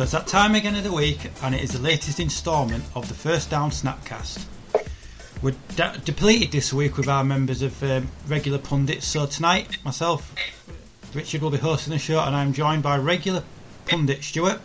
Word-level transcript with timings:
So 0.00 0.04
it's 0.04 0.12
that 0.12 0.26
time 0.26 0.54
again 0.54 0.74
of 0.76 0.82
the 0.82 0.90
week, 0.90 1.30
and 1.42 1.54
it 1.54 1.60
is 1.60 1.72
the 1.72 1.78
latest 1.78 2.20
instalment 2.20 2.82
of 2.96 3.06
the 3.08 3.12
First 3.12 3.50
Down 3.50 3.68
Snapcast. 3.68 4.46
We're 5.42 5.54
de- 5.76 6.00
depleted 6.02 6.52
this 6.52 6.72
week 6.72 6.96
with 6.96 7.06
our 7.06 7.22
members 7.22 7.60
of 7.60 7.82
um, 7.82 8.08
regular 8.26 8.56
pundits. 8.56 9.06
So 9.06 9.26
tonight, 9.26 9.76
myself, 9.84 10.34
Richard, 11.12 11.42
will 11.42 11.50
be 11.50 11.58
hosting 11.58 11.92
the 11.92 11.98
show, 11.98 12.18
and 12.18 12.34
I'm 12.34 12.54
joined 12.54 12.82
by 12.82 12.96
regular 12.96 13.44
pundit 13.84 14.24
Stuart. 14.24 14.62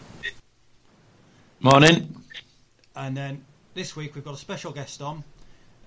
Morning. 1.59 2.16
And 2.95 3.18
then 3.18 3.44
this 3.74 3.94
week 3.94 4.16
we've 4.16 4.24
got 4.24 4.35
a 4.35 4.38
special 4.38 4.72
guest 4.72 5.01
on. 5.01 5.22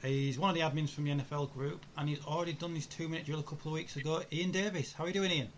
He's 0.03 0.38
one 0.38 0.50
of 0.50 0.56
the 0.56 0.60
admins 0.60 0.91
from 0.91 1.04
the 1.04 1.12
NFL 1.12 1.54
group, 1.54 1.87
and 1.97 2.06
he's 2.06 2.22
already 2.26 2.53
done 2.53 2.75
his 2.75 2.84
two-minute 2.84 3.25
drill 3.25 3.41
a 3.41 3.44
couple 3.44 3.70
of 3.70 3.76
weeks 3.76 3.97
ago. 3.97 4.22
Ian 4.31 4.50
Davis, 4.50 4.92
how 4.92 5.04
are 5.04 5.06
you 5.06 5.14
doing, 5.14 5.31
Ian? 5.31 5.48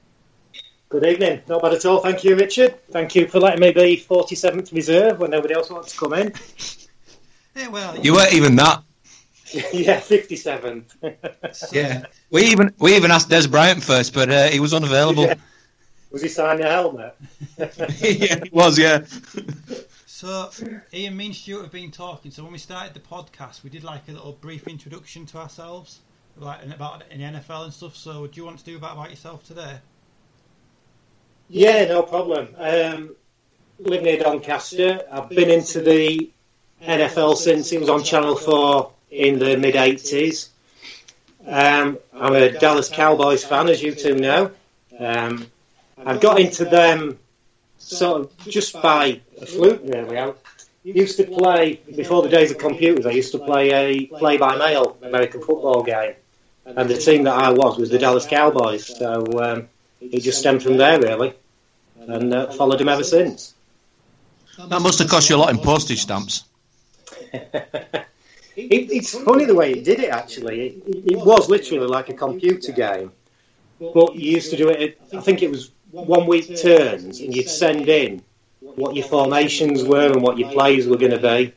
Good 0.91 1.07
evening. 1.07 1.41
Not 1.47 1.63
bad 1.63 1.75
at 1.75 1.85
all. 1.85 2.01
Thank 2.01 2.25
you, 2.25 2.35
Richard. 2.35 2.85
Thank 2.91 3.15
you 3.15 3.29
for 3.29 3.39
letting 3.39 3.61
me 3.61 3.71
be 3.71 3.97
47th 3.97 4.73
reserve 4.73 5.21
when 5.21 5.31
nobody 5.31 5.55
else 5.55 5.71
wants 5.71 5.93
to 5.93 5.99
come 5.99 6.15
in. 6.15 6.33
yeah, 7.55 7.69
well, 7.69 7.97
you 7.97 8.13
weren't 8.13 8.33
even 8.33 8.57
that. 8.57 8.83
yeah, 9.73 10.01
57th. 10.01 11.71
yeah, 11.73 12.07
we 12.33 12.43
even 12.43 12.75
we 12.81 12.97
even 12.97 13.13
asked 13.13 13.29
Dez 13.29 13.49
Bryant 13.49 13.85
first, 13.85 14.13
but 14.13 14.31
uh, 14.31 14.49
he 14.49 14.59
was 14.59 14.75
unavailable. 14.75 15.27
Yeah. 15.27 15.35
Was 16.11 16.23
he 16.23 16.29
signing 16.29 16.67
a 16.67 16.69
helmet? 16.69 17.15
yeah, 17.57 18.41
he 18.43 18.51
was. 18.53 18.77
Yeah. 18.77 19.05
So, 20.07 20.51
Ian, 20.93 21.17
me 21.17 21.27
and 21.27 21.37
Stuart 21.37 21.63
have 21.63 21.71
been 21.71 21.93
talking. 21.93 22.33
So 22.33 22.43
when 22.43 22.51
we 22.51 22.59
started 22.59 22.95
the 22.95 23.01
podcast, 23.01 23.63
we 23.63 23.71
did 23.71 23.85
like 23.85 24.09
a 24.09 24.13
little 24.13 24.33
brief 24.33 24.67
introduction 24.67 25.25
to 25.27 25.39
ourselves, 25.39 26.01
like 26.37 26.67
about 26.67 27.05
in 27.13 27.21
the 27.21 27.39
NFL 27.39 27.63
and 27.63 27.73
stuff. 27.73 27.95
So, 27.95 28.27
do 28.27 28.41
you 28.41 28.45
want 28.45 28.59
to 28.59 28.65
do 28.65 28.77
that 28.81 28.91
about 28.91 29.11
yourself 29.11 29.45
today? 29.45 29.79
Yeah, 31.53 31.85
no 31.87 32.05
problem. 32.05 32.55
Um, 32.59 33.17
live 33.81 34.05
near 34.05 34.19
Doncaster. 34.19 35.01
I've 35.11 35.29
been 35.29 35.51
into 35.51 35.81
the 35.81 36.31
NFL 36.81 37.37
since 37.37 37.73
it 37.73 37.81
was 37.81 37.89
on 37.89 38.05
Channel 38.05 38.37
4 38.37 38.93
in 39.11 39.41
the 39.41 39.57
mid 39.57 39.75
80s. 39.75 40.51
Um, 41.45 41.99
I'm 42.15 42.35
a 42.35 42.53
Dallas 42.53 42.89
Cowboys 42.89 43.45
fan, 43.45 43.69
as 43.69 43.83
you 43.83 43.97
two 43.97 44.15
know. 44.15 44.53
Um, 44.97 45.49
I've 46.07 46.21
got 46.21 46.39
into 46.39 46.67
them 46.67 47.19
sort 47.79 48.21
of 48.21 48.39
just 48.39 48.81
by 48.81 49.21
a 49.43 49.47
fluke, 49.47 49.81
really. 49.83 50.19
I 50.19 50.33
used 50.85 51.17
to 51.17 51.25
play, 51.25 51.81
before 51.97 52.23
the 52.23 52.29
days 52.29 52.53
of 52.53 52.59
computers, 52.59 53.07
I 53.07 53.11
used 53.11 53.33
to 53.33 53.41
play 53.41 53.73
a 53.73 54.07
play 54.07 54.37
by 54.37 54.57
mail 54.57 54.97
American 55.03 55.41
football 55.41 55.83
game. 55.83 56.15
And 56.65 56.89
the 56.89 56.97
team 56.97 57.25
that 57.25 57.35
I 57.35 57.51
was 57.51 57.77
was 57.77 57.91
the 57.91 57.99
Dallas 57.99 58.27
Cowboys. 58.27 58.87
So 58.97 59.27
um, 59.43 59.69
it 60.01 60.21
just 60.21 60.39
stemmed 60.39 60.63
from 60.63 60.77
there, 60.77 61.01
really 61.01 61.35
and 62.09 62.35
uh, 62.35 62.51
followed 62.53 62.81
him 62.81 62.89
ever 62.89 63.05
since. 63.05 63.55
That 64.59 64.83
must 64.83 64.99
have 64.99 65.09
cost 65.09 65.31
you 65.31 65.37
a 65.37 65.39
lot 65.39 65.51
in 65.51 65.59
postage 65.59 66.01
stamps. 66.01 66.45
it, 67.33 68.05
it's 68.57 69.19
funny 69.19 69.45
the 69.45 69.55
way 69.55 69.75
he 69.75 69.81
did 69.81 70.01
it. 70.01 70.11
Actually, 70.11 70.67
it, 70.69 71.13
it, 71.13 71.19
was 71.19 71.49
literally 71.49 71.87
like 71.87 72.09
a 72.09 72.15
computer 72.15 72.73
game, 72.73 73.13
but 73.79 74.15
you 74.15 74.33
used 74.33 74.51
to 74.51 74.57
do 74.57 74.69
it. 74.69 75.01
I 75.13 75.21
think 75.21 75.43
it 75.43 75.51
was 75.51 75.71
one 75.91 76.27
week 76.27 76.61
turns, 76.61 77.21
and 77.21 77.35
you'd 77.35 77.49
send 77.49 77.89
in 77.89 78.23
what 78.61 78.95
your 78.95 79.07
formations 79.07 79.83
were 79.83 80.13
and 80.13 80.23
what 80.23 80.39
your 80.39 80.51
plays 80.51 80.87
were 80.87 80.99
going 80.99 81.13
to 81.13 81.19
be, 81.19 81.55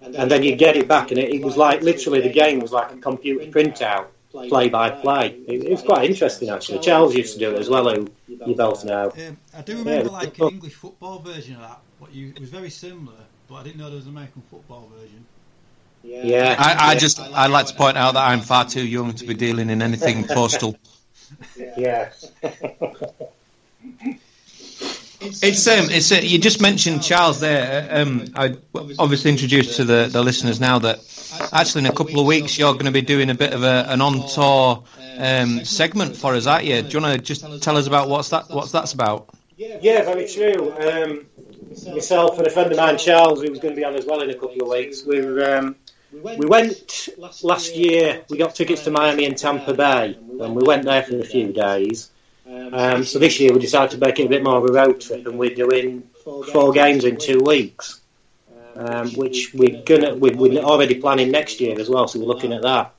and 0.00 0.30
then 0.30 0.42
you'd 0.42 0.58
get 0.58 0.76
it 0.76 0.86
back, 0.86 1.10
and 1.10 1.18
it, 1.18 1.34
it 1.34 1.42
was 1.42 1.56
like 1.56 1.82
literally 1.82 2.20
the 2.20 2.32
game 2.32 2.60
was 2.60 2.72
like 2.72 2.92
a 2.92 2.96
computer 2.96 3.46
printout 3.46 4.06
play 4.34 4.68
by 4.68 4.90
play. 4.90 5.28
It, 5.46 5.70
was 5.70 5.82
quite 5.82 6.08
interesting 6.08 6.50
actually. 6.50 6.80
Charles 6.80 7.14
used 7.14 7.34
to 7.34 7.38
do 7.38 7.54
it 7.54 7.58
as 7.58 7.68
well, 7.68 7.88
who 7.94 8.08
you 8.26 8.54
both 8.54 8.84
know. 8.84 9.12
Um, 9.16 9.36
I 9.56 9.62
do 9.62 9.78
remember 9.78 10.06
yeah, 10.06 10.12
like 10.12 10.38
an 10.38 10.48
English 10.48 10.74
football 10.74 11.20
version 11.20 11.54
of 11.54 11.60
that. 11.62 11.80
What 11.98 12.12
you 12.12 12.28
it 12.28 12.40
was 12.40 12.50
very 12.50 12.70
similar, 12.70 13.16
but 13.48 13.54
I 13.56 13.62
didn't 13.62 13.78
know 13.78 13.86
there 13.86 13.96
was 13.96 14.06
an 14.06 14.12
American 14.12 14.42
football 14.50 14.90
version. 14.98 15.24
Yeah, 16.02 16.56
I, 16.58 16.90
I 16.90 16.94
just 16.96 17.18
I'd 17.18 17.50
like 17.50 17.66
to 17.66 17.74
point 17.74 17.96
out 17.96 18.14
that 18.14 18.28
I'm 18.28 18.40
far 18.40 18.66
too 18.66 18.86
young 18.86 19.14
to 19.14 19.26
be 19.26 19.34
dealing 19.34 19.70
in 19.70 19.80
anything 19.80 20.24
postal. 20.28 20.76
Yeah. 21.56 22.10
It's 25.42 25.66
um, 25.66 25.88
it's 25.88 26.12
uh, 26.12 26.16
you 26.16 26.38
just 26.38 26.60
mentioned 26.60 27.02
Charles 27.02 27.40
there. 27.40 27.88
Um, 27.90 28.26
I 28.34 28.56
obviously 28.98 29.30
introduced 29.30 29.76
to 29.76 29.84
the, 29.84 30.08
the 30.10 30.22
listeners 30.22 30.60
now 30.60 30.78
that 30.80 30.98
actually 31.54 31.80
in 31.80 31.86
a 31.86 31.92
couple 31.92 32.20
of 32.20 32.26
weeks 32.26 32.58
you're 32.58 32.72
going 32.72 32.84
to 32.84 32.90
be 32.90 33.00
doing 33.00 33.30
a 33.30 33.34
bit 33.34 33.54
of 33.54 33.62
a, 33.62 33.86
an 33.88 34.00
on 34.00 34.28
tour 34.28 34.84
um, 35.18 35.64
segment 35.64 36.16
for 36.16 36.34
us, 36.34 36.46
aren't 36.46 36.64
you? 36.64 36.82
Do 36.82 36.88
you 36.88 37.00
want 37.00 37.14
to 37.14 37.22
just 37.22 37.62
tell 37.62 37.76
us 37.76 37.86
about 37.86 38.08
what's 38.08 38.28
that 38.30 38.50
what's 38.50 38.72
that's 38.72 38.92
about? 38.92 39.30
Yeah, 39.56 40.02
very 40.02 40.28
true. 40.28 40.72
Um, 40.72 41.26
myself 41.94 42.38
and 42.38 42.46
a 42.46 42.50
friend 42.50 42.72
of 42.72 42.76
mine, 42.76 42.98
Charles, 42.98 43.42
who 43.42 43.50
was 43.50 43.60
going 43.60 43.74
to 43.74 43.80
be 43.80 43.84
on 43.84 43.94
as 43.94 44.04
well 44.04 44.20
in 44.20 44.30
a 44.30 44.34
couple 44.34 44.62
of 44.62 44.68
weeks. 44.68 45.04
We 45.04 45.20
um, 45.42 45.76
we 46.12 46.46
went 46.46 47.08
last 47.42 47.74
year. 47.74 48.24
We 48.28 48.38
got 48.38 48.54
tickets 48.54 48.84
to 48.84 48.90
Miami 48.90 49.24
and 49.26 49.38
Tampa 49.38 49.74
Bay, 49.74 50.18
and 50.40 50.54
we 50.54 50.62
went 50.64 50.84
there 50.84 51.02
for 51.02 51.18
a 51.18 51.24
few 51.24 51.52
days. 51.52 52.10
Um, 52.46 53.04
so 53.04 53.18
this 53.18 53.40
year 53.40 53.52
we 53.52 53.60
decided 53.60 53.92
to 53.92 53.98
make 53.98 54.18
it 54.18 54.26
a 54.26 54.28
bit 54.28 54.42
more 54.42 54.58
of 54.58 54.64
a 54.64 54.72
road 54.72 55.00
trip, 55.00 55.26
and 55.26 55.38
we're 55.38 55.54
doing 55.54 56.02
four 56.52 56.72
games 56.72 57.04
in 57.04 57.16
two 57.16 57.40
weeks, 57.40 58.00
um, 58.76 59.10
which 59.12 59.52
we're 59.54 59.82
gonna 59.82 60.14
we, 60.14 60.30
we're 60.30 60.62
already 60.62 60.96
planning 60.96 61.30
next 61.30 61.60
year 61.60 61.78
as 61.78 61.88
well. 61.88 62.06
So 62.08 62.18
we're 62.20 62.26
looking 62.26 62.52
at 62.52 62.62
that. 62.62 62.92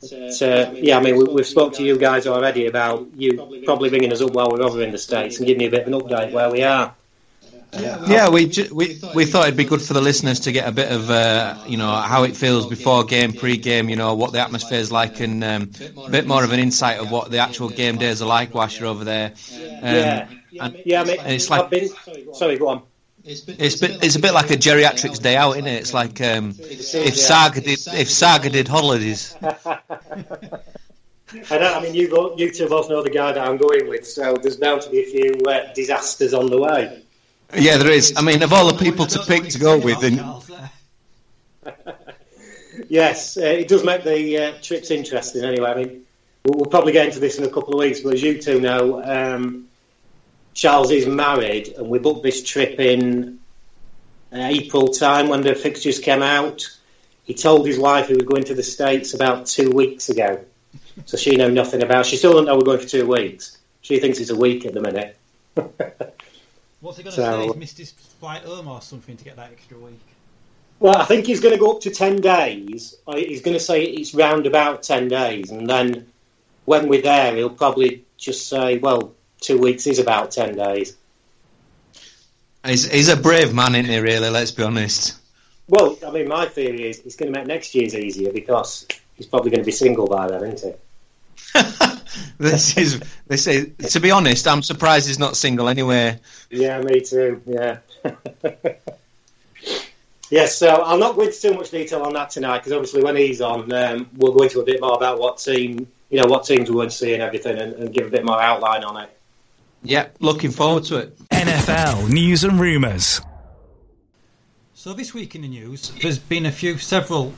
So 0.00 0.72
yeah, 0.74 0.96
I 0.98 1.02
mean 1.02 1.16
we, 1.18 1.24
we've 1.24 1.46
spoke 1.46 1.74
to 1.74 1.82
you 1.82 1.98
guys 1.98 2.26
already 2.26 2.66
about 2.66 3.06
you 3.16 3.62
probably 3.66 3.90
ringing 3.90 4.12
us 4.12 4.22
up 4.22 4.32
while 4.32 4.50
we're 4.50 4.62
over 4.62 4.82
in 4.82 4.92
the 4.92 4.98
states 4.98 5.38
and 5.38 5.46
giving 5.46 5.60
you 5.62 5.68
a 5.68 5.70
bit 5.70 5.82
of 5.86 5.88
an 5.88 6.00
update 6.00 6.32
where 6.32 6.50
we 6.50 6.62
are. 6.62 6.94
Yeah, 7.72 8.30
we, 8.30 8.46
ju- 8.46 8.74
we 8.74 8.98
we 9.14 9.24
thought 9.26 9.44
it'd 9.44 9.56
be 9.56 9.64
good 9.64 9.80
for 9.80 9.92
the 9.92 10.00
listeners 10.00 10.40
to 10.40 10.52
get 10.52 10.66
a 10.66 10.72
bit 10.72 10.90
of 10.90 11.08
uh, 11.08 11.56
you 11.68 11.76
know 11.76 11.88
how 11.94 12.24
it 12.24 12.34
feels 12.36 12.66
before 12.66 13.04
game, 13.04 13.32
pre-game, 13.32 13.88
you 13.88 13.94
know 13.94 14.14
what 14.16 14.32
the 14.32 14.40
atmosphere 14.40 14.80
is 14.80 14.90
like, 14.90 15.20
and 15.20 15.44
um, 15.44 15.70
a 16.04 16.10
bit 16.10 16.26
more 16.26 16.42
of 16.42 16.52
an 16.52 16.58
insight 16.58 16.98
of 16.98 17.12
what 17.12 17.30
the 17.30 17.38
actual 17.38 17.68
game 17.68 17.96
days 17.96 18.22
are 18.22 18.26
like 18.28 18.54
whilst 18.54 18.80
you're 18.80 18.88
over 18.88 19.04
there. 19.04 19.34
Um, 19.60 19.94
yeah, 19.94 20.28
and- 20.60 20.82
yeah. 20.84 21.00
I 21.00 21.04
mean, 21.04 21.20
and 21.20 21.32
it's 21.32 21.48
like 21.48 21.70
been. 21.70 21.90
Sorry, 22.34 22.56
go 22.58 22.68
on. 22.70 22.82
It's 23.30 23.76
bit, 23.76 24.04
it's 24.04 24.16
a 24.16 24.20
bit 24.20 24.32
like 24.32 24.50
a 24.50 24.56
geriatrics 24.56 25.22
day 25.22 25.36
out, 25.36 25.52
isn't 25.52 25.66
it? 25.66 25.80
It's 25.80 25.94
like 25.94 26.20
um, 26.20 26.54
if 26.58 27.16
Saga 27.16 27.60
did 27.60 27.78
if 27.88 28.10
Saga 28.10 28.50
did 28.50 28.68
holidays. 28.68 29.34
I 29.42 29.78
know. 31.58 31.74
I 31.74 31.80
mean, 31.80 31.94
you 31.94 32.10
go, 32.10 32.36
you 32.36 32.50
two 32.50 32.68
both 32.68 32.90
know 32.90 33.02
the 33.02 33.10
guy 33.10 33.32
that 33.32 33.46
I'm 33.46 33.56
going 33.56 33.88
with, 33.88 34.06
so 34.06 34.34
there's 34.34 34.56
bound 34.56 34.82
to 34.82 34.90
be 34.90 35.00
a 35.00 35.06
few 35.06 35.40
uh, 35.46 35.72
disasters 35.74 36.34
on 36.34 36.50
the 36.50 36.60
way. 36.60 37.04
Yeah, 37.54 37.78
there 37.78 37.92
is. 37.92 38.14
I 38.16 38.22
mean, 38.22 38.42
of 38.42 38.52
all 38.52 38.72
the 38.72 38.78
people 38.78 39.06
to 39.06 39.20
pick 39.26 39.48
to 39.50 39.58
go 39.58 39.78
with, 39.78 40.02
and 40.02 40.20
Yes, 42.88 43.36
uh, 43.36 43.42
it 43.42 43.68
does 43.68 43.84
make 43.84 44.02
the 44.02 44.38
uh, 44.38 44.52
trips 44.62 44.90
interesting. 44.90 45.44
Anyway, 45.44 45.68
I 45.68 45.74
mean, 45.74 46.06
we'll, 46.44 46.58
we'll 46.58 46.70
probably 46.70 46.92
get 46.92 47.06
into 47.06 47.20
this 47.20 47.38
in 47.38 47.44
a 47.44 47.50
couple 47.50 47.74
of 47.74 47.80
weeks, 47.80 48.00
but 48.00 48.14
as 48.14 48.22
you 48.22 48.40
two 48.40 48.60
know, 48.60 49.02
um, 49.02 49.68
Charles 50.60 50.90
is 50.90 51.06
married, 51.06 51.68
and 51.78 51.88
we 51.88 51.98
booked 51.98 52.22
this 52.22 52.42
trip 52.44 52.78
in 52.78 53.38
uh, 54.30 54.36
April 54.36 54.88
time 54.88 55.28
when 55.30 55.40
the 55.40 55.54
fixtures 55.54 55.98
came 55.98 56.20
out. 56.20 56.68
He 57.24 57.32
told 57.32 57.66
his 57.66 57.78
wife 57.78 58.08
he 58.08 58.12
was 58.14 58.24
going 58.24 58.44
to 58.44 58.54
the 58.54 58.62
States 58.62 59.14
about 59.14 59.46
two 59.46 59.70
weeks 59.70 60.10
ago, 60.10 60.44
so 61.06 61.16
she 61.16 61.34
know 61.36 61.48
nothing 61.48 61.82
about. 61.82 62.04
She 62.04 62.18
still 62.18 62.32
doesn't 62.32 62.44
know 62.44 62.56
we're 62.56 62.64
going 62.66 62.78
for 62.78 62.86
two 62.86 63.06
weeks. 63.06 63.56
She 63.80 64.00
thinks 64.00 64.18
it's 64.20 64.28
a 64.28 64.36
week 64.36 64.66
at 64.66 64.74
the 64.74 64.82
minute. 64.82 65.16
What's 65.54 66.98
he 66.98 67.04
going 67.04 67.16
to 67.16 67.22
So- 67.22 67.40
say? 67.40 67.46
He's 67.46 67.56
missed 67.56 67.78
his 67.78 67.92
flight 67.92 68.42
home 68.42 68.68
or 68.68 68.82
something 68.82 69.16
to 69.16 69.24
get 69.24 69.36
that 69.36 69.52
extra 69.52 69.78
week. 69.78 69.98
Well, 70.78 70.94
I 70.98 71.06
think 71.06 71.24
he's 71.24 71.40
going 71.40 71.54
to 71.54 71.58
go 71.60 71.72
up 71.72 71.80
to 71.82 71.90
10 71.90 72.16
days. 72.20 72.96
Uh, 73.06 73.16
He's 73.16 73.40
going 73.40 73.56
to 73.56 73.62
say 73.62 73.82
it's 73.84 74.14
round 74.14 74.46
about 74.46 74.82
10 74.82 75.08
days. 75.08 75.50
And 75.50 75.66
then 75.68 76.06
when 76.66 76.86
we're 76.88 77.00
there, 77.02 77.34
he'll 77.34 77.48
probably 77.48 78.04
just 78.18 78.46
say, 78.48 78.76
well, 78.76 79.14
two 79.40 79.58
weeks 79.58 79.86
is 79.86 79.98
about 79.98 80.30
10 80.30 80.56
days. 80.56 80.96
he's, 82.64 82.90
he's 82.90 83.08
a 83.08 83.16
brave 83.16 83.52
man, 83.52 83.74
isn't 83.74 83.90
he? 83.90 83.98
Really, 83.98 84.30
let's 84.30 84.50
be 84.50 84.62
honest. 84.62 85.18
Well, 85.68 85.96
I 86.06 86.10
mean, 86.10 86.28
my 86.28 86.46
theory 86.46 86.88
is 86.88 87.00
it's 87.00 87.16
going 87.16 87.32
to 87.32 87.38
make 87.38 87.46
next 87.46 87.74
year's 87.74 87.94
easier 87.94 88.32
because 88.32 88.86
he's 89.16 89.26
probably 89.26 89.50
going 89.50 89.62
to 89.62 89.66
be 89.66 89.72
single 89.72 90.06
by 90.06 90.26
then, 90.28 90.44
isn't 90.44 90.74
he? 91.54 91.60
This 92.38 92.76
is 92.78 93.00
this 93.26 93.46
is. 93.46 93.92
To 93.92 94.00
be 94.00 94.10
honest, 94.10 94.48
I'm 94.48 94.62
surprised 94.62 95.06
he's 95.06 95.18
not 95.18 95.36
single 95.36 95.68
anyway. 95.68 96.18
Yeah, 96.50 96.80
me 96.80 97.00
too. 97.02 97.42
Yeah. 97.46 97.78
yes, 100.30 100.56
so 100.56 100.68
I'll 100.68 100.98
not 100.98 101.16
go 101.16 101.22
into 101.22 101.38
too 101.38 101.54
much 101.54 101.70
detail 101.70 102.02
on 102.02 102.14
that 102.14 102.30
tonight 102.30 102.58
because 102.58 102.72
obviously 102.72 103.02
when 103.02 103.16
he's 103.16 103.40
on, 103.40 103.70
um, 103.72 104.08
we'll 104.16 104.32
go 104.32 104.44
into 104.44 104.60
a 104.60 104.64
bit 104.64 104.80
more 104.80 104.94
about 104.94 105.18
what 105.18 105.38
team, 105.38 105.86
you 106.08 106.20
know, 106.20 106.28
what 106.28 106.44
teams 106.44 106.70
we're 106.70 106.76
going 106.76 106.88
to 106.88 106.96
see 106.96 107.12
and 107.12 107.22
everything, 107.22 107.58
and, 107.58 107.74
and 107.74 107.92
give 107.92 108.06
a 108.06 108.10
bit 108.10 108.24
more 108.24 108.40
outline 108.40 108.84
on 108.84 108.96
it. 109.02 109.10
Yeah, 109.82 110.08
looking 110.20 110.50
forward 110.50 110.84
to 110.84 110.96
it. 110.98 111.18
NFL 111.30 112.10
news 112.10 112.44
and 112.44 112.60
rumours. 112.60 113.20
So 114.74 114.92
this 114.92 115.12
week 115.12 115.34
in 115.34 115.42
the 115.42 115.48
news, 115.48 115.92
there's 116.02 116.18
been 116.18 116.46
a 116.46 116.52
few, 116.52 116.78
several 116.78 117.34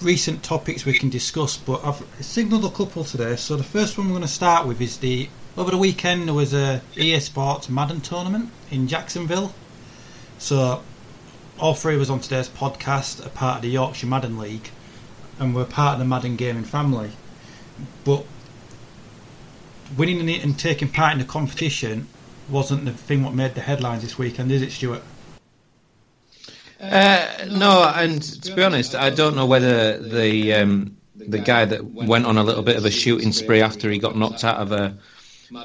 recent 0.00 0.42
topics 0.42 0.84
we 0.84 0.92
can 0.92 1.10
discuss, 1.10 1.56
but 1.56 1.84
I've 1.84 2.04
signalled 2.20 2.64
a 2.64 2.70
couple 2.70 3.04
today. 3.04 3.36
So 3.36 3.56
the 3.56 3.64
first 3.64 3.96
one 3.96 4.08
we're 4.08 4.14
going 4.14 4.22
to 4.22 4.28
start 4.28 4.66
with 4.66 4.80
is 4.80 4.98
the 4.98 5.28
over 5.56 5.70
the 5.70 5.76
weekend 5.76 6.28
there 6.28 6.34
was 6.34 6.54
a 6.54 6.80
EA 6.96 7.20
Sports 7.20 7.68
Madden 7.68 8.00
tournament 8.00 8.50
in 8.70 8.88
Jacksonville. 8.88 9.54
So 10.38 10.82
all 11.58 11.74
three 11.74 11.94
of 11.94 12.00
us 12.00 12.10
on 12.10 12.20
today's 12.20 12.48
podcast 12.48 13.24
are 13.24 13.30
part 13.30 13.56
of 13.56 13.62
the 13.62 13.68
Yorkshire 13.68 14.06
Madden 14.06 14.38
League, 14.38 14.70
and 15.38 15.54
we're 15.54 15.64
part 15.64 15.94
of 15.94 15.98
the 15.98 16.04
Madden 16.04 16.36
gaming 16.36 16.64
family. 16.64 17.12
But 18.04 18.24
winning 19.96 20.28
it 20.28 20.44
and 20.44 20.58
taking 20.58 20.88
part 20.88 21.12
in 21.12 21.18
the 21.18 21.24
competition 21.24 22.06
wasn't 22.48 22.84
the 22.84 22.92
thing 22.92 23.22
what 23.22 23.34
made 23.34 23.54
the 23.54 23.60
headlines 23.60 24.02
this 24.02 24.18
weekend, 24.18 24.50
is 24.50 24.62
it, 24.62 24.72
Stuart? 24.72 25.02
Uh, 26.80 27.46
no, 27.50 27.90
and 27.94 28.20
to 28.22 28.54
be 28.54 28.62
honest, 28.62 28.94
I 28.94 29.10
don't 29.10 29.36
know 29.36 29.46
whether 29.46 29.98
the 29.98 30.54
um, 30.54 30.96
the 31.14 31.38
guy 31.38 31.64
that 31.64 31.84
went 31.84 32.26
on 32.26 32.38
a 32.38 32.42
little 32.42 32.62
bit 32.62 32.76
of 32.76 32.84
a 32.84 32.90
shooting 32.90 33.32
spree 33.32 33.62
after 33.62 33.88
he 33.88 33.98
got 33.98 34.16
knocked 34.16 34.42
out 34.42 34.56
of 34.56 34.72
a 34.72 34.98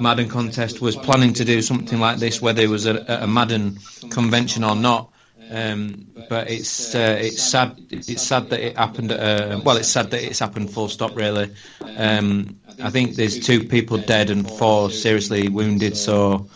Madden 0.00 0.28
contest 0.28 0.80
was 0.80 0.94
planning 0.94 1.32
to 1.34 1.44
do 1.44 1.60
something 1.62 1.98
like 1.98 2.18
this, 2.18 2.40
whether 2.40 2.62
it 2.62 2.68
was 2.68 2.86
at 2.86 3.08
a 3.08 3.26
Madden 3.26 3.78
convention 4.10 4.62
or 4.62 4.76
not. 4.76 5.10
Um, 5.50 6.06
but 6.28 6.50
it's 6.50 6.94
uh, 6.94 7.18
it's 7.20 7.42
sad. 7.42 7.80
It's 7.90 8.22
sad 8.22 8.50
that 8.50 8.60
it 8.60 8.76
happened. 8.76 9.12
At 9.12 9.20
a, 9.20 9.58
well, 9.58 9.76
it's 9.76 9.88
sad 9.88 10.10
that 10.10 10.22
it's 10.22 10.38
happened. 10.38 10.70
Full 10.70 10.88
stop. 10.88 11.16
Really. 11.16 11.52
Um, 11.96 12.58
I 12.82 12.90
think 12.90 13.16
there's 13.16 13.38
two 13.38 13.64
people 13.64 13.98
dead 13.98 14.30
and 14.30 14.48
four 14.48 14.90
seriously 14.90 15.48
wounded. 15.48 15.96
So 15.96 16.48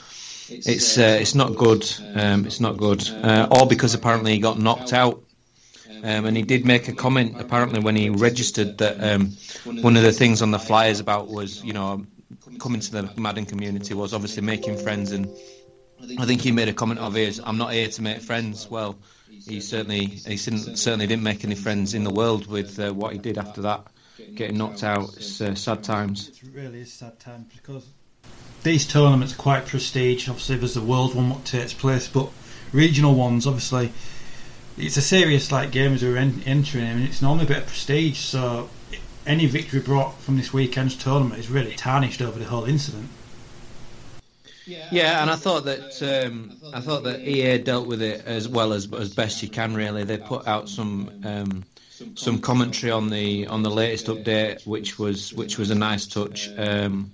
it's 0.49 0.99
uh, 0.99 1.19
it's 1.21 1.35
not 1.35 1.57
good. 1.57 1.91
Um, 2.15 2.47
it's 2.47 2.61
not 2.61 2.77
good. 2.77 3.09
Uh, 3.09 3.49
all 3.51 3.67
because 3.67 3.95
apparently 3.95 4.33
he 4.33 4.39
got 4.39 4.59
knocked 4.59 4.93
out. 4.93 5.23
Um, 6.05 6.25
and 6.27 6.37
he 6.37 6.43
did 6.43 6.67
make 6.67 6.89
a 6.89 6.93
comment 6.93 7.41
apparently 7.41 7.79
when 7.79 7.95
he 7.95 8.11
registered 8.11 8.79
that 8.79 9.01
um, 9.01 9.37
one 9.83 9.97
of 9.97 10.03
the 10.03 10.11
things 10.11 10.43
on 10.43 10.51
the 10.51 10.59
flyers 10.59 10.99
about 10.99 11.29
was 11.29 11.63
you 11.63 11.73
know 11.73 12.05
coming 12.59 12.81
to 12.81 12.91
the 12.91 13.11
Madden 13.17 13.47
community 13.47 13.95
was 13.95 14.13
obviously 14.13 14.43
making 14.43 14.79
friends 14.79 15.13
and 15.13 15.29
I 16.19 16.27
think 16.27 16.41
he 16.41 16.53
made 16.53 16.69
a 16.69 16.73
comment 16.73 17.01
of 17.01 17.15
his 17.15 17.41
I'm 17.45 17.59
not 17.59 17.73
here 17.73 17.89
to 17.89 18.03
make 18.03 18.21
friends. 18.21 18.69
Well, 18.69 18.97
he 19.47 19.61
certainly 19.61 20.07
he 20.07 20.37
certainly 20.37 21.07
didn't 21.07 21.23
make 21.23 21.45
any 21.45 21.55
friends 21.55 21.95
in 21.95 22.05
the 22.05 22.11
world 22.11 22.47
with 22.47 22.79
uh, 22.79 22.93
what 22.93 23.13
he 23.13 23.19
did 23.19 23.39
after 23.39 23.63
that, 23.63 23.87
getting 24.35 24.59
knocked 24.59 24.83
out. 24.83 25.15
It's 25.17 25.41
uh, 25.41 25.55
sad 25.55 25.83
times. 25.83 26.29
It 26.29 26.43
really 26.53 26.81
is 26.81 26.93
sad 26.93 27.19
times 27.21 27.47
because 27.55 27.87
these 28.63 28.87
tournaments 28.87 29.35
are 29.35 29.37
quite 29.37 29.67
prestige. 29.67 30.29
Obviously, 30.29 30.57
there's 30.57 30.75
the 30.75 30.81
world 30.81 31.15
one 31.15 31.31
what 31.31 31.45
takes 31.45 31.73
place, 31.73 32.09
but 32.09 32.31
regional 32.73 33.15
ones, 33.15 33.47
obviously, 33.47 33.93
it's 34.77 34.97
a 34.97 35.03
serious 35.03 35.51
like 35.53 35.71
games 35.71 36.01
who 36.01 36.15
are 36.15 36.19
en- 36.19 36.43
entering, 36.47 36.85
and 36.85 37.05
it's 37.05 37.23
normally 37.23 37.45
a 37.45 37.49
bit 37.49 37.59
of 37.59 37.67
prestige. 37.67 38.19
So 38.19 38.69
any 39.27 39.47
victory 39.47 39.81
brought 39.81 40.19
from 40.21 40.37
this 40.37 40.53
weekend's 40.53 40.97
tournament 40.97 41.41
is 41.41 41.49
really 41.49 41.75
tarnished 41.75 42.23
over 42.23 42.39
the 42.39 42.45
whole 42.47 42.65
incident. 42.65 43.09
Yeah, 44.67 45.23
and 45.23 45.31
I 45.31 45.37
thought 45.37 45.65
that 45.65 46.25
um, 46.27 46.53
I 46.73 46.81
thought 46.81 47.05
that 47.05 47.21
EA 47.27 47.59
dealt 47.59 47.87
with 47.87 48.03
it 48.03 48.25
as 48.27 48.49
well 48.49 48.73
as 48.73 48.93
as 48.93 49.15
best 49.15 49.43
you 49.43 49.49
can. 49.49 49.75
Really, 49.75 50.05
they 50.05 50.19
put 50.19 50.47
out 50.47 50.69
some 50.69 51.11
um, 51.25 51.65
some 52.15 52.41
commentary 52.41 52.93
on 52.93 53.11
the 53.11 53.47
on 53.47 53.63
the 53.63 53.71
latest 53.71 54.07
update, 54.07 54.67
which 54.67 54.99
was 54.99 55.33
which 55.33 55.59
was 55.59 55.71
a 55.71 55.75
nice 55.75 56.07
touch. 56.07 56.51
Um, 56.57 57.13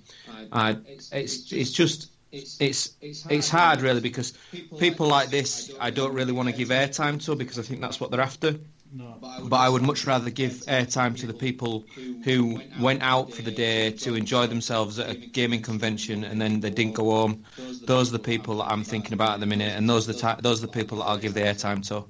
I, 0.51 0.77
it's 1.11 1.51
it's 1.51 1.71
just 1.71 2.09
it's 2.31 2.95
it's 3.01 3.49
hard 3.49 3.81
really 3.81 4.01
because 4.01 4.33
people 4.77 5.07
like 5.07 5.29
this 5.29 5.71
I 5.79 5.89
don't 5.89 6.13
really 6.13 6.31
want 6.31 6.49
to 6.49 6.53
give 6.53 6.69
airtime 6.69 7.23
to 7.25 7.35
because 7.35 7.57
I 7.57 7.63
think 7.63 7.81
that's 7.81 7.99
what 7.99 8.11
they're 8.11 8.21
after. 8.21 8.55
But 8.91 9.57
I 9.57 9.69
would 9.69 9.83
much 9.83 10.05
rather 10.05 10.29
give 10.29 10.53
airtime 10.65 11.17
to 11.17 11.27
the 11.27 11.33
people 11.33 11.85
who 12.23 12.59
went 12.79 13.01
out 13.01 13.33
for 13.33 13.41
the 13.41 13.51
day 13.51 13.91
to 13.91 14.15
enjoy 14.15 14.47
themselves 14.47 14.99
at 14.99 15.09
a 15.09 15.15
gaming 15.15 15.61
convention 15.61 16.23
and 16.23 16.41
then 16.41 16.59
they 16.59 16.69
didn't 16.69 16.95
go 16.95 17.11
home. 17.11 17.43
Those 17.85 18.09
are 18.09 18.13
the 18.13 18.19
people 18.19 18.57
that 18.57 18.71
I'm 18.71 18.83
thinking 18.83 19.13
about 19.13 19.35
at 19.35 19.39
the 19.39 19.45
minute, 19.45 19.73
and 19.75 19.89
those 19.89 20.09
are 20.09 20.13
the 20.13 20.19
ti 20.19 20.41
those 20.41 20.63
are 20.63 20.67
the 20.67 20.71
people 20.71 20.99
that 20.99 21.05
I'll 21.05 21.17
give 21.17 21.33
the 21.33 21.41
airtime 21.41 21.87
to. 21.89 22.05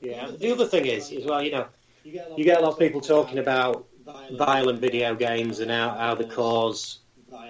Yeah. 0.00 0.30
The 0.38 0.52
other 0.52 0.66
thing 0.66 0.86
is, 0.86 1.12
as 1.12 1.24
well, 1.24 1.42
you 1.42 1.52
know, 1.52 1.66
you 2.04 2.44
get 2.44 2.58
a 2.58 2.60
lot 2.60 2.72
of 2.72 2.78
people 2.78 3.00
talking 3.00 3.38
about 3.38 3.86
violent 4.32 4.80
video 4.80 5.14
games 5.14 5.60
and 5.60 5.70
how, 5.70 5.90
how 5.90 6.14
they 6.14 6.24
cause 6.24 6.98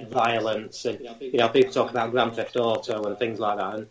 violence, 0.09 0.85
and 0.85 1.00
you 1.21 1.39
know, 1.39 1.49
people 1.49 1.73
talk 1.73 1.91
about 1.91 2.11
Grand 2.11 2.35
Theft 2.35 2.57
Auto 2.57 3.05
and 3.05 3.19
things 3.19 3.39
like 3.39 3.59
that. 3.59 3.75
And 3.75 3.87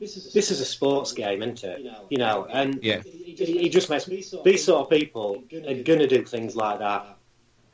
this 0.00 0.50
is 0.50 0.60
a 0.60 0.64
sports 0.64 1.12
game, 1.12 1.42
isn't 1.42 1.64
it? 1.64 1.86
You 2.10 2.18
know, 2.18 2.46
and 2.50 2.82
Yeah. 2.82 3.02
it, 3.24 3.48
it 3.48 3.68
just 3.70 3.90
makes 3.90 4.08
these 4.44 4.64
sort 4.64 4.80
of 4.82 4.90
people 4.90 5.44
are 5.52 5.74
going 5.82 5.98
to 5.98 6.06
do 6.06 6.24
things 6.24 6.54
like 6.56 6.78
that 6.80 7.16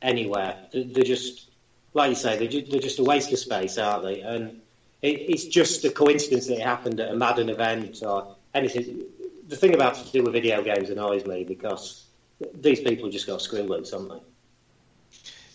anywhere. 0.01 0.57
They're, 0.71 0.83
they're 0.85 1.03
just, 1.03 1.49
like 1.93 2.09
you 2.09 2.15
say, 2.15 2.37
they're 2.37 2.47
just, 2.47 2.71
they're 2.71 2.79
just 2.79 2.99
a 2.99 3.03
waste 3.03 3.31
of 3.31 3.39
space, 3.39 3.77
aren't 3.77 4.03
they? 4.03 4.21
And 4.21 4.61
it, 5.01 5.21
it's 5.29 5.45
just 5.45 5.85
a 5.85 5.91
coincidence 5.91 6.47
that 6.47 6.55
it 6.57 6.63
happened 6.63 6.99
at 6.99 7.11
a 7.11 7.15
Madden 7.15 7.49
event 7.49 8.01
or 8.05 8.35
anything. 8.53 9.03
The 9.47 9.55
thing 9.55 9.75
about 9.75 9.95
to 9.95 10.11
do 10.11 10.23
with 10.23 10.33
video 10.33 10.63
games 10.63 10.89
annoys 10.89 11.25
me 11.25 11.43
because 11.43 12.05
these 12.53 12.81
people 12.81 13.09
just 13.09 13.27
got 13.27 13.41
screw 13.41 13.61
loose, 13.61 13.91
haven't 13.91 14.09
they? 14.09 14.19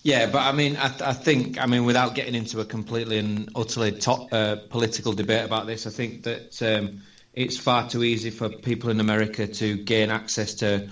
Yeah, 0.03 0.31
but 0.31 0.39
I 0.39 0.53
mean, 0.53 0.77
I, 0.79 0.89
th- 0.89 1.03
I 1.03 1.13
think, 1.13 1.61
I 1.61 1.67
mean, 1.67 1.85
without 1.85 2.15
getting 2.15 2.35
into 2.35 2.61
a 2.61 2.65
completely 2.65 3.19
and 3.19 3.51
utterly 3.55 3.93
top, 3.93 4.33
uh, 4.33 4.57
political 4.71 5.13
debate 5.13 5.45
about 5.45 5.67
this, 5.67 5.87
I 5.87 5.91
think 5.91 6.23
that 6.23 6.63
um, 6.63 7.03
it's 7.35 7.59
far 7.59 7.89
too 7.89 8.03
easy 8.03 8.31
for 8.31 8.49
people 8.49 8.89
in 8.91 9.01
America 9.01 9.47
to 9.47 9.77
gain 9.77 10.11
access 10.11 10.55
to 10.57 10.89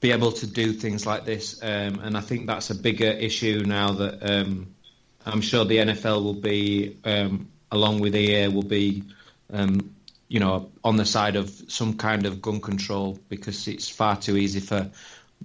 be 0.00 0.12
able 0.12 0.32
to 0.32 0.46
do 0.46 0.72
things 0.72 1.04
like 1.06 1.24
this, 1.26 1.62
um, 1.62 2.00
and 2.00 2.16
I 2.16 2.20
think 2.20 2.46
that's 2.46 2.70
a 2.70 2.74
bigger 2.74 3.06
issue 3.06 3.64
now 3.66 3.92
that 3.92 4.22
um, 4.22 4.74
I'm 5.26 5.40
sure 5.42 5.64
the 5.64 5.78
NFL 5.78 6.22
will 6.22 6.34
be, 6.34 6.96
um, 7.04 7.48
along 7.70 8.00
with 8.00 8.14
EA, 8.16 8.48
will 8.48 8.62
be 8.62 9.02
um, 9.52 9.94
you 10.28 10.40
know, 10.40 10.70
on 10.82 10.96
the 10.96 11.04
side 11.04 11.36
of 11.36 11.50
some 11.68 11.96
kind 11.96 12.26
of 12.26 12.42
gun 12.42 12.60
control 12.60 13.18
because 13.28 13.68
it's 13.68 13.88
far 13.88 14.16
too 14.16 14.36
easy 14.36 14.60
for 14.60 14.90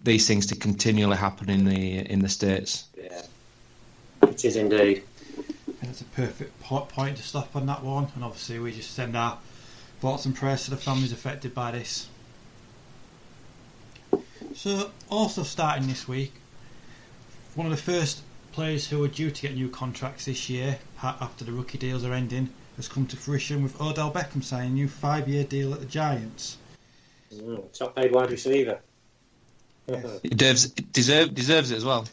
these 0.03 0.27
things 0.27 0.47
to 0.47 0.55
continually 0.55 1.17
happen 1.17 1.49
in 1.49 1.65
the 1.65 1.99
in 1.99 2.19
the 2.19 2.29
states. 2.29 2.85
Yeah, 2.97 3.21
it 4.23 4.45
is 4.45 4.55
indeed. 4.55 5.03
And 5.81 5.89
it's 5.89 6.01
a 6.01 6.05
perfect 6.05 6.59
point 6.61 7.17
to 7.17 7.23
stop 7.23 7.55
on 7.55 7.65
that 7.65 7.83
one. 7.83 8.07
And 8.15 8.23
obviously, 8.23 8.59
we 8.59 8.71
just 8.71 8.93
send 8.93 9.15
our 9.15 9.37
thoughts 9.99 10.25
and 10.25 10.35
prayers 10.35 10.65
to 10.65 10.71
the 10.71 10.77
families 10.77 11.11
affected 11.11 11.53
by 11.53 11.71
this. 11.71 12.07
So, 14.53 14.91
also 15.09 15.43
starting 15.43 15.87
this 15.87 16.07
week, 16.07 16.33
one 17.55 17.65
of 17.65 17.71
the 17.71 17.81
first 17.81 18.21
players 18.51 18.87
who 18.87 19.03
are 19.03 19.07
due 19.07 19.31
to 19.31 19.41
get 19.41 19.53
new 19.53 19.69
contracts 19.69 20.25
this 20.25 20.49
year, 20.49 20.79
after 21.01 21.43
the 21.45 21.51
rookie 21.51 21.77
deals 21.77 22.03
are 22.03 22.13
ending, 22.13 22.49
has 22.75 22.87
come 22.87 23.05
to 23.07 23.17
fruition 23.17 23.63
with 23.63 23.79
Odell 23.81 24.11
Beckham 24.11 24.43
signing 24.43 24.71
a 24.71 24.73
new 24.73 24.87
five-year 24.87 25.45
deal 25.45 25.73
at 25.73 25.79
the 25.79 25.85
Giants. 25.85 26.57
Mm, 27.33 27.71
top 27.77 27.95
paid 27.95 28.11
wide 28.11 28.29
receiver. 28.31 28.79
He 29.87 30.29
deserves 30.29 30.69
deserve, 30.69 31.33
deserves 31.33 31.71
it 31.71 31.77
as 31.77 31.85
well. 31.85 32.05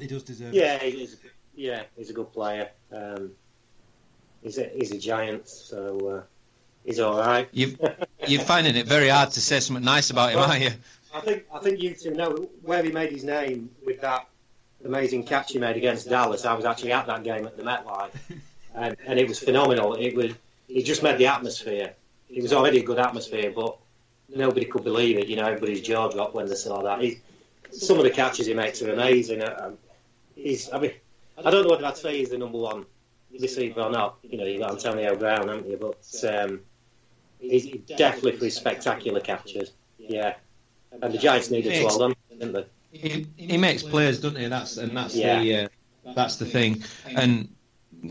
He 0.00 0.06
does 0.06 0.22
deserve 0.22 0.54
Yeah, 0.54 0.74
it. 0.74 0.94
he's, 0.94 1.16
yeah, 1.54 1.82
he's 1.96 2.10
a 2.10 2.12
good 2.12 2.32
player. 2.32 2.70
Um, 2.90 3.32
he's 4.42 4.58
a 4.58 4.64
he's 4.74 4.92
a 4.92 4.98
giant, 4.98 5.48
so 5.48 5.98
uh, 6.08 6.22
he's 6.84 6.98
all 7.00 7.18
right. 7.18 7.48
You 7.52 7.76
you're 8.26 8.40
finding 8.40 8.76
it 8.76 8.86
very 8.86 9.08
hard 9.08 9.30
to 9.32 9.40
say 9.40 9.60
something 9.60 9.84
nice 9.84 10.10
about 10.10 10.30
him, 10.32 10.38
Well, 10.38 10.50
aren't 10.50 10.62
you? 10.62 10.70
I 11.14 11.20
think 11.20 11.44
I 11.52 11.58
think 11.58 11.80
you 11.80 11.94
two 11.94 12.12
know 12.12 12.48
where 12.62 12.82
he 12.82 12.90
made 12.90 13.12
his 13.12 13.24
name 13.24 13.70
with 13.84 14.00
that 14.00 14.26
amazing 14.84 15.24
catch 15.24 15.52
he 15.52 15.58
made 15.58 15.76
against 15.76 16.08
Dallas. 16.08 16.44
I 16.44 16.54
was 16.54 16.64
actually 16.64 16.92
at 16.92 17.06
that 17.06 17.22
game 17.22 17.46
at 17.46 17.56
the 17.56 17.62
MetLife, 17.62 18.10
and, 18.74 18.96
and 19.06 19.18
it 19.18 19.28
was 19.28 19.38
phenomenal. 19.38 19.94
It 19.94 20.14
was 20.14 20.32
he 20.68 20.82
just 20.82 21.02
made 21.02 21.18
the 21.18 21.26
atmosphere. 21.26 21.92
It 22.30 22.42
was 22.42 22.52
already 22.54 22.78
a 22.80 22.82
good 22.82 22.98
atmosphere, 22.98 23.52
but 23.54 23.76
nobody 24.34 24.66
could 24.66 24.84
believe 24.84 25.18
it. 25.18 25.28
You 25.28 25.36
know, 25.36 25.46
everybody's 25.46 25.80
jaw 25.80 26.08
dropped 26.08 26.34
when 26.34 26.46
they 26.46 26.54
saw 26.54 26.82
that. 26.82 27.00
He, 27.00 27.20
some 27.70 27.98
of 27.98 28.04
the 28.04 28.10
catches 28.10 28.46
he 28.46 28.54
makes 28.54 28.82
are 28.82 28.92
amazing. 28.92 29.42
Uh, 29.42 29.60
um, 29.64 29.78
He's, 30.34 30.72
I 30.72 30.78
mean, 30.78 30.92
I 31.44 31.50
don't 31.50 31.64
know 31.64 31.70
whether 31.70 31.84
I'd 31.84 31.96
say 31.96 32.18
he's 32.18 32.30
the 32.30 32.38
number 32.38 32.58
one 32.58 32.86
receiver 33.38 33.82
or 33.82 33.90
not. 33.90 34.16
You 34.22 34.38
know, 34.38 34.44
you've 34.44 34.60
got 34.62 34.72
Antonio 34.72 35.14
Brown, 35.14 35.48
haven't 35.48 35.68
you? 35.68 35.76
But 35.76 36.24
um, 36.34 36.60
he's 37.38 37.70
definitely 37.96 38.32
for 38.38 38.46
his 38.46 38.54
spectacular 38.54 39.20
catches. 39.20 39.72
Yeah. 39.98 40.34
And 41.00 41.12
the 41.12 41.18
Giants 41.18 41.50
needed 41.50 41.74
to 41.74 41.86
hold 41.86 42.02
on, 42.02 42.14
didn't 42.30 42.52
they? 42.52 42.66
He, 42.92 43.26
he 43.36 43.56
makes 43.58 43.82
players, 43.82 44.20
doesn't 44.20 44.40
he? 44.40 44.46
That's 44.48 44.76
and 44.78 44.96
that's 44.96 45.14
Yeah. 45.14 45.40
the 45.42 45.56
uh, 45.56 45.68
that's 46.14 46.36
the 46.36 46.46
thing. 46.46 46.82
And 47.06 47.54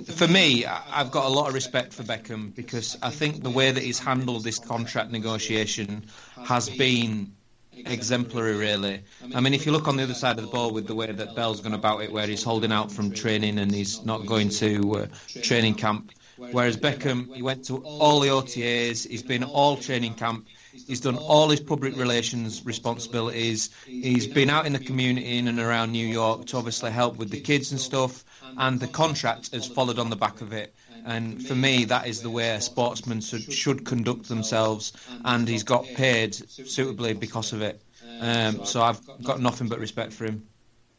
for 0.05 0.27
me, 0.27 0.65
I've 0.65 1.11
got 1.11 1.25
a 1.25 1.29
lot 1.29 1.49
of 1.49 1.53
respect 1.53 1.93
for 1.93 2.03
Beckham 2.03 2.55
because 2.55 2.97
I 3.01 3.09
think 3.09 3.43
the 3.43 3.49
way 3.49 3.71
that 3.71 3.83
he's 3.83 3.99
handled 3.99 4.43
this 4.43 4.59
contract 4.59 5.11
negotiation 5.11 6.05
has 6.45 6.69
been 6.69 7.33
exemplary, 7.73 8.55
really. 8.55 9.01
I 9.35 9.41
mean, 9.41 9.53
if 9.53 9.65
you 9.65 9.71
look 9.71 9.87
on 9.87 9.97
the 9.97 10.03
other 10.03 10.13
side 10.13 10.37
of 10.37 10.45
the 10.45 10.51
ball 10.51 10.71
with 10.71 10.87
the 10.87 10.95
way 10.95 11.11
that 11.11 11.35
Bell's 11.35 11.61
gone 11.61 11.73
about 11.73 12.01
it, 12.01 12.11
where 12.11 12.27
he's 12.27 12.43
holding 12.43 12.71
out 12.71 12.91
from 12.91 13.11
training 13.11 13.59
and 13.59 13.73
he's 13.73 14.05
not 14.05 14.25
going 14.25 14.49
to 14.49 14.91
uh, 14.93 15.07
training 15.41 15.75
camp, 15.75 16.11
whereas 16.37 16.77
Beckham, 16.77 17.33
he 17.35 17.41
went 17.41 17.65
to 17.65 17.77
all 17.77 18.21
the 18.21 18.29
OTAs, 18.29 19.07
he's 19.07 19.23
been 19.23 19.43
all 19.43 19.75
training 19.77 20.13
camp. 20.13 20.47
He's 20.87 21.01
done 21.01 21.17
all 21.17 21.49
his 21.49 21.59
public 21.59 21.97
relations 21.97 22.65
responsibilities. 22.65 23.71
He's 23.85 24.25
been 24.25 24.49
out 24.49 24.65
in 24.65 24.71
the 24.71 24.79
community 24.79 25.37
in 25.37 25.49
and 25.49 25.59
around 25.59 25.91
New 25.91 26.07
York 26.07 26.45
to 26.47 26.57
obviously 26.57 26.91
help 26.91 27.17
with 27.17 27.29
the 27.29 27.41
kids 27.41 27.71
and 27.71 27.79
stuff. 27.79 28.23
And 28.57 28.79
the 28.79 28.87
contract 28.87 29.51
has 29.53 29.65
followed 29.65 29.99
on 29.99 30.09
the 30.09 30.15
back 30.15 30.41
of 30.41 30.53
it. 30.53 30.73
And 31.03 31.41
for 31.41 31.55
me, 31.55 31.85
that 31.85 32.07
is 32.07 32.21
the 32.21 32.29
way 32.29 32.51
a 32.51 32.61
sportsman 32.61 33.21
should, 33.21 33.51
should 33.51 33.85
conduct 33.85 34.27
themselves. 34.27 34.93
And 35.25 35.47
he's 35.47 35.63
got 35.63 35.85
paid 35.95 36.35
suitably 36.35 37.13
because 37.13 37.53
of 37.53 37.61
it. 37.61 37.81
Um, 38.19 38.65
so 38.65 38.81
I've 38.83 38.99
got 39.23 39.39
nothing 39.41 39.67
but 39.67 39.79
respect 39.79 40.13
for 40.13 40.25
him. 40.25 40.45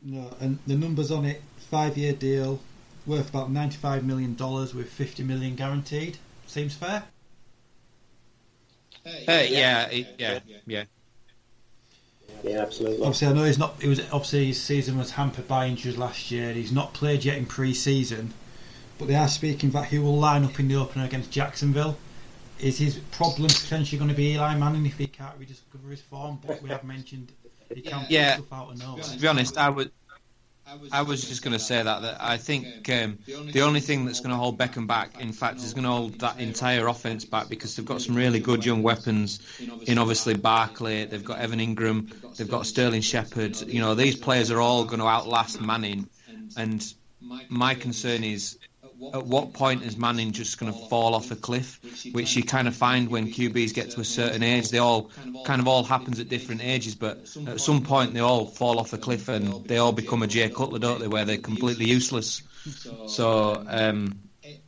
No, 0.02 0.28
and 0.40 0.58
the 0.66 0.74
numbers 0.74 1.12
on 1.12 1.24
it: 1.24 1.40
five-year 1.70 2.14
deal, 2.14 2.58
worth 3.06 3.28
about 3.30 3.52
ninety-five 3.52 4.04
million 4.04 4.34
dollars 4.34 4.74
with 4.74 4.90
fifty 4.90 5.22
million 5.22 5.54
guaranteed. 5.54 6.18
Seems 6.48 6.74
fair. 6.74 7.04
Uh, 9.06 9.10
yeah, 9.48 9.86
it- 9.88 10.08
yeah, 10.18 10.40
yeah. 10.66 10.84
Yeah, 12.42 12.60
absolutely. 12.60 12.98
Obviously, 12.98 13.28
I 13.28 13.32
know 13.32 13.44
he's 13.44 13.58
not. 13.58 13.74
It 13.80 13.88
was 13.88 14.00
obviously 14.10 14.46
his 14.46 14.60
season 14.60 14.98
was 14.98 15.12
hampered 15.12 15.46
by 15.46 15.66
injuries 15.66 15.96
last 15.96 16.30
year. 16.30 16.52
He's 16.52 16.72
not 16.72 16.92
played 16.92 17.24
yet 17.24 17.38
in 17.38 17.46
pre-season, 17.46 18.34
but 18.98 19.08
they 19.08 19.14
are 19.14 19.28
speaking 19.28 19.70
that 19.70 19.86
he 19.86 19.98
will 19.98 20.18
line 20.18 20.44
up 20.44 20.58
in 20.58 20.68
the 20.68 20.76
opener 20.76 21.04
against 21.04 21.30
Jacksonville. 21.30 21.96
Is 22.58 22.78
his 22.78 22.98
problem 23.12 23.48
potentially 23.48 23.98
going 23.98 24.10
to 24.10 24.16
be 24.16 24.32
Eli 24.34 24.56
Manning 24.56 24.86
if 24.86 24.98
he 24.98 25.06
can't 25.06 25.36
rediscover 25.38 25.88
his 25.90 26.00
form? 26.00 26.38
But 26.46 26.62
we 26.62 26.70
have 26.70 26.84
mentioned 26.84 27.32
he 27.74 27.80
can't 27.80 28.08
Yeah. 28.10 28.36
put 28.36 28.46
stuff 28.46 28.58
out 28.58 28.72
of 28.72 28.78
nowhere. 28.78 29.02
To 29.02 29.18
be 29.18 29.26
honest, 29.28 29.56
I 29.58 29.68
would. 29.68 29.90
I 30.90 31.02
was 31.02 31.26
just 31.28 31.42
going 31.42 31.52
to 31.52 31.58
say 31.58 31.82
that 31.82 32.02
that 32.02 32.16
I 32.20 32.36
think 32.36 32.88
um, 32.90 33.18
the 33.26 33.62
only 33.62 33.80
thing 33.80 34.04
that's 34.04 34.20
going 34.20 34.30
to 34.30 34.36
hold 34.36 34.58
Beckham 34.58 34.86
back, 34.86 35.20
in 35.20 35.32
fact, 35.32 35.58
is 35.58 35.74
going 35.74 35.84
to 35.84 35.90
hold 35.90 36.20
that 36.20 36.40
entire 36.40 36.86
offense 36.86 37.24
back 37.24 37.48
because 37.48 37.76
they've 37.76 37.86
got 37.86 38.00
some 38.00 38.14
really 38.14 38.40
good 38.40 38.64
young 38.64 38.82
weapons. 38.82 39.40
In 39.86 39.98
obviously 39.98 40.34
Barkley, 40.34 41.04
they've 41.04 41.24
got 41.24 41.38
Evan 41.40 41.58
Engram, 41.58 42.36
they've 42.36 42.48
got 42.48 42.66
Sterling 42.66 43.02
Shepard. 43.02 43.60
You 43.62 43.80
know, 43.80 43.94
these 43.94 44.16
players 44.16 44.50
are 44.50 44.60
all 44.60 44.84
going 44.84 45.00
to 45.00 45.06
outlast 45.06 45.60
Manning, 45.60 46.08
and 46.56 46.94
my 47.48 47.74
concern 47.74 48.24
is. 48.24 48.58
At 49.14 49.26
what 49.26 49.52
point 49.52 49.82
is 49.82 49.96
Manning 49.96 50.32
just 50.32 50.58
going 50.58 50.72
to 50.72 50.78
fall 50.88 51.14
off 51.14 51.30
a 51.30 51.36
cliff? 51.36 51.80
Which 52.12 52.36
you 52.36 52.42
kind 52.42 52.68
of 52.68 52.74
find 52.74 53.08
when 53.08 53.28
QBs 53.28 53.74
get 53.74 53.90
to 53.92 54.00
a 54.00 54.04
certain 54.04 54.42
age. 54.42 54.70
They 54.70 54.78
all 54.78 55.10
kind 55.44 55.60
of 55.60 55.68
all 55.68 55.82
happens 55.84 56.20
at 56.20 56.28
different 56.28 56.62
ages, 56.62 56.94
but 56.94 57.18
at 57.46 57.60
some 57.60 57.82
point 57.82 58.14
they 58.14 58.20
all 58.20 58.46
fall 58.46 58.78
off 58.78 58.92
a 58.92 58.98
cliff 58.98 59.28
and 59.28 59.64
they 59.66 59.78
all 59.78 59.92
become 59.92 60.22
a 60.22 60.26
Jay 60.26 60.48
Cutler, 60.48 60.78
don't 60.78 61.00
they? 61.00 61.08
Where 61.08 61.24
they're 61.24 61.38
completely 61.38 61.86
useless. 61.86 62.42
So 63.06 63.64
um, 63.68 64.18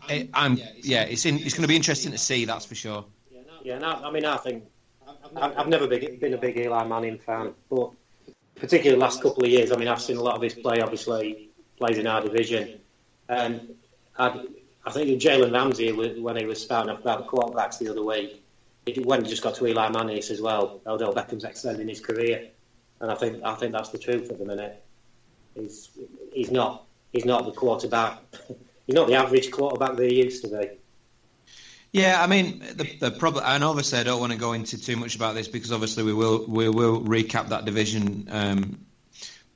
it, 0.09 0.31
I'm 0.35 0.59
yeah, 0.83 1.03
it's 1.03 1.27
in, 1.27 1.39
it's 1.39 1.55
going 1.55 1.63
to 1.63 1.69
be 1.69 1.77
interesting 1.77 2.13
to 2.13 2.19
see. 2.19 2.45
That's 2.45 2.65
for 2.65 2.75
sure. 2.75 3.05
Yeah, 3.63 3.79
no, 3.79 3.89
I 3.89 4.11
mean, 4.11 4.25
I 4.25 4.37
think 4.37 4.65
I've, 5.37 5.69
never 5.69 5.87
been 5.87 6.35
a 6.35 6.39
big 6.39 6.59
Eli 6.59 6.85
Manning 6.87 7.19
fan, 7.19 7.55
but 7.71 7.91
particularly 8.57 8.99
the 8.99 9.01
last 9.01 9.23
couple 9.23 9.43
of 9.45 9.51
years, 9.51 9.73
I 9.73 9.77
mean, 9.77 9.89
I've 9.89 10.03
seen 10.03 10.19
a 10.19 10.23
lot 10.23 10.37
of 10.37 10.43
his 10.43 10.55
play. 10.55 10.81
Obviously, 10.81 11.51
plays 11.79 11.99
in 11.99 12.07
our 12.07 12.21
division, 12.21 12.81
and 13.29 13.75
I, 14.17 14.45
I 14.85 14.91
think 14.91 15.21
Jalen 15.21 15.53
Ramsey, 15.53 15.93
when 15.93 16.37
he 16.37 16.45
was 16.45 16.63
spouting 16.63 16.91
off 16.91 17.01
about 17.01 17.19
the 17.19 17.25
quarterbacks 17.25 17.79
the 17.79 17.89
other 17.89 18.03
week, 18.03 18.43
when 19.05 19.25
he 19.25 19.31
just 19.31 19.43
got 19.43 19.55
to 19.57 19.67
Eli 19.67 19.89
Manning, 19.89 20.17
he 20.17 20.23
says, 20.23 20.41
"Well, 20.41 20.81
Odell 20.87 21.15
Beckham's 21.15 21.45
extending 21.45 21.89
his 21.89 22.01
career," 22.01 22.49
and 23.01 23.11
I 23.11 23.15
think 23.15 23.43
I 23.43 23.55
think 23.55 23.73
that's 23.73 23.89
the 23.89 23.99
truth 23.99 24.31
at 24.31 24.39
the 24.39 24.45
minute. 24.45 24.85
He's 25.55 25.91
he's 26.33 26.51
not 26.51 26.85
he's 27.13 27.25
not 27.25 27.47
the 27.47 27.53
quarterback. 27.53 28.19
he's 28.87 28.95
not 28.95 29.07
the 29.07 29.15
average 29.15 29.51
quarterback 29.51 29.97
that 29.97 30.11
he 30.11 30.23
used 30.23 30.45
to 30.45 30.49
be. 30.49 30.71
Yeah, 31.93 32.23
I 32.23 32.27
mean 32.27 32.59
the 32.75 32.99
the 32.99 33.11
problem, 33.11 33.45
and 33.47 33.65
obviously 33.65 34.01
I 34.01 34.03
don't 34.03 34.21
want 34.21 34.33
to 34.33 34.39
go 34.39 34.53
into 34.53 34.79
too 34.79 34.97
much 34.97 35.17
about 35.17 35.35
this 35.35 35.49
because 35.49 35.73
obviously 35.73 36.03
we 36.03 36.13
will 36.13 36.45
we 36.47 36.69
will 36.69 37.01
recap 37.01 37.49
that 37.49 37.65
division, 37.65 38.29
um, 38.31 38.85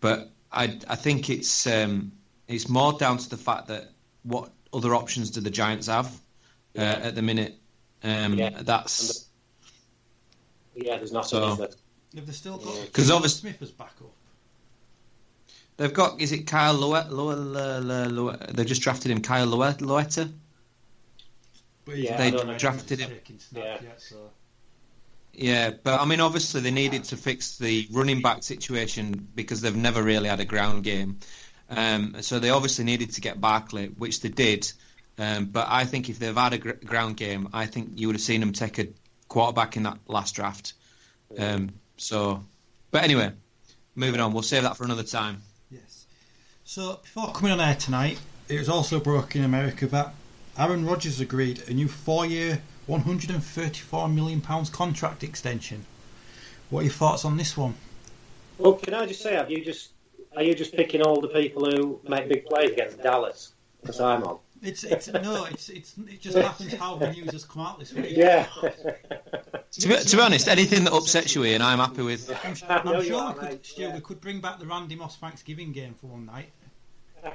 but 0.00 0.30
I 0.50 0.78
I 0.88 0.94
think 0.94 1.28
it's 1.28 1.66
um, 1.66 2.12
it's 2.46 2.68
more 2.68 2.94
down 2.94 3.18
to 3.18 3.28
the 3.28 3.36
fact 3.36 3.68
that 3.68 3.90
what 4.28 4.50
other 4.72 4.94
options 4.94 5.30
do 5.30 5.40
the 5.40 5.50
Giants 5.50 5.86
have 5.86 6.06
uh, 6.76 6.80
at 6.80 7.14
the 7.14 7.22
minute? 7.22 7.54
Um, 8.02 8.34
Yeah. 8.34 8.50
That's 8.62 9.26
Yeah, 10.76 10.96
there's 10.98 11.12
nothing. 11.12 11.28
So- 11.28 11.52
is 11.52 11.58
there? 11.58 11.68
Have 12.16 12.26
they 12.26 12.32
still 12.32 12.56
got 12.58 12.92
'Cause 12.92 13.08
Will 13.08 13.16
obviously 13.16 13.50
Smith 13.50 13.62
as 13.62 13.70
backup? 13.70 14.12
they've 15.76 15.92
got. 15.92 16.20
Is 16.20 16.32
it 16.32 16.46
Kyle 16.46 16.74
Lauletta? 16.74 17.10
Lauletta? 17.14 18.52
They've 18.54 18.66
just 18.66 18.80
drafted 18.82 19.10
him, 19.10 19.20
Kyle 19.20 19.46
Lauletta. 19.46 19.84
Lauletta? 19.84 20.30
But 21.84 21.98
Yeah, 21.98 22.16
they 22.16 22.56
drafted 22.56 23.00
him. 23.00 23.12
Yeah. 23.54 23.82
yet, 23.82 24.00
so. 24.00 24.30
Yeah, 25.34 25.70
but 25.70 26.00
I 26.00 26.04
mean, 26.04 26.20
obviously 26.20 26.60
they 26.62 26.70
needed 26.70 27.04
to 27.04 27.16
fix 27.16 27.58
the 27.58 27.86
running 27.92 28.22
back 28.22 28.42
situation 28.42 29.28
because 29.34 29.60
they've 29.60 29.76
never 29.76 30.02
really 30.02 30.28
had 30.28 30.40
a 30.40 30.44
ground 30.44 30.82
game. 30.84 31.18
Um, 31.70 32.16
so 32.22 32.38
they 32.38 32.50
obviously 32.50 32.84
needed 32.84 33.12
to 33.12 33.20
get 33.20 33.40
Barkley, 33.40 33.88
which 33.88 34.20
they 34.20 34.28
did. 34.28 34.70
Um, 35.18 35.46
but 35.46 35.66
I 35.68 35.84
think 35.84 36.08
if 36.08 36.18
they've 36.18 36.34
had 36.34 36.52
a 36.52 36.58
gr- 36.58 36.72
ground 36.84 37.16
game, 37.16 37.48
I 37.52 37.66
think 37.66 37.92
you 37.96 38.06
would 38.06 38.16
have 38.16 38.22
seen 38.22 38.40
them 38.40 38.52
take 38.52 38.78
a 38.78 38.88
quarterback 39.28 39.76
in 39.76 39.82
that 39.82 39.98
last 40.06 40.34
draft. 40.34 40.74
Um, 41.36 41.70
so, 41.96 42.42
but 42.90 43.04
anyway, 43.04 43.32
moving 43.94 44.20
on. 44.20 44.32
We'll 44.32 44.42
save 44.42 44.62
that 44.62 44.76
for 44.76 44.84
another 44.84 45.02
time. 45.02 45.42
Yes. 45.70 46.06
So 46.64 47.00
before 47.02 47.32
coming 47.32 47.52
on 47.52 47.60
air 47.60 47.74
tonight, 47.74 48.18
it 48.48 48.58
was 48.58 48.68
also 48.68 49.00
broken 49.00 49.40
in 49.40 49.44
America 49.44 49.86
that 49.88 50.14
Aaron 50.56 50.86
Rodgers 50.86 51.20
agreed 51.20 51.62
a 51.68 51.74
new 51.74 51.88
four-year, 51.88 52.62
134 52.86 54.08
million 54.08 54.40
pounds 54.40 54.70
contract 54.70 55.22
extension. 55.22 55.84
What 56.70 56.80
are 56.80 56.84
your 56.84 56.92
thoughts 56.92 57.24
on 57.24 57.36
this 57.36 57.56
one? 57.56 57.74
Well, 58.56 58.74
can 58.74 58.94
I 58.94 59.06
just 59.06 59.22
say, 59.22 59.34
have 59.34 59.50
you 59.50 59.64
just 59.64 59.90
are 60.38 60.44
you 60.44 60.54
just 60.54 60.72
picking 60.72 61.02
all 61.02 61.20
the 61.20 61.28
people 61.28 61.68
who 61.68 62.00
make 62.08 62.28
big 62.28 62.46
plays 62.46 62.70
against 62.70 63.02
Dallas? 63.02 63.54
Because 63.80 64.00
I'm 64.00 64.22
on. 64.22 64.38
It's 64.62 64.84
it's 64.84 65.08
no, 65.08 65.44
it's 65.46 65.68
it's 65.68 65.94
it 65.98 66.20
just 66.20 66.36
happens 66.36 66.74
how 66.74 66.94
the 66.96 67.10
news 67.10 67.32
has 67.32 67.44
come 67.44 67.62
out 67.62 67.78
this 67.80 67.92
week. 67.92 68.16
Yeah. 68.16 68.46
To 69.72 69.88
be, 69.88 69.96
to 69.96 70.16
be 70.16 70.22
honest, 70.22 70.48
anything 70.48 70.84
that 70.84 70.92
upsets 70.92 71.34
you, 71.34 71.44
Ian, 71.44 71.62
I'm 71.62 71.78
happy 71.78 72.02
with. 72.02 72.30
I'm, 72.44 72.56
I 72.68 72.78
I'm 72.78 73.04
sure 73.04 73.20
are, 73.20 73.32
we 73.34 73.38
could, 73.38 73.48
mate. 73.50 73.66
Stu, 73.66 73.90
we 73.90 74.00
could 74.00 74.20
bring 74.20 74.40
back 74.40 74.58
the 74.58 74.66
Randy 74.66 74.94
Moss 74.96 75.16
Thanksgiving 75.16 75.72
game 75.72 75.94
for 75.94 76.06
one 76.06 76.26
night. 76.26 76.50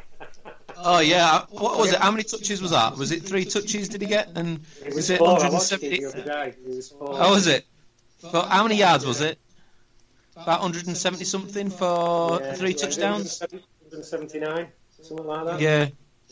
Oh 0.75 0.99
yeah, 0.99 1.45
what 1.51 1.77
was 1.77 1.93
it? 1.93 1.99
How 1.99 2.09
many 2.09 2.23
touches 2.23 2.59
was 2.59 2.71
that? 2.71 2.97
Was 2.97 3.11
it 3.11 3.21
three 3.21 3.45
touches? 3.45 3.87
Did 3.87 4.01
he 4.01 4.07
get? 4.07 4.29
And 4.35 4.59
It 4.83 4.95
was 4.95 5.11
it 5.11 5.19
four. 5.19 5.27
I 5.29 5.49
watched 5.49 5.71
it 5.71 5.81
170? 5.83 5.99
the 5.99 6.05
other 6.07 6.23
day. 6.23 6.55
It 6.57 6.67
was. 6.67 6.93
Oh, 6.99 7.31
was 7.31 7.45
it? 7.45 7.65
But 8.31 8.47
how 8.47 8.63
many 8.63 8.77
yards 8.77 9.05
was 9.05 9.21
it? 9.21 9.37
About 10.35 10.61
170 10.61 11.23
something 11.25 11.69
for 11.69 12.39
Yeah, 12.41 12.53
three 12.53 12.71
yeah, 12.71 12.75
touchdowns. 12.75 13.39
179, 13.39 14.67
something 15.01 15.25
like 15.27 15.45
that. 15.45 15.61
Yeah, 15.61 15.87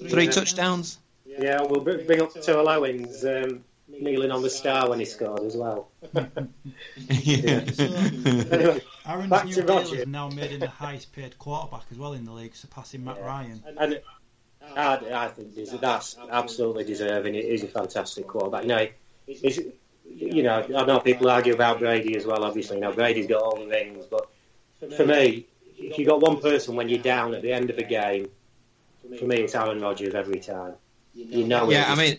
three 0.09 0.27
touchdowns. 0.27 0.97
Yeah, 1.25 1.61
we'll 1.61 1.81
bring 1.81 2.21
up 2.21 2.33
to 2.33 2.57
Owens 2.57 3.23
um, 3.23 3.63
kneeling 3.87 4.31
on 4.31 4.41
the 4.41 4.49
star 4.49 4.89
when 4.89 4.99
he 4.99 5.05
scored 5.05 5.41
as 5.43 5.55
well. 5.55 5.89
yeah. 7.07 7.63
Anyway, 7.79 8.81
Aaron's 9.05 9.29
Back 9.29 9.45
new 9.45 9.53
to 9.53 9.61
deal 9.61 9.75
Roger. 9.77 10.05
now 10.05 10.29
made 10.29 10.51
him 10.51 10.59
the 10.59 10.67
highest 10.67 11.13
paid 11.13 11.37
quarterback 11.37 11.83
as 11.91 11.97
well 11.97 12.13
in 12.13 12.25
the 12.25 12.31
league, 12.31 12.55
surpassing 12.55 13.03
Matt 13.03 13.21
Ryan. 13.21 13.63
and 13.79 14.01
I, 14.75 14.97
I 15.13 15.27
think 15.29 15.55
that's 15.79 16.17
absolutely 16.29 16.83
deserving. 16.85 17.33
He's 17.35 17.63
a 17.63 17.67
fantastic 17.67 18.27
quarterback. 18.27 18.65
No, 18.65 18.87
he's, 19.25 19.59
you 20.15 20.43
know, 20.43 20.65
I 20.75 20.85
know 20.85 20.99
people 20.99 21.29
argue 21.29 21.53
about 21.53 21.79
Brady 21.79 22.15
as 22.15 22.25
well. 22.25 22.43
Obviously, 22.43 22.77
you 22.77 22.81
know, 22.81 22.91
Brady's 22.91 23.27
got 23.27 23.41
all 23.41 23.59
the 23.59 23.67
rings, 23.67 24.05
but 24.05 24.29
for 24.95 25.05
me, 25.05 25.45
if 25.77 25.97
you 25.97 26.05
got 26.05 26.21
one 26.21 26.39
person 26.39 26.75
when 26.75 26.89
you're 26.89 27.01
down 27.01 27.33
at 27.33 27.41
the 27.41 27.51
end 27.51 27.69
of 27.69 27.77
a 27.77 27.83
game, 27.83 28.29
for 29.17 29.25
me, 29.25 29.37
it's 29.37 29.55
Aaron 29.55 29.81
Rodgers 29.81 30.13
every 30.13 30.39
time. 30.39 30.73
You 31.13 31.45
know, 31.45 31.69
Yeah, 31.69 31.85
I 31.87 31.95
mean, 31.95 32.17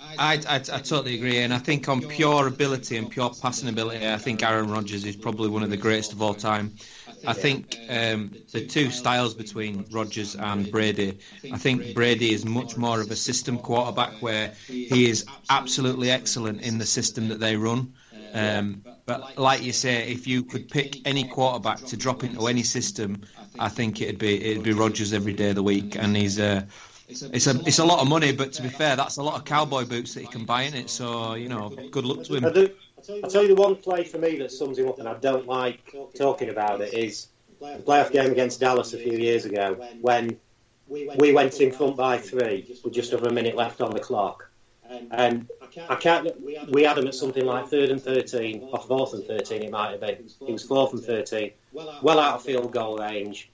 I, 0.00 0.40
I, 0.48 0.56
I 0.56 0.58
totally 0.58 1.14
agree, 1.14 1.38
and 1.38 1.52
I 1.54 1.58
think 1.58 1.88
on 1.88 2.00
pure 2.00 2.46
ability 2.46 2.96
and 2.96 3.10
pure 3.10 3.30
passing 3.40 3.68
ability, 3.68 4.06
I 4.06 4.18
think 4.18 4.42
Aaron 4.42 4.70
Rodgers 4.70 5.04
is 5.04 5.16
probably 5.16 5.48
one 5.48 5.62
of 5.62 5.70
the 5.70 5.76
greatest 5.76 6.12
of 6.12 6.22
all 6.22 6.34
time. 6.34 6.74
I 7.26 7.32
think 7.32 7.76
um, 7.88 8.34
the 8.52 8.66
two 8.66 8.90
styles 8.90 9.34
between 9.34 9.84
Rodgers 9.90 10.34
and 10.34 10.70
Brady, 10.70 11.18
I 11.52 11.58
think 11.58 11.94
Brady 11.94 12.32
is 12.32 12.44
much 12.44 12.76
more 12.76 13.00
of 13.00 13.10
a 13.10 13.16
system 13.16 13.58
quarterback 13.58 14.20
where 14.20 14.54
he 14.66 15.08
is 15.08 15.24
absolutely 15.50 16.10
excellent 16.10 16.62
in 16.62 16.78
the 16.78 16.86
system 16.86 17.28
that 17.28 17.40
they 17.40 17.56
run. 17.56 17.92
Um, 18.32 18.82
but 19.06 19.38
like 19.38 19.62
you 19.62 19.72
say, 19.72 20.08
if 20.08 20.26
you 20.26 20.42
could 20.42 20.68
pick 20.68 21.06
any 21.06 21.24
quarterback 21.24 21.78
to 21.78 21.96
drop 21.96 22.24
into 22.24 22.48
any 22.48 22.62
system, 22.62 23.22
I 23.58 23.68
think 23.68 24.02
it'd 24.02 24.18
be 24.18 24.50
it'd 24.50 24.62
be 24.62 24.72
Rodgers 24.72 25.12
every 25.12 25.32
day 25.32 25.50
of 25.50 25.54
the 25.54 25.62
week, 25.62 25.96
and 25.96 26.16
he's 26.16 26.38
uh, 26.38 26.62
it's 27.08 27.46
a 27.46 27.60
it's 27.66 27.78
a 27.78 27.84
lot 27.84 28.00
of 28.00 28.08
money, 28.08 28.32
but 28.32 28.52
to 28.54 28.62
be 28.62 28.68
fair, 28.68 28.96
that's 28.96 29.16
a 29.16 29.22
lot 29.22 29.36
of 29.36 29.44
cowboy 29.44 29.84
boots 29.84 30.14
that 30.14 30.20
he 30.20 30.26
can 30.26 30.44
buy 30.44 30.62
in 30.62 30.74
it. 30.74 30.90
So 30.90 31.34
you 31.34 31.48
know, 31.48 31.70
good 31.90 32.04
luck 32.04 32.24
to 32.24 32.34
him. 32.34 32.42
I'll 33.08 33.30
tell 33.30 33.42
you 33.42 33.54
the 33.54 33.60
one 33.60 33.76
play 33.76 34.04
for 34.04 34.18
me 34.18 34.36
that 34.38 34.52
sums 34.52 34.78
him 34.78 34.88
up, 34.88 34.98
and 34.98 35.08
I 35.08 35.14
don't 35.14 35.46
like 35.46 35.94
talking 36.14 36.48
about 36.48 36.80
it, 36.80 36.94
is 36.94 37.28
the 37.60 37.82
playoff 37.86 38.12
game 38.12 38.30
against 38.30 38.60
Dallas 38.60 38.92
a 38.92 38.98
few 38.98 39.16
years 39.16 39.44
ago 39.44 39.74
when 40.00 40.38
we 40.88 41.32
went 41.32 41.60
in 41.60 41.72
front 41.72 41.96
by 41.96 42.18
three 42.18 42.76
with 42.84 42.92
just 42.92 43.12
over 43.12 43.28
a 43.28 43.32
minute 43.32 43.56
left 43.56 43.80
on 43.80 43.92
the 43.92 44.00
clock. 44.00 44.48
And 45.10 45.48
I 45.88 45.96
can't. 45.96 46.30
We 46.70 46.84
had 46.84 46.96
him 46.96 47.08
at 47.08 47.14
something 47.14 47.44
like 47.44 47.68
third 47.68 47.90
and 47.90 48.00
thirteen, 48.00 48.68
or 48.72 48.78
fourth 48.78 49.14
and 49.14 49.24
thirteen. 49.24 49.62
It 49.62 49.72
might 49.72 49.90
have 49.90 50.00
been. 50.00 50.28
He 50.46 50.52
was 50.52 50.62
fourth 50.62 50.92
and 50.92 51.02
thirteen, 51.02 51.52
well 51.72 52.20
out 52.20 52.36
of 52.36 52.42
field 52.44 52.72
goal 52.72 52.98
range, 52.98 53.50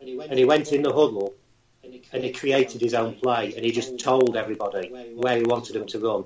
and 0.00 0.38
he 0.38 0.44
went 0.44 0.72
in 0.72 0.82
the 0.82 0.92
huddle 0.92 1.34
and 2.12 2.24
he 2.24 2.32
created 2.32 2.80
his 2.80 2.94
own 2.94 3.14
play, 3.14 3.52
and 3.54 3.64
he 3.64 3.70
just 3.72 3.98
told 3.98 4.36
everybody 4.36 4.88
where 5.16 5.36
he 5.36 5.42
wanted 5.42 5.74
them 5.74 5.86
to 5.86 5.98
run, 5.98 6.24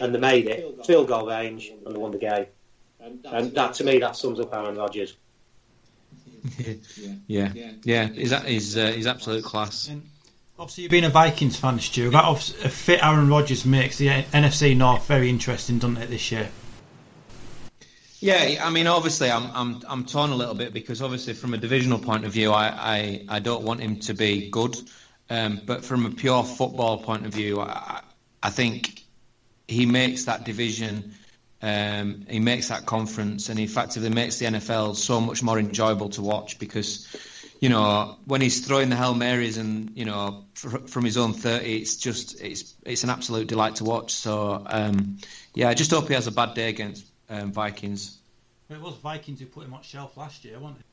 and 0.00 0.14
they 0.14 0.18
made 0.18 0.46
it 0.46 0.84
field 0.86 1.08
goal 1.08 1.26
range, 1.26 1.70
and 1.84 1.94
they 1.94 1.98
won 1.98 2.10
the 2.12 2.18
game. 2.18 2.46
And 3.24 3.54
that, 3.54 3.74
to 3.74 3.84
me, 3.84 3.98
that 4.00 4.16
sums 4.16 4.38
up 4.40 4.52
Aaron 4.54 4.76
Rodgers. 4.76 5.16
Yeah, 7.26 7.52
yeah, 7.84 8.08
he's 8.08 8.32
a- 8.32 8.40
he's 8.40 8.76
uh, 8.76 8.92
he's 8.92 9.06
absolute 9.06 9.44
class. 9.44 9.88
And 9.88 10.02
obviously, 10.58 10.82
you've 10.84 10.90
been 10.90 11.04
a 11.04 11.10
Vikings 11.10 11.56
fan, 11.56 11.78
Stu. 11.78 12.10
That 12.10 12.24
obs- 12.24 12.54
a 12.64 12.68
fit 12.68 13.04
Aaron 13.04 13.28
Rodgers 13.28 13.64
makes 13.64 13.98
the 13.98 14.08
NFC 14.08 14.76
North 14.76 15.06
very 15.06 15.28
interesting, 15.28 15.78
doesn't 15.78 15.98
it, 15.98 16.08
this 16.10 16.32
year? 16.32 16.48
Yeah, 18.20 18.62
I 18.62 18.68
mean, 18.70 18.86
obviously, 18.86 19.30
I'm 19.30 19.50
I'm 19.54 19.82
I'm 19.88 20.04
torn 20.04 20.30
a 20.30 20.36
little 20.36 20.54
bit 20.54 20.74
because 20.74 21.00
obviously, 21.00 21.32
from 21.32 21.54
a 21.54 21.58
divisional 21.58 21.98
point 21.98 22.26
of 22.26 22.32
view, 22.32 22.52
I 22.52 22.66
I, 22.68 23.24
I 23.36 23.38
don't 23.40 23.64
want 23.64 23.80
him 23.80 23.98
to 24.00 24.14
be 24.14 24.50
good, 24.50 24.76
um, 25.30 25.62
but 25.64 25.84
from 25.84 26.04
a 26.04 26.10
pure 26.10 26.44
football 26.44 26.98
point 27.02 27.24
of 27.24 27.32
view, 27.32 27.60
I, 27.60 28.02
I 28.42 28.50
think 28.50 29.04
he 29.66 29.86
makes 29.86 30.26
that 30.26 30.44
division, 30.44 31.14
um, 31.62 32.26
he 32.28 32.40
makes 32.40 32.68
that 32.68 32.84
conference, 32.84 33.48
and 33.48 33.58
he 33.58 33.64
effectively 33.64 34.10
makes 34.10 34.38
the 34.38 34.46
NFL 34.46 34.96
so 34.96 35.18
much 35.20 35.42
more 35.42 35.58
enjoyable 35.58 36.10
to 36.10 36.22
watch 36.22 36.58
because. 36.58 37.08
You 37.62 37.68
know, 37.68 38.16
when 38.24 38.40
he's 38.40 38.66
throwing 38.66 38.88
the 38.88 38.96
hail 38.96 39.14
marys 39.14 39.58
and 39.58 39.90
you 39.94 40.06
know 40.06 40.46
fr- 40.54 40.78
from 40.86 41.04
his 41.04 41.18
own 41.18 41.34
thirty, 41.34 41.76
it's 41.76 41.96
just 41.98 42.40
it's 42.40 42.74
it's 42.86 43.04
an 43.04 43.10
absolute 43.10 43.48
delight 43.48 43.76
to 43.76 43.84
watch. 43.84 44.14
So 44.14 44.62
um, 44.64 45.18
yeah, 45.52 45.68
I 45.68 45.74
just 45.74 45.90
hope 45.90 46.08
he 46.08 46.14
has 46.14 46.26
a 46.26 46.32
bad 46.32 46.54
day 46.54 46.70
against 46.70 47.09
um, 47.30 47.52
Vikings. 47.52 48.18
But 48.68 48.76
it 48.76 48.82
was 48.82 48.96
Vikings 48.96 49.40
who 49.40 49.46
put 49.46 49.64
him 49.64 49.74
on 49.74 49.82
shelf 49.82 50.16
last 50.16 50.44
year, 50.44 50.58
wasn't 50.58 50.80
it? 50.80 50.86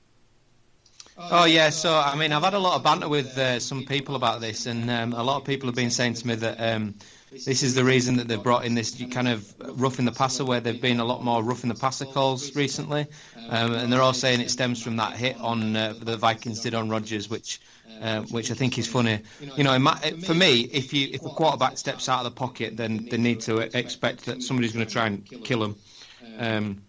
Oh 1.19 1.45
yeah, 1.45 1.71
so 1.71 1.95
I 1.97 2.15
mean, 2.15 2.31
I've 2.31 2.43
had 2.43 2.53
a 2.53 2.59
lot 2.59 2.75
of 2.75 2.83
banter 2.83 3.09
with 3.09 3.35
uh, 3.37 3.59
some 3.59 3.85
people 3.85 4.15
about 4.15 4.39
this, 4.39 4.67
and 4.67 4.89
um, 4.89 5.13
a 5.13 5.23
lot 5.23 5.37
of 5.37 5.45
people 5.45 5.67
have 5.67 5.75
been 5.75 5.89
saying 5.89 6.13
to 6.15 6.27
me 6.27 6.35
that 6.35 6.57
um, 6.59 6.93
this 7.31 7.63
is 7.63 7.73
the 7.73 7.83
reason 7.83 8.17
that 8.17 8.27
they've 8.27 8.41
brought 8.41 8.65
in 8.65 8.75
this 8.75 9.03
kind 9.11 9.27
of 9.27 9.51
rough 9.81 9.97
in 9.97 10.05
the 10.05 10.11
passer, 10.11 10.45
where 10.45 10.59
they've 10.59 10.81
been 10.81 10.99
a 10.99 11.05
lot 11.05 11.23
more 11.23 11.41
rough 11.41 11.63
in 11.63 11.69
the 11.69 11.75
passer 11.75 12.05
calls 12.05 12.55
recently, 12.55 13.07
um, 13.49 13.73
and 13.73 13.91
they're 13.91 14.01
all 14.01 14.13
saying 14.13 14.41
it 14.41 14.51
stems 14.51 14.81
from 14.81 14.97
that 14.97 15.13
hit 15.13 15.37
on 15.37 15.75
uh, 15.75 15.95
the 15.99 16.17
Vikings 16.17 16.61
did 16.61 16.73
on 16.73 16.89
Rodgers, 16.89 17.29
which. 17.29 17.59
Uh, 18.01 18.21
which 18.23 18.51
I 18.51 18.53
think 18.53 18.77
is 18.77 18.85
funny. 18.85 19.21
You 19.55 19.63
know, 19.63 19.79
for 20.23 20.35
me, 20.35 20.59
if 20.71 20.93
you 20.93 21.09
if 21.13 21.25
a 21.25 21.29
quarterback 21.29 21.79
steps 21.79 22.07
out 22.09 22.19
of 22.19 22.25
the 22.25 22.37
pocket, 22.37 22.77
then 22.77 23.07
they 23.09 23.17
need 23.17 23.39
to 23.41 23.57
expect 23.75 24.25
that 24.25 24.43
somebody's 24.43 24.73
going 24.73 24.85
to 24.85 24.91
try 24.91 25.07
and 25.07 25.25
kill 25.25 25.63
him. 25.63 25.75
Um, 26.39 26.81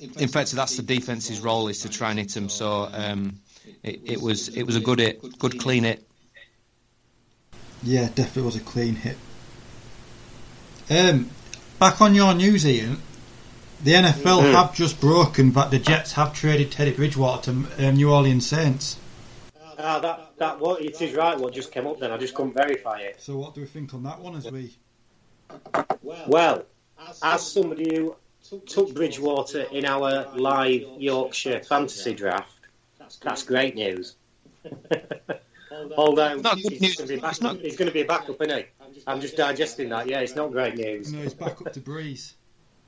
in 0.00 0.28
fact, 0.28 0.50
that's 0.52 0.76
the 0.76 0.82
defense's 0.82 1.40
role 1.40 1.68
is 1.68 1.80
to 1.80 1.88
try 1.88 2.10
and 2.10 2.18
hit 2.18 2.36
him. 2.36 2.48
So 2.48 2.88
um, 2.92 3.38
it, 3.84 4.00
it 4.04 4.20
was 4.20 4.48
it 4.48 4.64
was 4.64 4.76
a 4.76 4.80
good 4.80 4.98
hit, 4.98 5.38
good 5.38 5.60
clean 5.60 5.84
hit. 5.84 6.04
Yeah, 7.82 8.06
definitely 8.08 8.42
was 8.42 8.56
a 8.56 8.60
clean 8.60 8.96
hit. 8.96 9.16
Um, 10.90 11.30
back 11.78 12.00
on 12.00 12.14
your 12.14 12.34
news, 12.34 12.66
Ian. 12.66 12.98
The 13.82 13.94
NFL 13.94 14.42
Mm. 14.42 14.52
have 14.52 14.74
just 14.74 15.00
broken 15.00 15.52
that 15.52 15.72
the 15.72 15.78
Jets 15.78 16.12
have 16.12 16.32
traded 16.32 16.70
Teddy 16.70 16.92
Bridgewater 16.92 17.52
to 17.52 17.88
um, 17.88 17.96
New 17.96 18.12
Orleans 18.12 18.46
Saints. 18.46 18.96
Ah, 19.78 19.98
that 19.98 20.36
that 20.38 20.60
what 20.60 20.80
it 20.80 21.00
is 21.00 21.14
right. 21.14 21.36
What 21.36 21.52
just 21.52 21.72
came 21.72 21.88
up 21.88 21.98
then? 21.98 22.12
I 22.12 22.16
just 22.18 22.34
couldn't 22.34 22.54
verify 22.54 22.98
it. 23.00 23.20
So, 23.20 23.36
what 23.38 23.54
do 23.54 23.60
we 23.62 23.66
think 23.66 23.92
on 23.94 24.04
that 24.04 24.20
one? 24.20 24.36
As 24.36 24.50
we 24.50 24.76
Well, 26.02 26.64
as 27.22 27.42
somebody 27.42 27.96
who 27.96 28.16
took 28.60 28.94
Bridgewater 28.94 29.62
in 29.62 29.84
our 29.84 30.30
live 30.34 30.82
Yorkshire 30.98 31.60
fantasy 31.60 32.14
draft, 32.14 32.52
that's 33.22 33.42
great 33.44 33.74
news. 33.74 34.14
Although 35.96 36.36
Not 36.36 36.56
good 36.62 36.72
he's 36.72 36.80
news. 36.80 36.96
Going 36.96 37.20
back, 37.20 37.30
It's 37.32 37.40
not- 37.40 37.58
he's 37.58 37.76
going 37.76 37.88
to 37.88 37.92
be 37.94 38.02
a 38.02 38.04
backup, 38.06 38.40
isn't 38.40 38.56
he? 38.58 38.64
I'm 39.06 39.20
just 39.20 39.36
digesting 39.36 39.88
that. 39.88 40.06
Yeah, 40.08 40.20
it's 40.20 40.36
not 40.36 40.52
great 40.52 40.76
news. 40.76 41.12
no, 41.12 41.20
he's 41.22 41.34
back 41.34 41.60
up 41.60 41.72
to 41.72 41.80
Brees. 41.80 42.34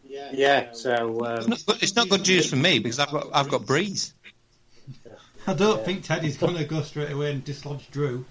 Yeah, 0.07 0.73
so 0.73 1.25
It's 1.35 1.45
um, 1.45 1.51
not, 1.51 1.67
good- 1.67 1.83
it's 1.83 1.97
not 1.97 2.09
good 2.09 2.27
news 2.27 2.49
for 2.49 2.57
me 2.57 2.79
because 2.79 2.99
I've 3.01 3.11
got 3.11 3.29
I've 3.33 3.49
got 3.49 3.63
Brees. 3.63 4.13
I 5.47 5.55
don't 5.55 5.85
think 5.85 6.05
Teddy's 6.05 6.37
going 6.37 6.57
to 6.57 6.65
go 6.65 6.83
straight 6.83 7.11
away 7.11 7.33
and 7.33 7.45
dislodge 7.45 7.91
Drew. 7.91 8.25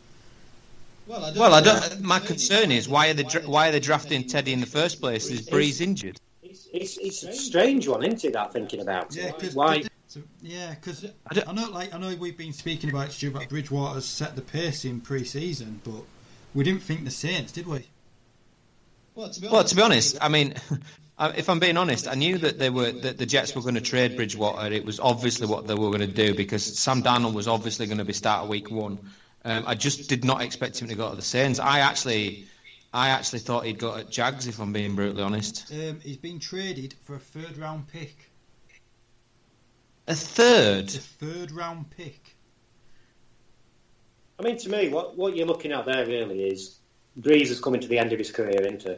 Well, 1.08 1.54
I 1.54 1.62
don't. 1.62 2.02
My 2.02 2.20
concern 2.20 2.72
is 2.72 2.88
why 2.88 3.10
are 3.10 3.14
they 3.14 3.24
dra- 3.24 3.42
why 3.42 3.68
are 3.70 3.72
they 3.74 3.80
drafting 3.82 4.26
Teddy 4.28 4.54
in 4.54 4.62
the 4.62 4.66
first 4.66 5.02
place? 5.02 5.30
Is 5.30 5.50
Brees 5.50 5.82
injured? 5.82 6.18
It's 6.74 6.98
it's 6.98 7.24
a 7.24 7.34
strange 7.34 7.88
one, 7.88 8.04
isn't 8.04 8.24
it? 8.26 8.34
That 8.34 8.54
thinking 8.54 8.82
about 8.82 9.16
Yeah, 9.16 9.28
it. 9.28 9.40
because 9.40 9.56
Why? 9.56 9.84
yeah, 10.42 10.76
because 10.76 11.06
I 11.06 11.44
I 11.48 11.54
know, 11.54 11.70
like 11.70 11.94
I 11.94 11.98
know 11.98 12.16
we've 12.16 12.38
been 12.38 12.54
speaking 12.54 12.90
about 12.90 13.12
Stu, 13.12 13.32
but 13.32 13.50
Bridgewater's 13.50 14.06
set 14.06 14.36
the 14.36 14.42
pace 14.42 14.86
in 14.86 15.02
pre-season, 15.02 15.82
but 15.84 16.04
we 16.54 16.64
didn't 16.64 16.84
think 16.84 17.04
the 17.06 17.12
Saints, 17.12 17.52
did 17.52 17.68
we? 17.68 17.86
Well, 19.16 19.30
to 19.30 19.76
be 19.76 19.82
honest, 19.82 20.18
I 20.22 20.30
mean, 20.30 20.56
if 21.20 21.50
I'm 21.50 21.60
being 21.60 21.78
honest, 21.78 22.08
I 22.08 22.16
knew 22.16 22.38
that 22.40 22.58
they 22.58 22.70
were 22.70 22.92
that 22.92 23.18
the 23.18 23.26
Jets 23.26 23.56
were 23.56 23.62
going 23.62 23.76
to 23.76 23.82
trade 23.82 24.16
Bridgewater. 24.16 24.72
It 24.72 24.86
was 24.86 25.00
obviously 25.00 25.48
what 25.48 25.68
they 25.68 25.76
were 25.76 25.90
going 25.90 26.00
to 26.00 26.08
do 26.08 26.34
because 26.34 26.80
Sam 26.80 27.04
Darnold 27.04 27.34
was 27.34 27.48
obviously 27.48 27.86
going 27.86 28.00
to 28.00 28.06
be 28.06 28.14
start 28.14 28.48
week 28.48 28.72
one. 28.72 29.00
Um, 29.46 29.66
I 29.68 29.76
just 29.76 30.10
did 30.10 30.24
not 30.24 30.42
expect 30.42 30.82
him 30.82 30.88
to 30.88 30.96
go 30.96 31.10
to 31.10 31.16
the 31.16 31.22
Saints. 31.22 31.60
I 31.60 31.80
actually, 31.80 32.48
I 32.94 33.10
actually 33.10 33.40
thought 33.40 33.66
he'd 33.66 33.80
go 33.80 33.98
to 33.98 34.04
Jags. 34.04 34.46
If 34.48 34.60
I'm 34.60 34.72
being 34.72 34.96
brutally 34.96 35.24
honest, 35.24 35.72
Um, 35.72 36.00
he's 36.02 36.18
been 36.18 36.40
traded 36.40 36.94
for 37.04 37.16
a 37.16 37.20
third-round 37.20 37.88
pick. 37.88 38.30
a 40.08 40.14
third. 40.16 40.86
A 40.90 41.00
third-round 41.00 41.90
pick. 41.92 42.36
I 44.40 44.44
mean, 44.44 44.58
to 44.60 44.70
me, 44.70 44.90
what 44.90 45.18
what 45.18 45.36
you're 45.36 45.48
looking 45.48 45.72
at 45.72 45.86
there 45.86 46.06
really 46.06 46.44
is 46.44 46.78
Brees 47.20 47.50
is 47.50 47.60
coming 47.60 47.82
to 47.82 47.88
the 47.88 47.98
end 48.00 48.12
of 48.14 48.20
his 48.20 48.32
career, 48.32 48.62
isn't 48.62 48.84
he? 48.84 48.96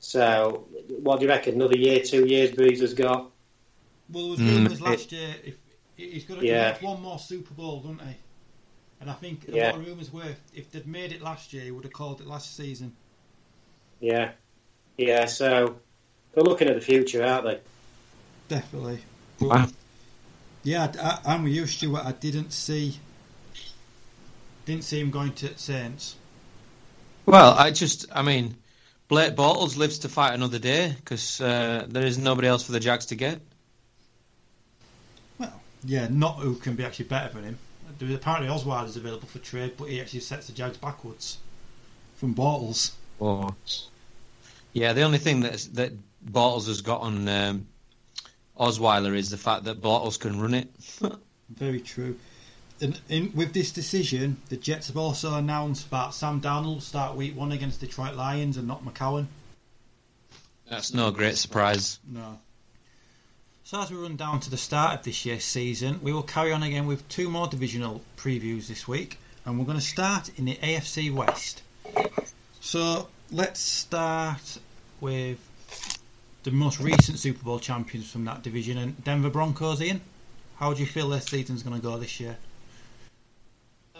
So, 0.00 0.68
what 0.88 1.18
do 1.18 1.24
you 1.26 1.30
reckon? 1.30 1.54
Another 1.54 1.78
year, 1.78 2.00
two 2.00 2.26
years, 2.26 2.50
Brees 2.50 2.80
has 2.80 2.92
got. 2.94 3.30
Well, 4.10 4.24
there 4.24 4.30
was 4.32 4.40
Mm, 4.40 4.56
rumours 4.56 4.80
it- 4.80 4.84
last 4.84 5.12
year 5.12 5.34
if 5.44 5.56
he's 5.96 6.24
got 6.24 6.40
to 6.40 6.46
Yeah. 6.46 6.78
one 6.82 7.00
more 7.00 7.18
Super 7.18 7.54
Bowl, 7.54 7.80
don't 7.80 8.00
he? 8.00 8.14
And 9.04 9.10
I 9.10 9.14
think 9.16 9.48
a 9.48 9.54
lot 9.54 9.74
of 9.74 9.86
rumours 9.86 10.10
were 10.10 10.34
if 10.54 10.70
they'd 10.72 10.86
made 10.86 11.12
it 11.12 11.20
last 11.20 11.52
year, 11.52 11.62
he 11.62 11.70
would 11.70 11.84
have 11.84 11.92
called 11.92 12.22
it 12.22 12.26
last 12.26 12.56
season. 12.56 12.96
Yeah, 14.00 14.30
yeah. 14.96 15.26
So 15.26 15.76
they're 16.32 16.42
looking 16.42 16.68
at 16.68 16.74
the 16.74 16.80
future, 16.80 17.22
aren't 17.22 17.44
they? 17.44 17.60
Definitely. 18.48 19.00
Wow. 19.40 19.66
Yeah, 20.62 20.90
I, 20.98 21.34
I'm 21.34 21.44
with 21.44 21.52
you, 21.52 21.66
Stuart. 21.66 22.02
I 22.02 22.12
didn't 22.12 22.54
see, 22.54 22.98
didn't 24.64 24.84
see 24.84 25.00
him 25.00 25.10
going 25.10 25.34
to 25.34 25.58
Saints. 25.58 26.16
Well, 27.26 27.52
I 27.52 27.72
just, 27.72 28.06
I 28.10 28.22
mean, 28.22 28.56
Blake 29.08 29.36
Bortles 29.36 29.76
lives 29.76 29.98
to 29.98 30.08
fight 30.08 30.32
another 30.32 30.58
day 30.58 30.94
because 30.96 31.42
uh, 31.42 31.84
there 31.90 32.06
is 32.06 32.16
nobody 32.16 32.48
else 32.48 32.62
for 32.62 32.72
the 32.72 32.80
Jags 32.80 33.04
to 33.06 33.16
get. 33.16 33.38
Well, 35.36 35.60
yeah, 35.84 36.08
not 36.10 36.36
who 36.36 36.54
can 36.54 36.74
be 36.74 36.86
actually 36.86 37.04
better 37.04 37.34
than 37.34 37.44
him. 37.44 37.58
There 37.98 38.08
was 38.08 38.16
apparently 38.16 38.48
Osweiler 38.48 38.86
is 38.86 38.96
available 38.96 39.28
for 39.28 39.38
trade, 39.38 39.74
but 39.76 39.88
he 39.88 40.00
actually 40.00 40.20
sets 40.20 40.46
the 40.46 40.52
Jags 40.52 40.76
backwards 40.76 41.38
from 42.16 42.34
Bortles. 42.34 42.92
Or, 43.18 43.54
yeah, 44.72 44.92
the 44.92 45.02
only 45.02 45.18
thing 45.18 45.40
that 45.40 45.68
that 45.74 45.92
Bortles 46.24 46.66
has 46.66 46.80
got 46.80 47.02
on 47.02 47.28
um, 47.28 47.66
Osweiler 48.58 49.16
is 49.16 49.30
the 49.30 49.38
fact 49.38 49.64
that 49.64 49.80
Bortles 49.80 50.18
can 50.18 50.40
run 50.40 50.54
it. 50.54 50.68
Very 51.48 51.80
true. 51.80 52.18
And 52.80 53.00
in, 53.08 53.32
with 53.34 53.52
this 53.52 53.70
decision, 53.70 54.38
the 54.48 54.56
Jets 54.56 54.88
have 54.88 54.96
also 54.96 55.34
announced 55.34 55.90
that 55.90 56.12
Sam 56.12 56.40
Darnold 56.40 56.64
will 56.64 56.80
start 56.80 57.16
Week 57.16 57.36
One 57.36 57.52
against 57.52 57.80
Detroit 57.80 58.14
Lions 58.14 58.56
and 58.56 58.66
not 58.66 58.84
McCown. 58.84 59.26
That's 60.68 60.92
no 60.92 61.10
great 61.10 61.36
surprise. 61.36 62.00
No. 62.08 62.38
So 63.66 63.80
as 63.80 63.90
we 63.90 63.96
run 63.96 64.16
down 64.16 64.40
to 64.40 64.50
the 64.50 64.58
start 64.58 64.98
of 64.98 65.04
this 65.04 65.24
year's 65.24 65.42
season, 65.42 65.98
we 66.02 66.12
will 66.12 66.22
carry 66.22 66.52
on 66.52 66.62
again 66.62 66.86
with 66.86 67.08
two 67.08 67.30
more 67.30 67.46
divisional 67.46 68.02
previews 68.14 68.66
this 68.66 68.86
week, 68.86 69.18
and 69.46 69.58
we're 69.58 69.64
going 69.64 69.78
to 69.78 69.84
start 69.84 70.30
in 70.38 70.44
the 70.44 70.56
AFC 70.56 71.10
West. 71.10 71.62
So 72.60 73.08
let's 73.32 73.60
start 73.60 74.58
with 75.00 75.38
the 76.42 76.50
most 76.50 76.78
recent 76.78 77.18
Super 77.18 77.42
Bowl 77.42 77.58
champions 77.58 78.10
from 78.10 78.26
that 78.26 78.42
division, 78.42 78.76
and 78.76 79.02
Denver 79.02 79.30
Broncos. 79.30 79.80
Ian, 79.80 80.02
how 80.56 80.74
do 80.74 80.80
you 80.80 80.86
feel 80.86 81.08
their 81.08 81.22
season's 81.22 81.62
going 81.62 81.74
to 81.74 81.82
go 81.82 81.96
this 81.96 82.20
year? 82.20 82.36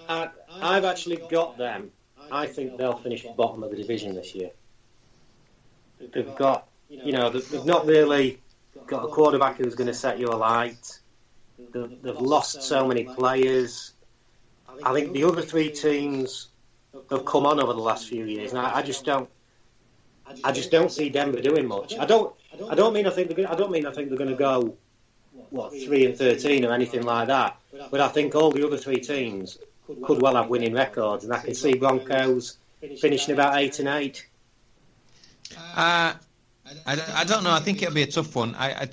I, 0.06 0.28
I've 0.52 0.84
actually 0.84 1.22
got 1.30 1.56
them. 1.56 1.90
I 2.30 2.48
think 2.48 2.76
they'll 2.76 2.98
finish 2.98 3.24
bottom 3.34 3.62
of 3.62 3.70
the 3.70 3.78
division 3.78 4.14
this 4.14 4.34
year. 4.34 4.50
They've 6.12 6.36
got, 6.36 6.68
you 6.90 7.12
know, 7.12 7.30
they've 7.30 7.64
not 7.64 7.86
really 7.86 8.40
got 8.86 9.04
a 9.04 9.08
quarterback 9.08 9.58
who's 9.58 9.74
going 9.74 9.86
to 9.86 9.94
set 9.94 10.18
you 10.18 10.26
alight. 10.26 10.98
They've, 11.72 12.02
they've 12.02 12.20
lost 12.20 12.62
so 12.62 12.86
many 12.86 13.04
players. 13.04 13.92
I 14.82 14.92
think 14.92 15.12
the 15.12 15.24
other 15.24 15.42
three 15.42 15.70
teams 15.70 16.48
have 17.10 17.24
come 17.24 17.46
on 17.46 17.60
over 17.60 17.72
the 17.72 17.80
last 17.80 18.08
few 18.08 18.24
years, 18.24 18.52
and 18.52 18.60
I, 18.60 18.76
I 18.76 18.82
just 18.82 19.04
don't. 19.04 19.28
I 20.42 20.52
just 20.52 20.70
don't 20.70 20.90
see 20.90 21.10
Denver 21.10 21.40
doing 21.40 21.66
much. 21.66 21.98
I 21.98 22.06
don't. 22.06 22.34
I 22.70 22.74
don't 22.74 22.92
mean 22.94 23.06
I 23.06 23.10
think 23.10 23.28
they're. 23.28 23.36
Gonna, 23.36 23.52
I 23.52 23.56
don't 23.56 23.70
mean 23.70 23.86
I 23.86 23.92
think 23.92 24.08
they're 24.08 24.18
going 24.18 24.30
to 24.30 24.36
go 24.36 24.76
what 25.50 25.70
three 25.70 26.06
and 26.06 26.16
thirteen 26.16 26.64
or 26.64 26.72
anything 26.72 27.02
like 27.02 27.28
that. 27.28 27.56
But 27.90 28.00
I 28.00 28.08
think 28.08 28.34
all 28.34 28.50
the 28.50 28.66
other 28.66 28.78
three 28.78 29.00
teams 29.00 29.58
could 30.04 30.20
well 30.20 30.36
have 30.36 30.48
winning 30.48 30.72
records, 30.72 31.24
and 31.24 31.32
I 31.32 31.40
can 31.40 31.54
see 31.54 31.74
Broncos 31.74 32.56
finishing 33.00 33.34
about 33.34 33.58
eight 33.58 33.78
and 33.78 33.88
eight. 33.88 34.26
Uh, 35.76 36.14
I, 36.86 37.02
I 37.14 37.24
don't 37.24 37.44
know. 37.44 37.52
I 37.52 37.60
think 37.60 37.82
it'll 37.82 37.94
be 37.94 38.02
a 38.02 38.06
tough 38.06 38.34
one. 38.34 38.54
I, 38.54 38.70
I, 38.72 38.88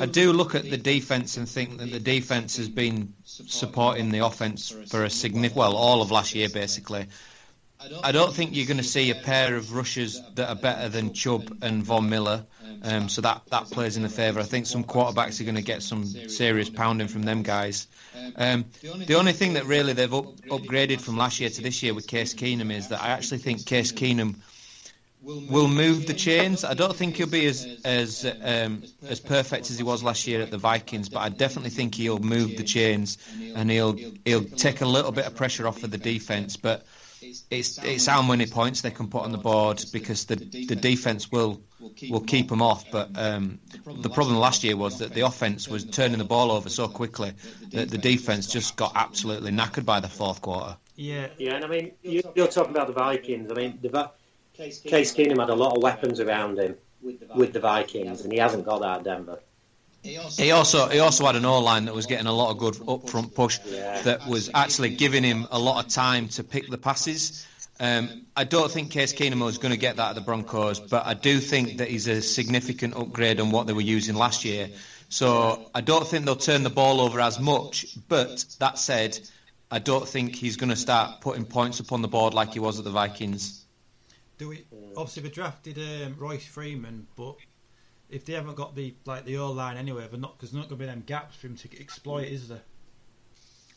I 0.00 0.06
do 0.06 0.32
look 0.32 0.54
at 0.54 0.68
the 0.68 0.76
defense 0.76 1.36
and 1.36 1.48
think 1.48 1.78
that 1.78 1.90
the 1.90 2.00
defense 2.00 2.56
has 2.56 2.68
been 2.68 3.14
supporting 3.24 4.10
the 4.10 4.20
offense 4.20 4.70
for 4.88 5.04
a 5.04 5.10
significant, 5.10 5.56
well, 5.56 5.76
all 5.76 6.02
of 6.02 6.10
last 6.10 6.34
year 6.34 6.48
basically. 6.48 7.06
I 8.04 8.12
don't 8.12 8.34
think 8.34 8.54
you're 8.54 8.66
going 8.66 8.76
to 8.76 8.82
see 8.82 9.10
a 9.10 9.14
pair 9.14 9.56
of 9.56 9.72
rushers 9.72 10.20
that 10.34 10.50
are 10.50 10.54
better 10.54 10.90
than 10.90 11.14
Chubb 11.14 11.56
and 11.62 11.82
Von 11.82 12.10
Miller, 12.10 12.44
um, 12.82 13.08
so 13.08 13.22
that, 13.22 13.40
that 13.50 13.70
plays 13.70 13.96
in 13.96 14.02
the 14.02 14.10
favour. 14.10 14.40
I 14.40 14.42
think 14.42 14.66
some 14.66 14.84
quarterbacks 14.84 15.40
are 15.40 15.44
going 15.44 15.56
to 15.56 15.62
get 15.62 15.82
some 15.82 16.04
serious 16.04 16.68
pounding 16.68 17.08
from 17.08 17.22
them 17.22 17.42
guys. 17.42 17.86
Um, 18.36 18.66
the 18.82 19.14
only 19.14 19.32
thing 19.32 19.54
that 19.54 19.64
really 19.64 19.94
they've 19.94 20.12
up, 20.12 20.26
upgraded 20.42 21.00
from 21.00 21.16
last 21.16 21.40
year 21.40 21.48
to 21.48 21.62
this 21.62 21.82
year 21.82 21.94
with 21.94 22.06
Case 22.06 22.34
Keenum 22.34 22.70
is 22.70 22.88
that 22.88 23.02
I 23.02 23.08
actually 23.08 23.38
think 23.38 23.64
Case 23.64 23.92
Keenum 23.92 24.36
will 25.22 25.68
move 25.68 26.06
the 26.06 26.14
chains. 26.14 26.64
I 26.64 26.74
don't 26.74 26.94
think 26.94 27.16
he'll 27.16 27.26
be 27.26 27.46
as 27.46 27.66
as 27.84 28.24
um, 28.42 28.82
as 29.08 29.20
perfect 29.20 29.70
as 29.70 29.76
he 29.76 29.84
was 29.84 30.02
last 30.02 30.26
year 30.26 30.40
at 30.40 30.50
the 30.50 30.58
Vikings, 30.58 31.08
but 31.08 31.20
I 31.20 31.28
definitely 31.28 31.70
think 31.70 31.94
he'll 31.94 32.18
move 32.18 32.56
the 32.56 32.64
chains 32.64 33.18
and 33.54 33.70
he'll 33.70 33.98
he'll 34.24 34.44
take 34.44 34.80
a 34.80 34.86
little 34.86 35.12
bit 35.12 35.26
of 35.26 35.34
pressure 35.34 35.66
off 35.66 35.82
of 35.82 35.90
the 35.90 35.98
defense. 35.98 36.56
But 36.56 36.86
it's 37.50 37.78
it's 37.78 38.06
how 38.06 38.22
many 38.22 38.46
points 38.46 38.80
they 38.80 38.90
can 38.90 39.08
put 39.08 39.22
on 39.22 39.32
the 39.32 39.38
board 39.38 39.84
because 39.92 40.24
the 40.24 40.36
the 40.36 40.76
defense 40.76 41.30
will 41.30 41.60
will 42.08 42.20
keep 42.20 42.48
them 42.48 42.62
off. 42.62 42.90
But 42.90 43.10
um, 43.16 43.60
the 43.86 44.10
problem 44.10 44.36
last 44.36 44.64
year 44.64 44.76
was 44.76 44.98
that 44.98 45.12
the 45.12 45.22
offense 45.22 45.68
was 45.68 45.84
turning 45.84 46.18
the 46.18 46.24
ball 46.24 46.50
over 46.50 46.68
so 46.68 46.88
quickly 46.88 47.32
that 47.72 47.90
the 47.90 47.98
defense 47.98 48.46
just 48.46 48.76
got 48.76 48.92
absolutely 48.94 49.52
knackered 49.52 49.84
by 49.84 50.00
the 50.00 50.08
fourth 50.08 50.40
quarter. 50.40 50.76
Yeah, 50.96 51.28
Yeah, 51.38 51.54
and 51.54 51.64
I 51.64 51.68
mean, 51.68 51.92
you, 52.02 52.22
you're 52.34 52.46
talking 52.46 52.72
about 52.72 52.86
the 52.88 52.92
Vikings. 52.92 53.50
I 53.50 53.54
mean, 53.54 53.78
the 53.80 53.88
Vi- 54.60 54.88
Case 54.90 55.14
Keenum 55.14 55.40
had 55.40 55.48
a 55.50 55.54
lot 55.54 55.76
of 55.76 55.82
weapons 55.82 56.20
around 56.20 56.58
him 56.58 56.76
with 57.02 57.52
the 57.52 57.60
Vikings, 57.60 58.22
and 58.22 58.32
he 58.32 58.38
hasn't 58.38 58.64
got 58.66 58.80
that 58.82 58.98
at 58.98 59.04
Denver. 59.04 59.40
He 60.02 60.16
also 60.16 60.88
he 60.88 61.00
also 61.00 61.26
had 61.26 61.36
an 61.36 61.44
O 61.44 61.58
line 61.60 61.84
that 61.86 61.94
was 61.94 62.06
getting 62.06 62.26
a 62.26 62.32
lot 62.32 62.50
of 62.50 62.58
good 62.58 62.74
upfront 62.74 63.34
push 63.34 63.58
Yeah. 63.66 64.00
that 64.02 64.26
was 64.26 64.50
actually 64.54 64.90
giving 64.90 65.22
him 65.22 65.46
a 65.50 65.58
lot 65.58 65.84
of 65.84 65.92
time 65.92 66.28
to 66.28 66.44
pick 66.44 66.70
the 66.70 66.78
passes. 66.78 67.46
Um, 67.78 68.26
I 68.36 68.44
don't 68.44 68.70
think 68.70 68.90
Case 68.90 69.12
Keenum 69.14 69.46
is 69.48 69.58
going 69.58 69.72
to 69.72 69.78
get 69.78 69.96
that 69.96 70.10
at 70.10 70.14
the 70.14 70.20
Broncos, 70.20 70.80
but 70.80 71.06
I 71.06 71.14
do 71.14 71.38
think 71.38 71.78
that 71.78 71.88
he's 71.88 72.08
a 72.08 72.20
significant 72.20 72.94
upgrade 72.94 73.40
on 73.40 73.50
what 73.50 73.66
they 73.66 73.72
were 73.72 73.80
using 73.80 74.14
last 74.14 74.44
year. 74.44 74.68
So 75.08 75.70
I 75.74 75.80
don't 75.80 76.06
think 76.06 76.24
they'll 76.26 76.36
turn 76.36 76.62
the 76.62 76.70
ball 76.70 77.00
over 77.00 77.20
as 77.20 77.40
much. 77.40 77.86
But 78.08 78.44
that 78.58 78.78
said, 78.78 79.18
I 79.70 79.78
don't 79.78 80.06
think 80.06 80.34
he's 80.36 80.56
going 80.56 80.70
to 80.70 80.76
start 80.76 81.20
putting 81.22 81.44
points 81.46 81.80
upon 81.80 82.02
the 82.02 82.08
board 82.08 82.34
like 82.34 82.52
he 82.52 82.58
was 82.60 82.78
at 82.78 82.84
the 82.84 82.90
Vikings. 82.90 83.59
Do 84.40 84.48
we? 84.48 84.64
Obviously, 84.96 85.24
they 85.24 85.28
drafted 85.28 85.78
um, 85.78 86.16
Royce 86.18 86.46
Freeman, 86.46 87.06
but 87.14 87.36
if 88.08 88.24
they 88.24 88.32
haven't 88.32 88.56
got 88.56 88.74
the 88.74 88.94
like 89.04 89.26
the 89.26 89.36
O 89.36 89.52
line 89.52 89.76
anyway, 89.76 90.08
they're 90.10 90.18
not 90.18 90.38
because 90.38 90.50
there's 90.50 90.62
not 90.62 90.70
going 90.70 90.78
to 90.78 90.86
be 90.86 90.90
them 90.90 91.02
gaps 91.06 91.36
for 91.36 91.48
him 91.48 91.56
to 91.56 91.78
exploit, 91.78 92.28
is 92.28 92.48
there? 92.48 92.62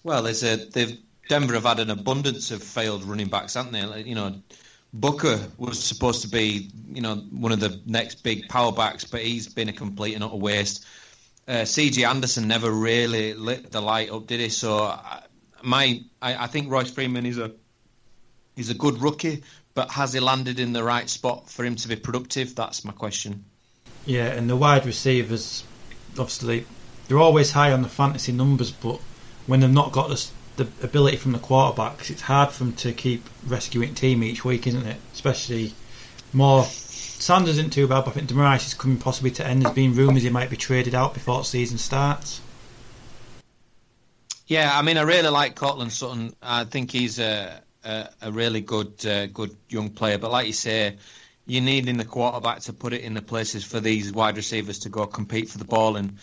Well, 0.04 0.24
there's 0.24 0.42
a 0.42 0.56
they've 0.56 0.98
Denver 1.28 1.56
have 1.56 1.66
had 1.66 1.82
an 1.82 1.90
abundance 1.90 2.52
of 2.52 2.64
failed 2.64 3.04
running 3.04 3.28
backs, 3.28 3.56
haven't 3.56 3.74
they? 3.74 3.84
Like, 3.84 4.06
you 4.06 4.16
know, 4.16 4.42
Booker 4.94 5.38
was 5.58 5.84
supposed 5.84 6.22
to 6.22 6.30
be, 6.30 6.70
you 6.88 7.02
know, 7.02 7.16
one 7.16 7.52
of 7.52 7.60
the 7.60 7.82
next 7.86 8.24
big 8.24 8.48
power 8.48 8.72
backs, 8.72 9.04
but 9.04 9.22
he's 9.22 9.54
been 9.54 9.68
a 9.68 9.74
complete 9.74 10.14
and 10.14 10.24
utter 10.24 10.38
waste. 10.38 10.86
Uh, 11.46 11.66
C.J. 11.66 12.06
Anderson 12.06 12.48
never 12.48 12.72
really 12.72 13.34
lit 13.34 13.70
the 13.70 13.82
light 13.82 14.12
up, 14.12 14.28
did 14.28 14.40
he? 14.40 14.48
So, 14.48 14.78
I, 14.78 15.24
my, 15.62 16.02
I, 16.22 16.44
I 16.44 16.48
think 16.48 16.72
Royce 16.72 16.90
Freeman 16.90 17.26
is 17.26 17.38
a 17.38 17.52
he's 18.56 18.70
a 18.70 18.76
good 18.76 19.02
rookie, 19.02 19.44
but 19.74 19.92
has 19.92 20.14
he 20.14 20.20
landed 20.20 20.60
in 20.60 20.74
the 20.74 20.84
right 20.84 21.10
spot 21.10 21.50
for 21.50 21.66
him 21.66 21.76
to 21.76 21.88
be 21.88 21.96
productive? 21.96 22.56
That's 22.56 22.86
my 22.86 22.92
question. 22.92 23.46
Yeah, 24.06 24.28
and 24.28 24.50
the 24.50 24.56
wide 24.56 24.86
receivers, 24.86 25.64
obviously, 26.12 26.66
they're 27.08 27.20
always 27.20 27.52
high 27.52 27.72
on 27.72 27.82
the 27.82 27.90
fantasy 27.90 28.32
numbers, 28.32 28.72
but 28.72 29.00
when 29.48 29.62
they've 29.62 29.72
not 29.72 29.92
got 29.92 30.10
the, 30.10 30.30
the 30.58 30.68
ability 30.86 31.18
from 31.18 31.32
the 31.32 31.40
quarterbacks, 31.40 32.10
it's 32.10 32.22
hard 32.22 32.52
for 32.52 32.66
them 32.66 32.74
to 32.74 32.94
keep 32.94 33.28
rescuing 33.48 33.96
team 33.96 34.24
each 34.24 34.46
week, 34.46 34.68
isn't 34.68 34.86
it? 34.86 34.98
Especially 35.14 35.74
more. 36.34 36.64
Sanders 36.66 37.58
isn't 37.58 37.72
too 37.72 37.88
bad, 37.88 38.04
but 38.04 38.12
I 38.12 38.14
think 38.16 38.30
Demaryius 38.30 38.68
is 38.68 38.74
coming 38.74 38.98
possibly 38.98 39.32
to 39.32 39.48
end. 39.48 39.64
There's 39.64 39.74
been 39.74 39.96
rumours 39.96 40.24
he 40.24 40.30
might 40.30 40.50
be 40.50 40.58
traded 40.58 40.94
out 40.94 41.14
before 41.14 41.40
the 41.40 41.46
season 41.46 41.78
starts. 41.78 42.42
Yeah, 44.48 44.78
I 44.78 44.82
mean, 44.82 44.98
I 44.98 45.04
really 45.04 45.30
like 45.30 45.56
Courtland 45.56 45.94
Sutton. 45.94 46.36
I 46.42 46.66
think 46.66 46.92
he's 46.92 47.20
a 47.20 47.63
a, 47.84 48.32
really 48.32 48.62
good 48.62 49.06
uh, 49.06 49.28
good 49.28 49.56
young 49.70 49.90
player. 49.90 50.18
But 50.18 50.32
like 50.32 50.48
you 50.48 50.54
say, 50.54 50.98
you 51.46 51.62
need 51.62 51.88
in 51.88 51.98
the 51.98 52.06
quarterback 52.06 52.62
to 52.62 52.74
put 52.74 52.94
it 52.94 53.02
in 53.02 53.14
the 53.14 53.22
places 53.22 53.64
for 53.64 53.80
these 53.80 54.12
wide 54.12 54.38
receivers 54.38 54.80
to 54.80 54.90
go 54.90 55.06
compete 55.06 55.50
for 55.50 55.58
the 55.58 55.66
ball. 55.66 55.96
And 55.98 56.18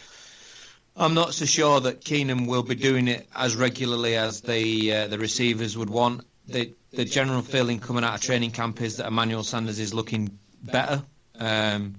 I'm 0.97 1.15
not 1.15 1.35
so 1.35 1.45
sure 1.45 1.81
that 1.81 2.03
Keenum 2.03 2.47
will 2.47 2.63
be 2.63 2.75
doing 2.75 3.09
it 3.09 3.29
as 3.35 3.57
regularly 3.57 4.17
as 4.17 4.41
the 4.41 4.95
uh, 4.95 5.07
the 5.09 5.19
receivers 5.19 5.77
would 5.77 5.91
want. 5.91 6.25
The 6.47 6.73
the 6.93 7.05
general 7.05 7.43
feeling 7.43 7.79
coming 7.79 8.05
out 8.05 8.15
of 8.15 8.21
training 8.21 8.51
camp 8.53 8.81
is 8.81 8.97
that 8.97 9.07
Emmanuel 9.07 9.45
Sanders 9.45 9.79
is 9.79 9.95
looking 9.95 10.39
better. 10.63 11.03
Um, 11.39 11.97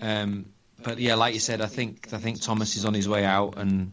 um, 0.00 0.46
but 0.82 0.98
yeah, 0.98 1.14
like 1.14 1.34
you 1.34 1.40
said, 1.40 1.60
I 1.60 1.66
think 1.66 2.12
I 2.12 2.18
think 2.18 2.40
Thomas 2.40 2.76
is 2.76 2.84
on 2.84 2.94
his 2.94 3.08
way 3.08 3.24
out 3.24 3.56
and 3.56 3.92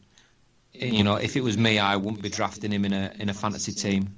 you 0.74 1.04
know, 1.04 1.16
if 1.16 1.36
it 1.36 1.44
was 1.44 1.58
me, 1.58 1.80
I 1.80 1.96
wouldn't 1.96 2.22
be 2.22 2.30
drafting 2.30 2.72
him 2.72 2.86
in 2.86 2.94
a 2.94 3.12
in 3.20 3.30
a 3.30 3.34
fantasy 3.34 3.72
team. 3.72 4.18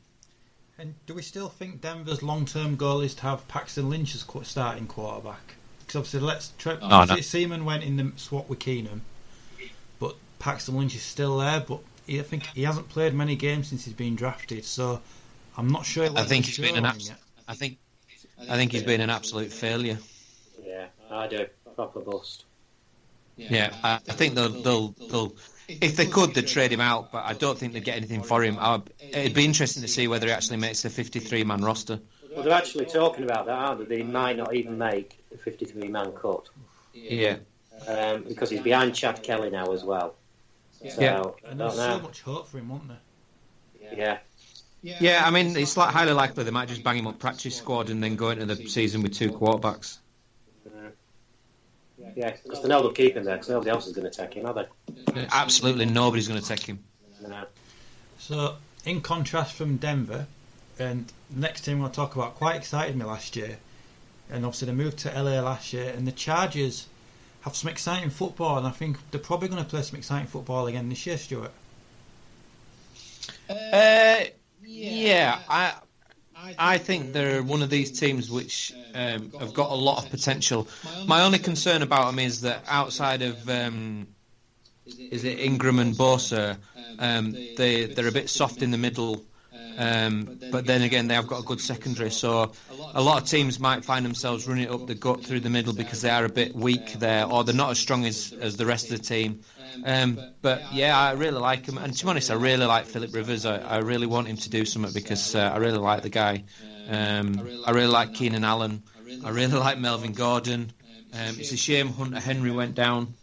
And 0.84 0.96
do 1.06 1.14
we 1.14 1.22
still 1.22 1.48
think 1.48 1.80
Denver's 1.80 2.22
long-term 2.22 2.76
goal 2.76 3.00
is 3.00 3.16
to 3.16 3.22
have 3.22 3.48
Paxton 3.48 3.90
Lynch 3.90 4.16
as 4.16 4.26
starting 4.44 4.86
quarterback? 4.86 5.56
Because 5.80 5.96
obviously, 5.96 6.20
let's. 6.20 6.52
Tre- 6.58 6.78
Oh, 6.82 7.06
no. 7.06 7.16
Siemian 7.22 7.64
went 7.64 7.86
in 7.86 7.96
the 7.96 8.12
swap 8.18 8.50
with 8.50 8.60
Keenum, 8.60 9.00
but 9.98 10.18
Paxton 10.40 10.76
Lynch 10.76 10.94
is 10.94 11.02
still 11.02 11.38
there. 11.38 11.62
But 11.62 11.80
he, 12.06 12.20
I 12.20 12.24
think 12.24 12.48
he 12.48 12.64
hasn't 12.64 12.90
played 12.90 13.14
many 13.14 13.38
games 13.38 13.70
since 13.70 13.86
he's 13.86 13.94
been 13.94 14.18
drafted, 14.18 14.66
so 14.66 15.02
I'm 15.58 15.70
not 15.70 15.86
sure. 15.86 16.10
I 16.18 16.26
think 16.26 16.48
he's 16.48 16.58
been 16.60 16.76
an 16.76 16.86
abs- 16.86 17.12
abs- 17.12 17.20
I 17.48 17.54
think 17.54 17.78
I 18.50 18.58
think 18.58 18.74
he's 18.74 18.84
been 18.84 19.00
an 19.00 19.10
absolute 19.10 19.54
failure. 19.54 20.00
Yeah, 20.66 20.88
I 21.10 21.28
do. 21.28 21.48
Proper 21.76 22.02
bust. 22.02 22.44
Yeah, 23.38 23.74
I, 23.84 23.96
I 23.96 24.14
think 24.14 24.36
they'll, 24.36 24.50
they'll 24.50 24.96
they'll 25.10 25.36
if 25.68 25.96
they 25.96 26.06
could 26.06 26.34
they'd 26.34 26.48
trade 26.48 26.72
him 26.72 26.82
out, 26.82 27.12
but 27.12 27.24
I 27.26 27.34
don't 27.34 27.58
think 27.58 27.74
they'd 27.74 27.84
get 27.84 27.98
anything 27.98 28.24
for 28.24 28.44
him. 28.44 28.58
I, 28.60 28.82
it'd 29.12 29.34
be 29.34 29.46
interesting 29.46 29.82
to 29.84 29.88
see 29.88 30.08
whether 30.08 30.28
he 30.28 30.34
actually 30.34 30.58
makes 30.58 30.82
the 30.82 30.90
53 30.90 31.44
man 31.44 31.62
roster. 31.62 32.00
Well, 32.34 32.44
they're 32.44 32.54
actually 32.54 32.86
talking 32.86 33.24
about 33.24 33.46
that, 33.46 33.54
aren't 33.54 33.88
they? 33.88 33.98
They 33.98 34.04
might 34.04 34.38
not 34.38 34.56
even 34.56 34.78
make 34.78 35.24
the 35.32 35.38
53 35.38 35.88
man 35.88 36.12
cut 36.12 36.50
Yeah, 36.94 37.38
um, 37.88 38.24
because 38.24 38.50
he's 38.50 38.62
behind 38.62 38.96
Chad 38.96 39.22
Kelly 39.24 39.50
now 39.50 39.72
as 39.72 39.84
well. 39.84 40.16
So, 40.90 41.02
Yeah. 41.02 41.24
And 41.50 41.60
don't 41.60 41.76
there's 41.76 41.76
so 41.76 42.00
much 42.00 42.22
hope 42.22 42.48
for 42.48 42.58
him, 42.58 42.70
wasn't 42.70 42.90
there? 42.90 42.98
Yeah. 44.82 44.98
yeah. 45.00 45.24
I 45.26 45.30
mean, 45.30 45.56
it's 45.56 45.78
like 45.78 45.92
highly 45.92 46.12
likely 46.12 46.44
they 46.44 46.52
might 46.52 46.68
just 46.68 46.84
bang 46.84 46.98
him 46.98 47.08
up 47.08 47.20
practice 47.20 47.56
squad 47.56 47.90
and 47.90 48.04
then 48.04 48.16
go 48.16 48.32
into 48.32 48.46
the 48.46 48.68
season 48.68 49.02
with 49.02 49.14
two 49.14 49.32
quarterbacks. 49.32 50.00
Yeah, 52.16 52.36
because 52.44 52.62
they 52.62 52.68
know 52.68 52.82
they'll 52.82 52.92
keep 52.92 53.16
him 53.16 53.24
there 53.24 53.36
because 53.36 53.50
nobody 53.50 53.72
else 53.72 53.88
is 53.88 53.94
going 53.94 54.10
to 54.10 54.16
take 54.16 54.34
him, 54.34 54.46
are 54.46 54.54
they? 54.54 55.28
Absolutely 55.32 55.86
nobody's 55.86 56.28
going 56.28 56.42
to 56.42 56.48
take 56.48 56.64
him. 56.64 56.80
No. 57.22 57.46
So, 58.20 58.56
in 58.86 59.02
contrast 59.02 59.56
from 59.56 59.78
Denver, 59.78 60.28
and 60.80 61.12
next 61.30 61.62
team 61.62 61.80
we'll 61.80 61.90
talk 61.90 62.16
about 62.16 62.36
quite 62.36 62.56
excited 62.56 62.96
me 62.96 63.06
last 63.06 63.36
year, 63.36 63.58
and 64.30 64.46
obviously 64.46 64.68
they 64.68 64.74
moved 64.74 65.00
to 65.00 65.10
LA 65.10 65.42
last 65.42 65.74
year, 65.74 65.94
and 65.96 66.08
the 66.08 66.12
Chargers 66.12 66.88
have 67.42 67.56
some 67.56 67.70
exciting 67.70 68.10
football, 68.10 68.58
and 68.58 68.68
I 68.68 68.72
think 68.72 68.98
they're 69.12 69.20
probably 69.20 69.50
going 69.50 69.64
to 69.64 69.70
play 69.70 69.82
some 69.82 69.98
exciting 69.98 70.28
football 70.28 70.68
again 70.68 70.90
this 70.90 71.06
year, 71.06 71.18
Stuart. 71.18 71.52
Uh, 73.50 74.24
yeah, 74.62 75.40
I 75.50 75.74
I 76.58 76.78
think 76.78 77.14
they're 77.14 77.42
one 77.42 77.62
of 77.62 77.70
these 77.70 77.98
teams 77.98 78.30
which 78.30 78.74
um, 78.94 79.32
have 79.40 79.54
got 79.54 79.72
a 79.72 79.76
lot 79.76 80.04
of 80.04 80.10
potential. 80.10 80.68
My 81.06 81.24
only 81.24 81.40
concern 81.40 81.82
about 81.82 82.08
them 82.08 82.20
is 82.20 82.42
that 82.42 82.64
outside 82.68 83.22
of 83.22 83.50
um, 83.50 84.08
is 84.86 85.24
it 85.24 85.40
Ingram 85.40 85.80
and 85.80 85.96
Bosa, 85.96 86.58
um, 87.00 87.32
they 87.32 87.86
they're 87.86 88.08
a 88.08 88.12
bit 88.12 88.30
soft 88.30 88.62
in 88.62 88.72
the 88.72 88.78
middle. 88.78 89.24
Um, 89.76 90.40
but 90.52 90.68
then 90.68 90.84
again, 90.84 91.08
they 91.08 91.16
have 91.16 91.26
got 91.26 91.40
a 91.40 91.44
good 91.44 91.60
secondary, 91.60 92.12
so 92.12 92.52
a 92.94 93.02
lot 93.02 93.22
of 93.22 93.28
teams 93.28 93.60
might 93.60 93.84
find 93.84 94.06
themselves 94.06 94.48
running 94.48 94.70
up 94.70 94.86
the 94.86 94.94
gut 94.94 95.24
through 95.24 95.40
the 95.40 95.50
middle 95.50 95.74
because 95.74 96.02
they 96.02 96.12
are 96.12 96.26
a 96.26 96.30
bit 96.30 96.54
weak 96.56 96.94
there, 96.94 97.26
or 97.26 97.44
they're 97.44 97.56
not 97.56 97.72
as 97.72 97.80
strong 97.80 98.06
as, 98.06 98.34
as 98.40 98.56
the 98.56 98.68
rest 98.68 98.92
of 98.92 99.00
the 99.00 99.04
team. 99.04 99.40
Um, 99.86 100.20
but 100.42 100.74
yeah, 100.74 100.98
I 100.98 101.14
really 101.14 101.40
like 101.40 101.66
him, 101.66 101.78
and 101.78 101.96
to 101.96 102.06
be 102.06 102.10
honest, 102.10 102.32
I 102.32 102.36
really 102.36 102.66
like 102.66 102.86
Philip 102.86 103.14
Rivers. 103.14 103.46
I, 103.46 103.58
I 103.58 103.78
really 103.80 104.08
want 104.08 104.28
him 104.28 104.38
to 104.38 104.50
do 104.50 104.66
something 104.66 104.94
because 104.94 105.36
uh, 105.36 105.52
I 105.54 105.58
really 105.58 105.78
like 105.78 106.04
the 106.04 106.10
guy. 106.10 106.44
Um, 106.88 107.48
I 107.66 107.72
really 107.72 107.88
like 107.88 108.14
Keenan 108.14 108.44
Allen. 108.44 108.84
I 109.24 109.30
really 109.30 109.58
like 109.58 109.80
Melvin 109.80 110.14
Gordon. 110.14 110.72
Um, 111.14 111.36
it's 111.40 111.52
a 111.52 111.58
shame 111.58 111.90
Hunter 111.90 112.20
Henry 112.20 112.52
went 112.52 112.76
down. 112.76 113.14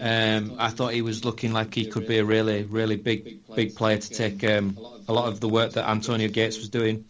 Um, 0.00 0.56
I 0.58 0.68
thought 0.70 0.92
he 0.92 1.02
was 1.02 1.24
looking 1.24 1.52
like 1.52 1.74
he 1.74 1.86
could 1.86 2.06
be 2.06 2.18
a 2.18 2.24
really, 2.24 2.64
really 2.64 2.96
big, 2.96 3.40
big 3.54 3.74
player 3.74 3.98
to 3.98 4.10
take 4.10 4.44
um, 4.44 4.78
a 5.08 5.12
lot 5.12 5.28
of 5.28 5.40
the 5.40 5.48
work 5.48 5.72
that 5.72 5.88
Antonio 5.88 6.28
Gates 6.28 6.58
was 6.58 6.68
doing. 6.68 7.04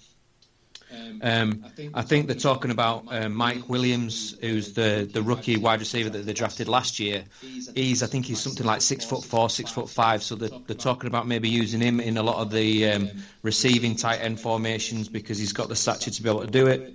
Um, 1.23 1.65
I 1.95 2.03
think 2.03 2.27
they're 2.27 2.37
talking 2.37 2.71
about 2.71 3.05
uh, 3.11 3.29
Mike 3.29 3.69
Williams, 3.69 4.37
who's 4.41 4.73
the, 4.73 5.09
the 5.11 5.23
rookie 5.23 5.57
wide 5.57 5.81
receiver 5.81 6.11
that 6.11 6.27
they 6.27 6.33
drafted 6.33 6.69
last 6.69 7.01
year. 7.01 7.25
He's, 7.41 8.03
I 8.03 8.07
think, 8.07 8.27
he's 8.27 8.41
something 8.41 8.67
like 8.67 8.83
six 8.83 9.05
foot 9.05 9.25
four, 9.25 9.49
six 9.49 9.71
foot 9.71 9.89
five. 9.89 10.23
So 10.23 10.35
they're, 10.35 10.51
they're 10.67 10.77
talking 10.77 11.09
about 11.09 11.27
maybe 11.27 11.49
using 11.49 11.81
him 11.81 12.01
in 12.01 12.17
a 12.17 12.23
lot 12.23 12.37
of 12.37 12.51
the 12.51 12.91
um, 12.91 13.11
receiving 13.43 13.97
tight 13.97 14.21
end 14.21 14.41
formations 14.41 15.09
because 15.09 15.39
he's 15.39 15.53
got 15.53 15.69
the 15.69 15.77
stature 15.77 16.11
to 16.11 16.23
be 16.23 16.29
able 16.29 16.43
to 16.43 16.51
do 16.51 16.67
it. 16.67 16.95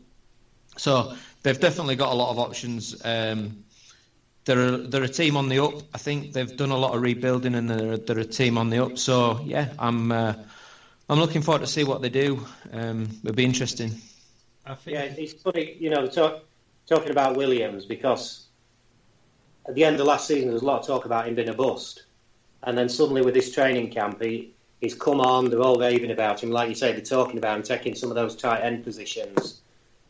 So 0.77 1.15
they've 1.43 1.59
definitely 1.59 1.95
got 1.95 2.11
a 2.11 2.15
lot 2.15 2.31
of 2.31 2.39
options. 2.39 2.95
Um, 3.03 3.63
they're 4.45 4.73
a, 4.73 4.77
they're 4.77 5.03
a 5.03 5.09
team 5.09 5.37
on 5.37 5.49
the 5.49 5.63
up. 5.63 5.73
I 5.93 5.97
think 5.97 6.33
they've 6.33 6.55
done 6.55 6.71
a 6.71 6.77
lot 6.77 6.95
of 6.95 7.01
rebuilding 7.01 7.55
and 7.55 7.69
they're 7.69 7.97
they're 7.97 8.19
a 8.19 8.25
team 8.25 8.57
on 8.57 8.69
the 8.69 8.83
up. 8.83 8.97
So 8.97 9.41
yeah, 9.43 9.73
I'm 9.77 10.11
uh, 10.11 10.33
I'm 11.09 11.19
looking 11.19 11.41
forward 11.41 11.61
to 11.61 11.67
see 11.67 11.83
what 11.83 12.01
they 12.01 12.09
do. 12.09 12.45
Um, 12.71 13.09
it'll 13.23 13.35
be 13.35 13.43
interesting. 13.43 13.99
I 14.65 14.75
think 14.75 14.95
Yeah, 14.95 15.03
it's 15.03 15.33
funny, 15.41 15.75
you 15.79 15.89
know, 15.89 16.05
talk, 16.05 16.43
talking 16.87 17.09
about 17.09 17.35
Williams 17.35 17.85
because 17.85 18.45
at 19.67 19.73
the 19.73 19.85
end 19.85 19.99
of 19.99 20.05
last 20.05 20.27
season 20.27 20.45
there 20.45 20.53
was 20.53 20.61
a 20.61 20.65
lot 20.65 20.81
of 20.81 20.87
talk 20.87 21.05
about 21.05 21.27
him 21.27 21.35
being 21.35 21.49
a 21.49 21.53
bust, 21.53 22.03
and 22.61 22.77
then 22.77 22.89
suddenly 22.89 23.21
with 23.21 23.33
this 23.33 23.51
training 23.51 23.89
camp, 23.89 24.21
he, 24.21 24.53
he's 24.79 24.93
come 24.93 25.19
on. 25.19 25.49
They're 25.49 25.61
all 25.61 25.79
raving 25.79 26.11
about 26.11 26.43
him, 26.43 26.51
like 26.51 26.69
you 26.69 26.75
say, 26.75 26.91
they're 26.91 27.01
talking 27.01 27.37
about 27.37 27.57
him 27.57 27.63
taking 27.63 27.95
some 27.95 28.09
of 28.09 28.15
those 28.15 28.35
tight 28.35 28.61
end 28.61 28.83
positions. 28.83 29.61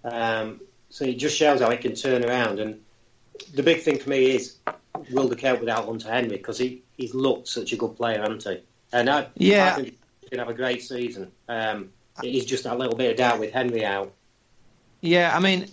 Um, 0.04 0.60
so 0.90 1.06
it 1.06 1.18
just 1.18 1.38
shows 1.38 1.62
how 1.62 1.70
he 1.70 1.78
can 1.78 1.96
turn 1.96 2.26
around. 2.26 2.60
And 2.60 2.82
the 3.54 3.64
big 3.64 3.82
thing 3.82 4.00
for 4.00 4.10
me 4.10 4.32
is 4.32 4.58
will 5.12 5.28
they 5.28 5.36
count 5.36 5.60
without 5.60 5.86
Hunter 5.86 6.10
Henry 6.10 6.38
because 6.38 6.58
he, 6.58 6.82
he's 6.98 7.14
looked 7.14 7.48
such 7.48 7.72
a 7.72 7.78
good 7.78 7.96
player, 7.96 8.20
hasn't 8.20 8.44
he? 8.44 8.64
And 8.92 9.10
I, 9.10 9.28
Yeah. 9.36 9.68
I 9.68 9.76
think 9.76 9.88
he's 9.90 9.99
going 10.30 10.40
to 10.40 10.46
have 10.46 10.54
a 10.54 10.58
great 10.58 10.84
season. 10.84 11.32
Um, 11.48 11.90
it 12.24 12.36
is 12.36 12.46
just 12.46 12.64
that 12.66 12.78
little 12.78 12.96
bit 12.96 13.12
of 13.12 13.18
doubt 13.18 13.40
with 13.40 13.54
Henry 13.54 13.86
out. 13.86 14.14
Yeah, 15.02 15.36
I 15.36 15.40
mean, 15.40 15.68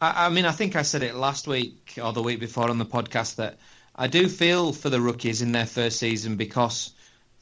I, 0.00 0.26
I 0.26 0.28
mean, 0.28 0.44
I 0.44 0.52
think 0.52 0.76
I 0.76 0.82
said 0.82 1.02
it 1.02 1.14
last 1.14 1.46
week 1.46 1.98
or 2.02 2.12
the 2.12 2.22
week 2.22 2.40
before 2.40 2.68
on 2.68 2.78
the 2.78 2.86
podcast 2.86 3.36
that 3.36 3.58
I 3.94 4.08
do 4.08 4.28
feel 4.28 4.72
for 4.72 4.90
the 4.90 5.00
rookies 5.00 5.42
in 5.42 5.52
their 5.52 5.66
first 5.66 5.98
season 5.98 6.36
because 6.36 6.92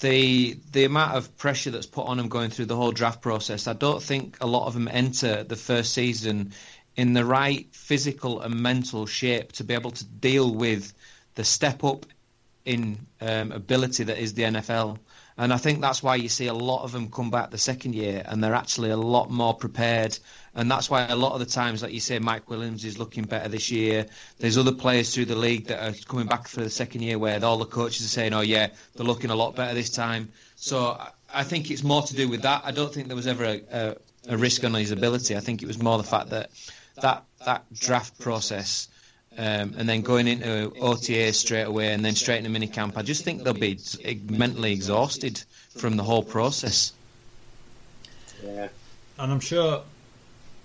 the 0.01 0.59
the 0.73 0.85
amount 0.85 1.17
of 1.17 1.37
pressure 1.37 1.71
that's 1.71 1.87
put 1.87 2.07
on 2.07 2.17
them 2.17 2.29
going 2.29 2.51
through 2.51 2.67
the 2.67 2.77
whole 2.77 2.93
draft 2.93 3.23
process. 3.23 3.67
I 3.67 3.75
don't 3.75 4.03
think 4.03 4.39
a 4.41 4.47
lot 4.47 4.67
of 4.67 4.75
them 4.75 4.89
enter 4.91 5.45
the 5.45 5.57
first 5.57 5.93
season 5.93 6.53
in 6.97 7.13
the 7.13 7.25
right 7.25 7.69
physical 7.73 8.41
and 8.41 8.61
mental 8.61 9.07
shape 9.07 9.53
to 9.53 9.65
be 9.65 9.75
able 9.75 9.93
to 9.93 10.05
deal 10.05 10.53
with 10.53 10.93
the 11.35 11.45
step 11.45 11.85
up 11.85 12.07
in 12.65 13.07
um, 13.21 13.53
ability 13.53 14.05
that 14.05 14.19
is 14.19 14.35
the 14.35 14.43
NFL. 14.43 14.99
And 15.41 15.55
I 15.55 15.57
think 15.57 15.81
that's 15.81 16.03
why 16.03 16.17
you 16.17 16.29
see 16.29 16.49
a 16.49 16.53
lot 16.53 16.83
of 16.85 16.93
them 16.93 17.11
come 17.11 17.31
back 17.31 17.51
the 17.51 17.57
second 17.57 17.95
year 17.95 18.23
and 18.27 18.45
they're 18.45 18.55
actually 18.55 18.91
a 18.91 18.97
lot 18.99 19.31
more 19.31 19.55
prepared. 19.55 20.19
And 20.55 20.71
that's 20.71 20.91
why 20.91 21.07
a 21.07 21.17
lot 21.17 21.33
of 21.33 21.39
the 21.39 21.47
times, 21.47 21.83
like 21.83 21.95
you 21.95 22.01
say, 22.01 22.19
Mike 22.19 22.51
Williams 22.51 22.85
is 22.85 22.99
looking 22.99 23.25
better 23.25 23.49
this 23.49 23.71
year. 23.71 24.05
There's 24.39 24.59
other 24.59 24.73
players 24.75 25.15
through 25.15 25.25
the 25.25 25.37
league 25.37 25.69
that 25.69 25.83
are 25.83 25.95
coming 26.05 26.27
back 26.27 26.47
for 26.47 26.61
the 26.61 26.69
second 26.69 27.01
year 27.01 27.19
where 27.19 27.43
all 27.43 27.57
the 27.57 27.65
coaches 27.65 28.05
are 28.05 28.11
saying, 28.11 28.35
oh, 28.35 28.43
yeah, 28.43 28.69
they're 28.95 29.07
looking 29.07 29.31
a 29.31 29.35
lot 29.35 29.57
better 29.57 29.73
this 29.73 29.89
time. 29.89 30.29
So 30.57 31.01
I- 31.33 31.45
think 31.45 31.71
it's 31.71 31.83
more 31.83 32.03
to 32.03 32.15
do 32.15 32.29
with 32.29 32.43
that. 32.43 32.61
I 32.67 32.73
don't 32.73 32.93
think 32.93 33.07
there 33.07 33.17
was 33.17 33.27
ever 33.27 33.45
a, 33.45 33.63
a, 33.73 33.97
a 34.29 34.37
risk 34.37 34.63
on 34.65 34.75
his 34.75 34.91
ability. 34.91 35.39
I 35.39 35.41
think 35.41 35.63
it 35.63 35.67
was 35.67 35.83
more 35.83 35.97
the 35.97 36.05
fact 36.05 36.29
that 36.31 36.51
that, 37.01 37.25
that 37.47 37.65
draft 37.73 38.19
process 38.19 38.90
um, 39.39 39.75
and 39.79 39.89
then 39.89 40.03
going 40.03 40.27
into 40.27 40.73
OTA 40.81 41.33
straight 41.33 41.63
away 41.63 41.93
and 41.93 42.05
then 42.05 42.15
straight 42.15 42.45
into 42.45 42.51
minicamp, 42.59 42.97
I 42.97 43.03
just 43.03 43.25
think 43.25 43.45
they'll 43.45 43.55
be 43.55 43.79
mentally 44.29 44.73
exhausted 44.73 45.43
from 45.77 45.97
the 45.97 46.03
whole 46.03 46.23
process. 46.25 46.93
Yeah. 48.43 48.69
and 49.19 49.33
I'm 49.33 49.41
sure 49.41 49.83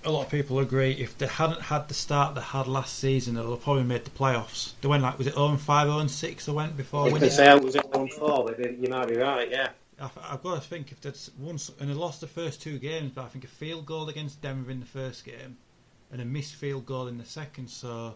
a 0.04 0.12
lot 0.12 0.26
of 0.26 0.32
people 0.32 0.60
agree. 0.60 0.92
If 0.92 1.18
they 1.18 1.28
hadn't 1.28 1.62
had 1.62 1.88
the 1.88 1.94
start 1.94 2.36
they 2.36 2.42
had 2.42 2.68
last 2.68 2.98
season, 3.00 3.36
they'll 3.36 3.52
have 3.52 3.62
probably 3.62 3.84
made 3.84 4.06
the 4.06 4.12
playoffs. 4.12 4.74
They 4.82 4.88
went 4.88 5.04
like 5.04 5.18
was 5.18 5.28
it 5.28 5.34
0 5.34 5.58
5, 5.58 5.88
0 5.88 6.08
6 6.08 6.46
they 6.46 6.52
went 6.52 6.78
before 6.78 7.08
If 7.08 7.14
winning. 7.14 7.30
they 7.30 7.36
say 7.36 7.48
I 7.48 7.56
was 7.56 7.76
at 7.76 7.90
one 7.94 8.08
four, 8.08 8.54
you 8.60 8.88
might 8.90 9.08
be 9.08 9.18
right. 9.18 9.50
Yeah. 9.50 9.70
I've, 10.00 10.18
I've 10.22 10.44
got 10.44 10.62
to 10.62 10.68
think 10.68 10.92
if 10.92 11.02
that's 11.02 11.32
once 11.40 11.72
and 11.80 11.90
they 11.90 11.94
lost 11.94 12.22
the 12.22 12.28
first 12.28 12.62
two 12.62 12.80
games, 12.80 13.12
but 13.16 13.24
I 13.24 13.28
think 13.28 13.44
a 13.44 13.48
field 13.48 13.86
goal 13.86 14.10
against 14.10 14.42
Denver 14.42 14.72
in 14.72 14.80
the 14.80 14.86
first 14.86 15.24
game 15.26 15.58
and 16.12 16.22
a 16.22 16.26
missed 16.26 16.56
field 16.56 16.86
goal 16.86 17.08
in 17.08 17.18
the 17.18 17.26
second. 17.26 17.70
So 17.70 18.16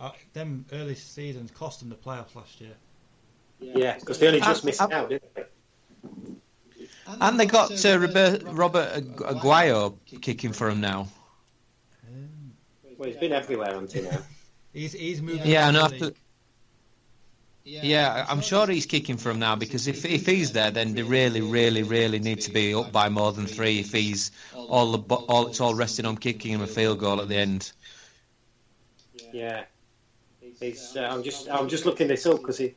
uh, 0.00 0.10
them 0.32 0.64
early 0.72 0.94
seasons 0.94 1.50
cost 1.50 1.80
them 1.80 1.88
the 1.88 1.94
playoffs 1.94 2.34
last 2.34 2.60
year. 2.60 2.74
Yeah, 3.60 3.94
because 3.98 4.18
they 4.18 4.26
only 4.28 4.40
just 4.40 4.64
I- 4.64 4.66
missed 4.66 4.82
I- 4.82 4.92
out, 4.92 5.08
didn't 5.08 5.34
they? 5.34 5.44
And 7.20 7.38
they 7.38 7.46
got 7.46 7.70
uh, 7.84 7.98
Robert, 7.98 8.42
Robert 8.44 8.92
Agu- 8.94 9.40
Aguayo 9.40 9.96
kicking 10.22 10.52
for 10.52 10.68
him 10.70 10.80
now. 10.80 11.08
Well, 12.96 13.08
he's 13.08 13.16
been 13.18 13.32
everywhere 13.32 13.76
until 13.76 14.04
now. 14.04 14.18
He's 14.72 14.92
he's 14.92 15.22
moving. 15.22 15.46
Yeah, 15.46 15.66
I 15.66 15.68
up 15.68 15.72
know. 15.74 15.78
the 15.80 15.94
after- 15.94 16.04
league. 16.06 16.16
Yeah, 17.64 18.26
I'm 18.28 18.40
sure 18.40 18.66
he's 18.66 18.86
kicking 18.86 19.16
for 19.16 19.30
him 19.30 19.38
now 19.38 19.54
because 19.56 19.86
if 19.86 20.04
if 20.04 20.26
he's 20.26 20.52
there, 20.52 20.70
then 20.70 20.94
they 20.94 21.02
really, 21.02 21.40
really, 21.40 21.82
really 21.82 22.18
need 22.18 22.40
to 22.42 22.50
be 22.50 22.74
up 22.74 22.90
by 22.92 23.08
more 23.08 23.32
than 23.32 23.46
three. 23.46 23.78
If 23.80 23.92
he's 23.92 24.32
all 24.54 24.96
the 24.96 25.14
all 25.14 25.46
it's 25.46 25.60
all 25.60 25.74
resting 25.74 26.04
on 26.06 26.16
kicking 26.18 26.52
him 26.52 26.60
a 26.60 26.66
field 26.66 26.98
goal 26.98 27.20
at 27.22 27.28
the 27.28 27.36
end. 27.36 27.72
Yeah. 29.32 29.64
He's, 30.64 30.96
uh, 30.96 31.08
I'm 31.10 31.22
just 31.22 31.48
I'm 31.48 31.68
just 31.68 31.86
looking 31.86 32.08
this 32.08 32.26
up 32.26 32.38
because 32.38 32.58
he 32.58 32.74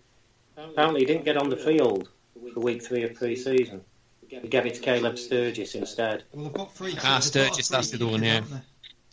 apparently 0.57 1.01
he 1.01 1.05
didn't 1.05 1.25
get 1.25 1.37
on 1.37 1.49
the 1.49 1.57
field 1.57 2.09
for 2.53 2.59
week 2.59 2.83
three 2.83 3.03
of 3.03 3.15
pre-season. 3.15 3.81
They 4.29 4.47
gave 4.47 4.65
it 4.65 4.75
to 4.75 4.81
Caleb 4.81 5.17
Sturgis 5.17 5.75
instead. 5.75 6.23
Well, 6.33 6.45
they've 6.45 6.53
got 6.53 6.73
three. 6.73 6.91
Ah, 6.91 6.93
they've 6.93 7.03
got 7.03 7.23
Sturgis, 7.23 7.67
three 7.69 7.77
that's 7.77 7.91
the 7.91 8.05
one, 8.05 8.21
kickers, 8.21 8.49
yeah. 8.49 8.57
they? 8.57 8.63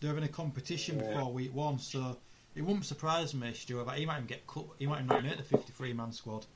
They're 0.01 0.09
having 0.09 0.25
a 0.25 0.29
competition 0.29 0.99
before 0.99 1.33
week 1.33 1.55
one, 1.55 1.79
so 1.79 2.17
it 2.55 2.63
wouldn't 2.63 2.85
surprise 2.85 3.33
me, 3.33 3.53
Stuart. 3.55 3.87
But 3.87 3.99
he 3.99 4.07
might 4.07 4.17
even 4.17 4.27
get 4.27 4.47
cut. 4.47 4.65
He 4.79 4.87
might 4.87 5.07
not 5.07 5.23
make 5.23 5.37
the 5.37 5.57
53-man 5.57 6.13
squad. 6.13 6.47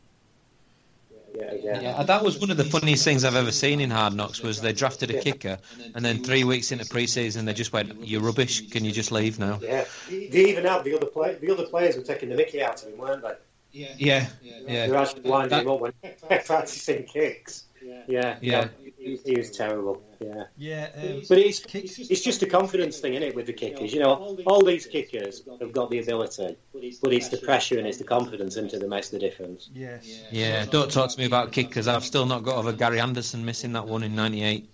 Yeah, 1.34 1.54
yeah. 1.62 1.80
Yeah, 1.80 2.02
that 2.02 2.24
was 2.24 2.38
one 2.38 2.50
of 2.50 2.56
the 2.56 2.64
funniest 2.64 3.04
things 3.04 3.24
I've 3.24 3.34
ever 3.36 3.52
seen 3.52 3.80
in 3.80 3.90
Hard 3.90 4.14
Knocks. 4.14 4.42
Was 4.42 4.60
they 4.60 4.72
drafted 4.72 5.10
a 5.10 5.20
kicker, 5.20 5.58
and 5.94 6.04
then 6.04 6.18
three 6.18 6.44
weeks 6.44 6.72
into 6.72 6.86
pre-season, 6.86 7.44
they 7.44 7.52
just 7.52 7.72
went, 7.72 7.92
"You're 8.02 8.22
rubbish. 8.22 8.68
Can 8.70 8.84
you 8.84 8.92
just 8.92 9.12
leave 9.12 9.38
now?" 9.38 9.60
Yeah, 9.62 9.84
they 10.08 10.50
even 10.50 10.64
had 10.64 10.84
the 10.84 10.96
other 10.96 11.06
play. 11.06 11.34
The 11.34 11.52
other 11.52 11.66
players 11.66 11.96
were 11.96 12.02
taking 12.02 12.30
the 12.30 12.34
Mickey 12.36 12.62
out 12.62 12.82
of 12.82 12.88
him, 12.88 12.98
weren't 12.98 13.22
they? 13.22 13.34
Yeah, 13.70 14.26
yeah, 14.40 14.86
They 14.86 14.90
were 14.90 14.96
actually 14.96 15.22
winding 15.22 15.60
him 15.60 15.68
up 15.68 15.80
when 15.80 15.92
practicing 16.44 17.04
kicks. 17.04 17.64
Yeah, 18.06 18.38
Yeah. 18.40 18.68
He, 18.98 19.16
he 19.24 19.36
was 19.36 19.50
terrible. 19.52 20.02
Yeah, 20.18 20.44
Yeah, 20.56 20.88
um, 20.96 21.22
but 21.28 21.38
it's 21.38 21.62
it's 21.72 22.20
just 22.20 22.42
a 22.42 22.46
confidence 22.46 22.98
thing, 22.98 23.14
isn't 23.14 23.28
it, 23.28 23.34
with 23.34 23.46
the 23.46 23.52
kickers? 23.52 23.92
You 23.94 24.00
know, 24.00 24.36
all 24.46 24.64
these 24.64 24.86
kickers 24.86 25.42
have 25.60 25.72
got 25.72 25.90
the 25.90 26.00
ability, 26.00 26.56
but 26.72 27.12
it's 27.12 27.28
the 27.28 27.38
pressure 27.38 27.78
and 27.78 27.86
it's 27.86 27.98
the 27.98 28.04
confidence 28.04 28.56
into 28.56 28.78
that 28.78 28.88
makes 28.88 29.10
the 29.10 29.18
difference. 29.18 29.70
yes. 29.72 30.22
yeah. 30.30 30.66
Don't 30.66 30.90
talk 30.90 31.10
to 31.10 31.18
me 31.18 31.26
about 31.26 31.52
kickers. 31.52 31.86
I've 31.86 32.04
still 32.04 32.26
not 32.26 32.42
got 32.42 32.56
over 32.56 32.72
Gary 32.72 33.00
Anderson 33.00 33.44
missing 33.44 33.72
that 33.74 33.86
one 33.86 34.02
in 34.02 34.16
'98. 34.16 34.68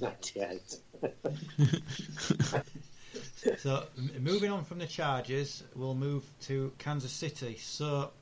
98. 0.00 0.76
So 3.58 3.84
moving 4.20 4.52
on 4.52 4.64
from 4.64 4.78
the 4.78 4.86
Chargers, 4.86 5.64
we'll 5.74 5.94
move 5.94 6.24
to 6.42 6.72
Kansas 6.78 7.10
City. 7.10 7.56
So 7.58 8.12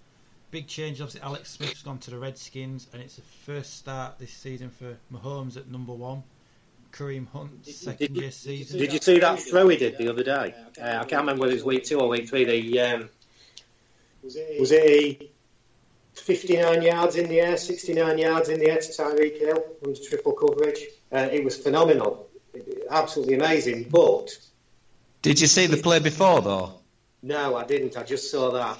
big 0.50 0.66
change. 0.66 1.00
Obviously, 1.00 1.22
Alex 1.22 1.50
Smith's 1.50 1.82
gone 1.82 1.98
to 1.98 2.10
the 2.10 2.18
Redskins, 2.18 2.86
and 2.92 3.02
it's 3.02 3.16
the 3.16 3.22
first 3.44 3.78
start 3.78 4.18
this 4.18 4.32
season 4.32 4.70
for 4.70 4.96
Mahomes 5.12 5.56
at 5.56 5.68
number 5.68 5.92
one. 5.92 6.22
Kareem 6.92 7.28
Hunt 7.28 7.66
second 7.66 8.16
year 8.16 8.30
season. 8.30 8.80
Did 8.80 8.92
you 8.92 8.98
see 8.98 9.20
that 9.20 9.38
throw 9.38 9.68
he 9.68 9.76
did 9.76 9.96
the 9.96 10.08
other 10.08 10.24
day? 10.24 10.54
Uh, 10.80 10.84
I 10.84 11.04
can't 11.04 11.22
remember 11.22 11.42
whether 11.42 11.52
it 11.52 11.56
was 11.56 11.64
week 11.64 11.84
two 11.84 12.00
or 12.00 12.08
week 12.08 12.28
three. 12.28 12.44
The 12.44 12.80
um, 12.80 13.08
was 14.22 14.72
it 14.72 15.20
he 15.20 15.30
59 16.14 16.82
yards 16.82 17.16
in 17.16 17.28
the 17.28 17.40
air, 17.40 17.56
69 17.56 18.18
yards 18.18 18.48
in 18.48 18.58
the 18.58 18.70
air 18.70 18.78
to 18.78 18.88
Tyreek 18.88 19.38
Hill 19.38 19.64
under 19.84 20.00
triple 20.00 20.32
coverage. 20.32 20.80
Uh, 21.12 21.28
it 21.32 21.44
was 21.44 21.56
phenomenal, 21.56 22.28
absolutely 22.90 23.34
amazing. 23.34 23.84
But 23.88 24.36
Did 25.22 25.40
you 25.40 25.46
see 25.46 25.66
the 25.66 25.76
play 25.76 26.00
before 26.00 26.42
though? 26.42 26.74
no, 27.22 27.56
I 27.56 27.64
didn't. 27.64 27.96
I 27.96 28.02
just 28.02 28.30
saw 28.30 28.50
that. 28.50 28.78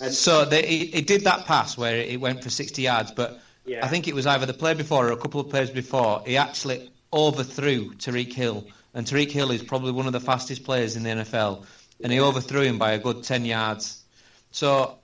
And 0.00 0.12
So 0.12 0.44
they, 0.44 0.66
he, 0.66 0.86
he 0.86 1.00
did 1.02 1.22
that 1.22 1.46
pass 1.46 1.76
where 1.78 1.96
it 1.96 2.20
went 2.20 2.42
for 2.42 2.50
60 2.50 2.82
yards, 2.82 3.10
but 3.12 3.40
Yeah. 3.64 3.84
I 3.84 3.88
think 3.88 4.08
it 4.08 4.14
was 4.14 4.26
either 4.26 4.46
the 4.46 4.54
play 4.54 4.74
before 4.74 5.08
or 5.08 5.12
a 5.12 5.16
couple 5.16 5.40
of 5.40 5.48
plays 5.50 5.70
before. 5.70 6.22
He 6.26 6.36
actually 6.36 6.90
overthrew 7.12 7.94
Tyreek 7.94 8.32
Hill, 8.32 8.66
and 8.94 9.06
Tyreek 9.06 9.30
Hill 9.30 9.50
is 9.50 9.62
probably 9.62 9.92
one 9.92 10.06
of 10.06 10.12
the 10.12 10.20
fastest 10.20 10.64
players 10.64 10.96
in 10.96 11.02
the 11.04 11.10
NFL, 11.10 11.64
and 12.02 12.12
he 12.12 12.20
overthrew 12.20 12.62
him 12.62 12.78
by 12.78 12.92
a 12.92 12.98
good 12.98 13.22
10 13.22 13.44
yards. 13.44 14.02
So 14.50 14.98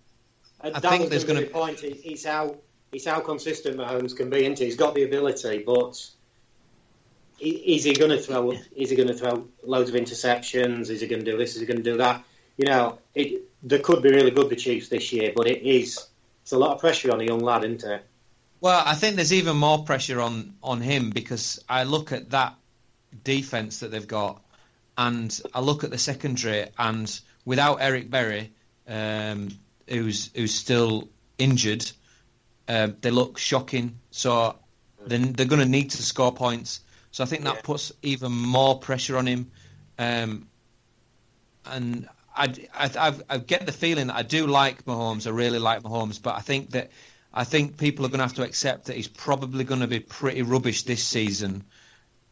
And 0.60 0.74
I 0.76 0.80
think 0.80 1.10
there's 1.10 1.24
gonna 1.24 1.40
gonna- 1.40 1.46
be 1.46 1.52
point. 1.52 1.80
He- 1.80 1.92
He's 2.10 2.24
how 2.24 2.56
he's 2.92 3.04
how 3.06 3.20
consistent 3.20 3.76
Mahomes 3.76 4.16
can 4.16 4.28
be. 4.30 4.44
Into 4.44 4.64
he's 4.64 4.76
got 4.76 4.94
the 4.94 5.04
ability, 5.04 5.62
but 5.66 6.04
is 7.40 7.84
he 7.84 7.92
going 7.94 8.10
to 8.10 8.18
throw? 8.20 8.52
Is 8.74 8.90
he 8.90 8.96
going 8.96 9.08
to 9.08 9.14
throw 9.14 9.46
loads 9.62 9.88
of 9.90 9.94
interceptions? 9.96 10.90
Is 10.90 11.00
he 11.00 11.06
going 11.06 11.24
to 11.24 11.30
do 11.30 11.38
this? 11.38 11.54
Is 11.54 11.60
he 11.60 11.66
going 11.66 11.76
to 11.76 11.82
do 11.82 11.96
that? 11.98 12.24
You 12.56 12.66
know, 12.66 12.98
it, 13.14 13.42
they 13.62 13.78
could 13.78 14.02
be 14.02 14.10
really 14.10 14.30
good 14.30 14.48
the 14.50 14.56
Chiefs 14.56 14.88
this 14.88 15.12
year, 15.12 15.32
but 15.34 15.46
it 15.46 15.62
is 15.62 16.06
it's 16.42 16.52
a 16.52 16.58
lot 16.58 16.74
of 16.74 16.80
pressure 16.80 17.12
on 17.12 17.20
a 17.20 17.24
young 17.24 17.40
lad, 17.40 17.64
isn't 17.64 17.84
it? 17.84 18.04
Well, 18.60 18.82
I 18.84 18.94
think 18.94 19.16
there's 19.16 19.32
even 19.32 19.56
more 19.56 19.84
pressure 19.84 20.20
on, 20.20 20.54
on 20.62 20.80
him 20.80 21.10
because 21.10 21.62
I 21.68 21.84
look 21.84 22.10
at 22.10 22.30
that 22.30 22.54
defense 23.22 23.80
that 23.80 23.90
they've 23.90 24.06
got, 24.06 24.42
and 24.96 25.40
I 25.54 25.60
look 25.60 25.84
at 25.84 25.90
the 25.90 25.98
secondary, 25.98 26.66
and 26.76 27.20
without 27.44 27.76
Eric 27.80 28.10
Berry, 28.10 28.52
um, 28.88 29.48
who's 29.88 30.30
who's 30.34 30.54
still 30.54 31.08
injured, 31.38 31.88
uh, 32.66 32.88
they 33.00 33.10
look 33.10 33.38
shocking. 33.38 33.98
So 34.10 34.56
then 35.06 35.32
they're 35.32 35.46
going 35.46 35.62
to 35.62 35.68
need 35.68 35.90
to 35.92 36.02
score 36.02 36.32
points. 36.32 36.80
So 37.12 37.22
I 37.22 37.26
think 37.26 37.44
that 37.44 37.56
Yeah. 37.56 37.62
puts 37.62 37.92
even 38.02 38.32
more 38.32 38.78
pressure 38.78 39.16
on 39.16 39.26
him. 39.26 39.50
Um, 39.98 40.48
and 41.64 42.08
I, 42.38 42.54
I, 42.74 42.90
I've- 43.08 43.22
I 43.28 43.38
get 43.38 43.66
the 43.66 43.72
feeling 43.72 44.06
that 44.08 44.16
I 44.16 44.22
do 44.22 44.46
like 44.46 44.84
Mahomes. 44.84 45.26
I 45.26 45.30
really 45.30 45.58
like 45.58 45.82
Mahomes, 45.82 46.22
but 46.22 46.36
I 46.36 46.40
think 46.40 46.70
that 46.70 46.90
I 47.34 47.44
think 47.44 47.76
people 47.76 48.06
are 48.06 48.08
going 48.08 48.18
to 48.20 48.24
have 48.24 48.34
to 48.36 48.42
accept 48.42 48.86
that 48.86 48.96
he's 48.96 49.08
probably 49.08 49.64
going 49.64 49.80
to 49.82 49.86
be 49.86 50.00
pretty 50.00 50.42
rubbish 50.42 50.84
this 50.84 51.02
season, 51.04 51.64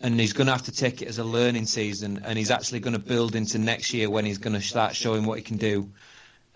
and 0.01 0.19
he's 0.19 0.33
going 0.33 0.47
to 0.47 0.53
have 0.53 0.63
to 0.65 0.73
take 0.73 1.03
it 1.03 1.09
as 1.09 1.19
a 1.19 1.25
learning 1.25 1.67
season, 1.67 2.23
and 2.25 2.39
he's 2.39 2.51
actually 2.51 2.81
going 2.81 2.95
to 2.95 2.99
build 2.99 3.35
into 3.35 3.59
next 3.59 3.93
year 3.93 4.09
when 4.09 4.25
he's 4.25 4.39
going 4.39 4.55
to 4.55 4.63
start 4.63 4.97
showing 4.97 5.25
what 5.27 5.39
he 5.39 5.45
can 5.45 5.59
do. 5.59 5.91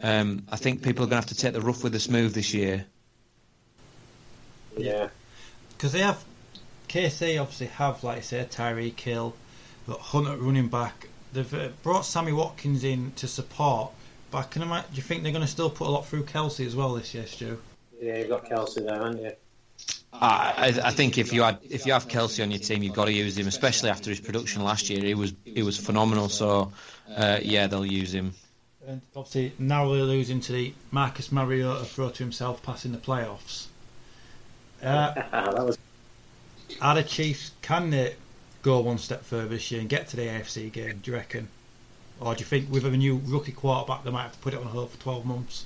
Um, 0.02 0.44
I 0.50 0.56
think 0.56 0.82
people 0.82 1.04
are 1.04 1.08
going 1.08 1.22
to 1.22 1.28
have 1.28 1.36
to 1.36 1.42
take 1.42 1.52
the 1.52 1.60
rough 1.60 1.84
with 1.84 1.92
the 1.92 2.00
smooth 2.00 2.32
this 2.34 2.54
year. 2.54 2.86
Yeah. 4.76 5.08
because 5.76 5.92
they 5.92 6.00
have 6.00 6.24
KC 6.88 7.40
obviously 7.40 7.66
have 7.66 8.02
like 8.02 8.18
I 8.18 8.20
said 8.20 8.50
Tyreek 8.50 8.98
Hill, 8.98 9.34
got 9.86 10.00
Hunt 10.00 10.28
at 10.28 10.40
running 10.40 10.68
back. 10.68 11.08
They've 11.32 11.54
uh, 11.54 11.68
brought 11.82 12.04
Sammy 12.04 12.32
Watkins 12.32 12.84
in 12.84 13.12
to 13.16 13.28
support. 13.28 13.92
But 14.30 14.38
I 14.38 14.42
can 14.44 14.62
imagine, 14.62 14.90
do 14.90 14.96
you 14.96 15.02
think 15.02 15.22
they're 15.22 15.32
going 15.32 15.44
to 15.44 15.50
still 15.50 15.70
put 15.70 15.88
a 15.88 15.90
lot 15.90 16.06
through 16.06 16.24
Kelce 16.24 16.64
as 16.64 16.76
well 16.76 16.94
this 16.94 17.14
year, 17.14 17.26
Stu? 17.26 17.60
Yeah, 18.00 18.18
you've 18.18 18.28
got 18.28 18.46
Kelce 18.46 18.84
there, 18.86 18.94
haven't 18.94 19.20
you? 19.20 19.32
I, 20.12 20.54
I 20.56 20.88
I 20.88 20.90
think 20.90 21.18
if 21.18 21.32
you 21.32 21.42
had 21.42 21.58
if 21.62 21.86
you 21.86 21.92
have 21.92 22.08
Kelce 22.08 22.42
on 22.42 22.50
your 22.50 22.60
team, 22.60 22.82
you've 22.82 22.94
got 22.94 23.06
to 23.06 23.12
use 23.12 23.38
him, 23.38 23.46
especially 23.46 23.90
after 23.90 24.10
his 24.10 24.20
production 24.20 24.62
last 24.62 24.90
year. 24.90 25.02
He 25.02 25.14
was 25.14 25.32
he 25.44 25.62
was 25.62 25.76
phenomenal. 25.76 26.28
So 26.28 26.72
uh, 27.16 27.38
yeah, 27.42 27.66
they'll 27.66 27.86
use 27.86 28.12
him. 28.12 28.34
And 28.86 29.00
obviously 29.14 29.52
now 29.58 29.92
they're 29.92 30.02
losing 30.02 30.40
to 30.40 30.52
the 30.52 30.74
Marcus 30.90 31.30
Mariota 31.30 31.84
throw 31.84 32.10
to 32.10 32.22
himself 32.22 32.62
passing 32.62 32.92
the 32.92 32.98
playoffs. 32.98 33.66
Uh, 34.82 35.14
that 35.30 35.64
was 35.64 35.78
are 36.80 36.94
the 36.94 37.02
Chiefs 37.02 37.52
can 37.62 37.90
they 37.90 38.14
go 38.62 38.80
one 38.80 38.98
step 38.98 39.24
further 39.24 39.48
this 39.48 39.70
year 39.70 39.80
and 39.80 39.88
get 39.88 40.08
to 40.08 40.16
the 40.16 40.22
AFC 40.22 40.72
game? 40.72 41.00
Do 41.02 41.10
you 41.10 41.16
reckon? 41.16 41.48
Or 42.20 42.34
do 42.34 42.40
you 42.40 42.46
think 42.46 42.70
with 42.70 42.84
a 42.84 42.90
new 42.90 43.20
rookie 43.24 43.52
quarterback 43.52 44.04
they 44.04 44.10
might 44.10 44.24
have 44.24 44.32
to 44.32 44.38
put 44.38 44.54
it 44.54 44.60
on 44.60 44.66
hold 44.66 44.90
for 44.90 44.98
twelve 45.00 45.24
months? 45.24 45.64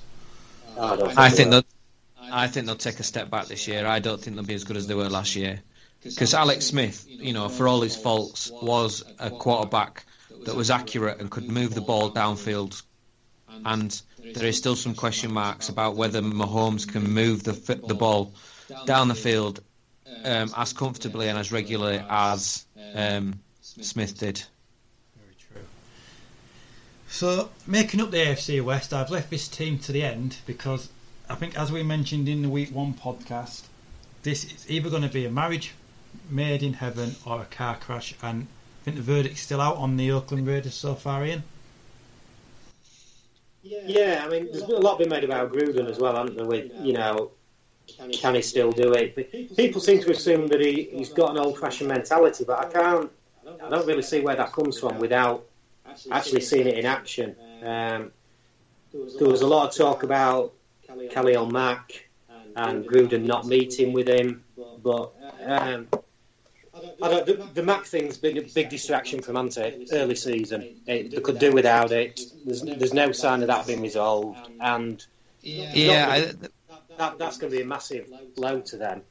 I, 0.79 0.95
don't 0.95 1.17
I 1.17 1.29
think 1.29 1.51
will. 1.51 1.61
they'll 1.61 2.31
I 2.31 2.47
think 2.47 2.65
they'll 2.65 2.75
take 2.75 2.99
a 2.99 3.03
step 3.03 3.29
back 3.29 3.47
this 3.47 3.67
year. 3.67 3.85
I 3.85 3.99
don't 3.99 4.19
think 4.21 4.35
they'll 4.35 4.45
be 4.45 4.53
as 4.53 4.63
good 4.63 4.77
as 4.77 4.87
they 4.87 4.95
were 4.95 5.09
last 5.09 5.35
year. 5.35 5.61
Because 6.03 6.33
Alex 6.33 6.65
Smith, 6.65 7.05
you 7.07 7.33
know, 7.33 7.49
for 7.49 7.67
all 7.67 7.81
his 7.81 7.95
faults, 7.95 8.51
was 8.51 9.03
a 9.19 9.29
quarterback 9.31 10.05
that 10.45 10.55
was 10.55 10.69
accurate 10.69 11.19
and 11.19 11.31
could 11.31 11.49
move 11.49 11.73
the 11.73 11.81
ball 11.81 12.11
downfield. 12.11 12.81
And 13.65 13.99
there 14.33 14.45
is 14.45 14.57
still 14.57 14.75
some 14.75 14.95
question 14.95 15.33
marks 15.33 15.69
about 15.69 15.95
whether 15.95 16.21
Mahomes 16.21 16.87
can 16.87 17.09
move 17.11 17.43
the 17.43 17.53
the 17.87 17.95
ball 17.95 18.33
down 18.85 19.07
the 19.07 19.15
field 19.15 19.61
um, 20.23 20.53
as 20.55 20.73
comfortably 20.73 21.27
and 21.27 21.37
as 21.37 21.51
regularly 21.51 22.03
as 22.09 22.65
um, 22.93 23.39
Smith 23.61 24.17
did. 24.17 24.43
Very 25.17 25.35
true. 25.39 25.65
So, 27.09 27.49
making 27.67 28.01
up 28.01 28.11
the 28.11 28.17
AFC 28.17 28.63
West, 28.63 28.93
I've 28.93 29.09
left 29.09 29.29
this 29.29 29.47
team 29.47 29.79
to 29.79 29.91
the 29.91 30.03
end 30.03 30.37
because 30.45 30.89
I 31.29 31.35
think, 31.35 31.57
as 31.57 31.71
we 31.71 31.83
mentioned 31.83 32.29
in 32.29 32.41
the 32.41 32.49
Week 32.49 32.73
One 32.73 32.93
podcast, 32.93 33.63
this 34.23 34.43
is 34.43 34.69
either 34.69 34.89
going 34.89 35.03
to 35.03 35.09
be 35.09 35.25
a 35.25 35.31
marriage 35.31 35.73
made 36.29 36.63
in 36.63 36.73
heaven 36.73 37.15
or 37.25 37.41
a 37.41 37.45
car 37.45 37.77
crash, 37.77 38.15
and 38.21 38.47
I 38.81 38.83
think 38.85 38.97
the 38.97 39.03
verdict's 39.03 39.41
still 39.41 39.61
out 39.61 39.77
on 39.77 39.97
the 39.97 40.11
Oakland 40.11 40.47
Raiders 40.47 40.75
so 40.75 40.95
far, 40.95 41.25
Ian. 41.25 41.43
Yeah, 43.63 44.23
I 44.23 44.29
mean, 44.29 44.47
there's 44.51 44.63
been 44.63 44.75
a 44.75 44.79
lot 44.79 44.99
been 44.99 45.09
made 45.09 45.23
about 45.23 45.51
Gruden 45.51 45.89
as 45.89 45.97
well, 45.97 46.15
hasn't 46.15 46.37
there? 46.37 46.45
With 46.45 46.71
you 46.81 46.93
know, 46.93 47.31
can 48.11 48.35
he 48.35 48.41
still 48.41 48.71
do 48.71 48.93
it? 48.93 49.15
But 49.15 49.31
people 49.55 49.81
seem 49.81 50.01
to 50.01 50.11
assume 50.11 50.47
that 50.47 50.61
he, 50.61 50.89
he's 50.91 51.09
got 51.09 51.31
an 51.31 51.37
old-fashioned 51.37 51.89
mentality, 51.89 52.43
but 52.45 52.59
I 52.59 52.69
can't. 52.69 53.11
I 53.63 53.69
don't 53.69 53.85
really 53.85 54.01
see 54.01 54.21
where 54.21 54.35
that 54.35 54.51
comes 54.53 54.79
from 54.79 54.97
without 54.97 55.45
actually 56.11 56.41
seeing 56.41 56.67
it 56.67 56.77
in 56.77 56.85
action. 56.85 57.35
Um, 57.63 58.11
there 58.91 59.27
was 59.27 59.41
a 59.41 59.47
lot 59.47 59.69
of 59.69 59.75
talk 59.75 60.03
about 60.03 60.53
Kelly 60.87 61.07
Khalil 61.09 61.47
Mack 61.47 62.07
and 62.55 62.85
Gruden 62.87 63.25
not 63.25 63.45
meeting 63.45 63.93
with 63.93 64.07
him, 64.07 64.43
but 64.83 65.13
um, 65.43 65.87
the, 66.73 67.47
the 67.53 67.63
Mack 67.63 67.85
thing's 67.85 68.17
been 68.17 68.37
a 68.37 68.41
big 68.41 68.69
distraction 68.69 69.21
from 69.21 69.37
Ante 69.37 69.87
early 69.91 70.15
season. 70.15 70.75
It, 70.87 71.11
they 71.11 71.21
could 71.21 71.39
do 71.39 71.51
without 71.51 71.91
it. 71.91 72.21
There's, 72.45 72.61
there's 72.61 72.93
no 72.93 73.11
sign 73.11 73.41
of 73.41 73.47
that 73.47 73.67
being 73.67 73.81
resolved, 73.81 74.49
and 74.59 75.05
Yeah, 75.41 76.31
that, 76.97 77.17
that's 77.17 77.37
going 77.37 77.51
to 77.51 77.57
be 77.57 77.63
a 77.63 77.65
massive 77.65 78.11
blow 78.35 78.61
to 78.61 78.77
them. 78.77 79.01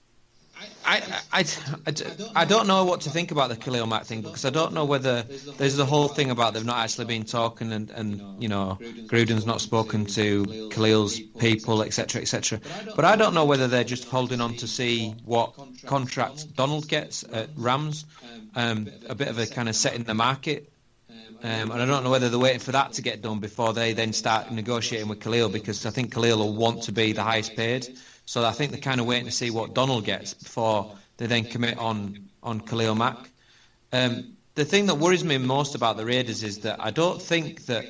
I, 0.85 1.03
I, 1.33 1.45
I, 1.87 1.93
I 2.37 2.45
don't 2.45 2.67
know 2.67 2.85
what 2.85 3.03
to 3.03 3.11
think 3.11 3.31
about 3.31 3.49
the 3.49 3.57
Khalil 3.57 3.87
Mack 3.87 4.05
thing 4.05 4.23
because 4.23 4.45
I 4.45 4.51
don't 4.51 4.73
know 4.73 4.85
whether 4.85 5.23
there's 5.23 5.77
the 5.77 5.85
whole 5.85 6.09
thing 6.09 6.31
about 6.31 6.55
they've 6.55 6.65
not 6.65 6.79
actually 6.79 7.07
been 7.07 7.25
talking 7.25 7.73
and, 7.73 7.91
and 7.91 8.43
you 8.43 8.49
know 8.49 8.79
Gruden's 8.81 9.47
not 9.47 9.61
spoken 9.61 10.07
to 10.07 10.69
Khalil's 10.71 11.19
people 11.19 11.83
etc 11.83 12.21
etc. 12.21 12.61
But 12.95 13.05
I 13.05 13.17
don't 13.17 13.35
know 13.35 13.47
whether 13.47 13.67
they're 13.67 13.85
just 13.85 14.05
holding 14.05 14.41
on 14.41 14.55
to 14.59 14.69
see 14.69 15.15
what 15.25 15.55
contract 15.87 16.55
Donald 16.55 16.89
gets 16.89 17.25
at 17.25 17.49
Rams, 17.57 18.05
um, 18.55 18.89
a 19.09 19.15
bit 19.15 19.29
of 19.29 19.39
a 19.39 19.47
kind 19.47 19.69
of 19.69 19.75
setting 19.75 20.05
the 20.05 20.15
market. 20.15 20.71
Um, 21.45 21.71
and 21.71 21.75
I 21.75 21.85
don't 21.85 22.03
know 22.03 22.11
whether 22.11 22.31
they're 22.31 22.39
waiting 22.39 22.59
for 22.59 22.73
that 22.73 22.95
to 22.95 23.03
get 23.03 23.21
done 23.21 23.39
before 23.39 23.75
they 23.75 23.93
then 23.93 24.15
start 24.15 24.51
negotiating 24.51 25.09
with 25.09 25.21
Khalil 25.21 25.51
because 25.51 25.85
I 25.85 25.91
think 25.91 26.15
Khalil 26.15 26.39
will 26.39 26.55
want 26.55 26.85
to 26.85 26.93
be 26.93 27.13
the 27.13 27.23
highest 27.23 27.55
paid. 27.55 27.87
So 28.25 28.43
I 28.43 28.53
think 28.53 28.73
they're 28.73 28.81
kind 28.81 28.99
of 28.99 29.07
waiting 29.07 29.27
to 29.27 29.31
see 29.31 29.51
what 29.51 29.75
Donald 29.75 30.07
gets 30.07 30.33
before 30.33 30.97
they 31.19 31.27
then 31.27 31.45
commit 31.45 31.77
on 31.77 32.31
on 32.43 32.61
Khalil 32.61 32.95
Mack. 32.95 33.29
Um, 33.93 34.39
the 34.55 34.65
thing 34.65 34.87
that 34.87 34.95
worries 34.95 35.23
me 35.23 35.37
most 35.37 35.75
about 35.75 35.99
the 35.99 36.07
Raiders 36.07 36.43
is 36.43 36.61
that 36.61 36.81
I 36.81 36.91
don't 36.91 37.21
think 37.21 37.67
that 37.67 37.85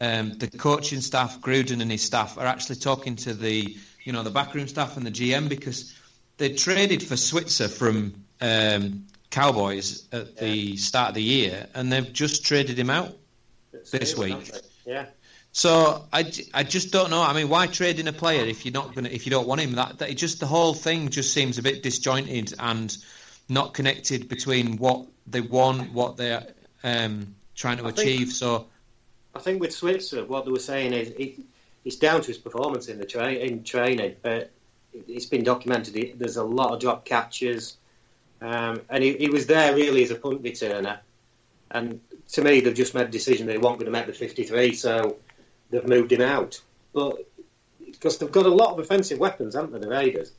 um, 0.00 0.38
the 0.38 0.48
coaching 0.48 1.02
staff, 1.02 1.42
Gruden 1.42 1.82
and 1.82 1.90
his 1.90 2.02
staff, 2.02 2.38
are 2.38 2.46
actually 2.46 2.76
talking 2.76 3.16
to 3.16 3.34
the 3.34 3.76
you 4.04 4.12
know 4.12 4.22
the 4.22 4.30
backroom 4.30 4.68
staff 4.68 4.96
and 4.96 5.04
the 5.04 5.10
GM 5.10 5.50
because 5.50 5.94
they 6.38 6.54
traded 6.54 7.02
for 7.02 7.18
Switzer 7.18 7.68
from 7.68 8.24
um, 8.40 9.04
Cowboys 9.36 10.08
at 10.12 10.38
the 10.38 10.78
start 10.78 11.10
of 11.10 11.14
the 11.16 11.22
year, 11.22 11.66
and 11.74 11.92
they've 11.92 12.10
just 12.10 12.42
traded 12.46 12.78
him 12.78 12.88
out 12.88 13.14
this 13.92 14.16
week. 14.16 14.50
Yeah. 14.86 15.04
So 15.52 16.06
I, 16.10 16.32
I 16.54 16.62
just 16.62 16.90
don't 16.90 17.10
know. 17.10 17.20
I 17.20 17.34
mean, 17.34 17.50
why 17.50 17.66
trade 17.66 18.00
in 18.00 18.08
a 18.08 18.14
player 18.14 18.46
if 18.46 18.64
you're 18.64 18.72
not 18.72 18.94
gonna 18.94 19.10
if 19.10 19.26
you 19.26 19.30
don't 19.30 19.46
want 19.46 19.60
him? 19.60 19.72
That, 19.72 19.98
that 19.98 20.16
just 20.16 20.40
the 20.40 20.46
whole 20.46 20.72
thing 20.72 21.10
just 21.10 21.34
seems 21.34 21.58
a 21.58 21.62
bit 21.62 21.82
disjointed 21.82 22.54
and 22.58 22.96
not 23.50 23.74
connected 23.74 24.26
between 24.26 24.78
what 24.78 25.06
they 25.26 25.42
want, 25.42 25.92
what 25.92 26.16
they're 26.16 26.46
um, 26.82 27.34
trying 27.54 27.76
to 27.76 27.84
I 27.84 27.90
think- 27.90 28.08
achieve. 28.08 28.32
so 28.32 28.68
I 29.34 29.40
think 29.40 29.60
with 29.60 29.74
Switzer, 29.74 30.24
what 30.24 30.46
they 30.46 30.50
were 30.50 30.58
saying 30.58 30.94
is 30.94 31.10
it, 31.10 31.40
it's 31.84 31.96
down 31.96 32.22
to 32.22 32.28
his 32.28 32.38
performance 32.38 32.88
in 32.88 32.96
the 32.98 33.04
tra- 33.04 33.34
in 33.34 33.64
training, 33.64 34.16
but 34.22 34.50
it, 34.94 35.04
it's 35.08 35.26
been 35.26 35.44
documented. 35.44 36.18
There's 36.18 36.38
a 36.38 36.44
lot 36.44 36.72
of 36.72 36.80
drop 36.80 37.04
catches, 37.04 37.76
um, 38.40 38.80
and 38.88 39.02
he, 39.02 39.16
he 39.16 39.28
was 39.28 39.46
there 39.46 39.74
really 39.74 40.02
as 40.02 40.10
a 40.10 40.14
punt 40.16 40.42
returner. 40.42 40.98
And 41.70 42.00
to 42.32 42.42
me, 42.42 42.60
they've 42.60 42.74
just 42.74 42.94
made 42.94 43.06
a 43.06 43.10
decision 43.10 43.46
they 43.46 43.58
weren't 43.58 43.78
going 43.78 43.86
to 43.86 43.90
make 43.90 44.06
the 44.06 44.12
53, 44.12 44.74
so 44.74 45.16
they've 45.70 45.86
moved 45.86 46.12
him 46.12 46.22
out. 46.22 46.60
But 46.92 47.26
because 47.84 48.18
they've 48.18 48.30
got 48.30 48.46
a 48.46 48.50
lot 48.50 48.72
of 48.72 48.78
offensive 48.78 49.18
weapons, 49.18 49.54
haven't 49.54 49.72
they, 49.72 49.78
the 49.80 49.88
Raiders? 49.88 50.32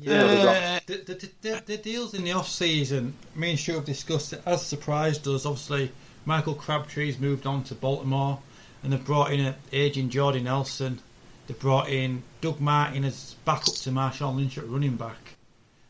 Yeah, 0.00 0.80
the, 0.86 0.96
the, 0.96 1.14
the, 1.14 1.30
the, 1.42 1.62
the 1.64 1.76
deals 1.76 2.14
in 2.14 2.24
the 2.24 2.32
off 2.32 2.48
season, 2.48 3.14
me 3.34 3.50
and 3.50 3.58
Stu 3.58 3.74
have 3.74 3.84
discussed 3.84 4.32
it, 4.32 4.42
has 4.44 4.66
surprised 4.66 5.28
us. 5.28 5.46
Obviously, 5.46 5.92
Michael 6.24 6.54
Crabtree's 6.54 7.20
moved 7.20 7.46
on 7.46 7.62
to 7.64 7.74
Baltimore, 7.74 8.40
and 8.82 8.92
they've 8.92 9.04
brought 9.04 9.32
in 9.32 9.40
an 9.40 9.54
aging 9.72 10.10
Jordy 10.10 10.40
Nelson. 10.40 10.98
They've 11.46 11.58
brought 11.58 11.88
in 11.88 12.24
Doug 12.40 12.60
Martin 12.60 13.04
as 13.04 13.36
backup 13.44 13.74
to 13.74 13.90
Marshawn 13.90 14.36
Lynch 14.36 14.58
at 14.58 14.68
running 14.68 14.96
back. 14.96 15.35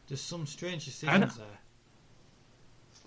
There's 0.08 0.20
some 0.20 0.46
strange 0.46 0.88
I 1.06 1.18
know. 1.18 1.26
decisions 1.26 1.36
there. 1.38 1.58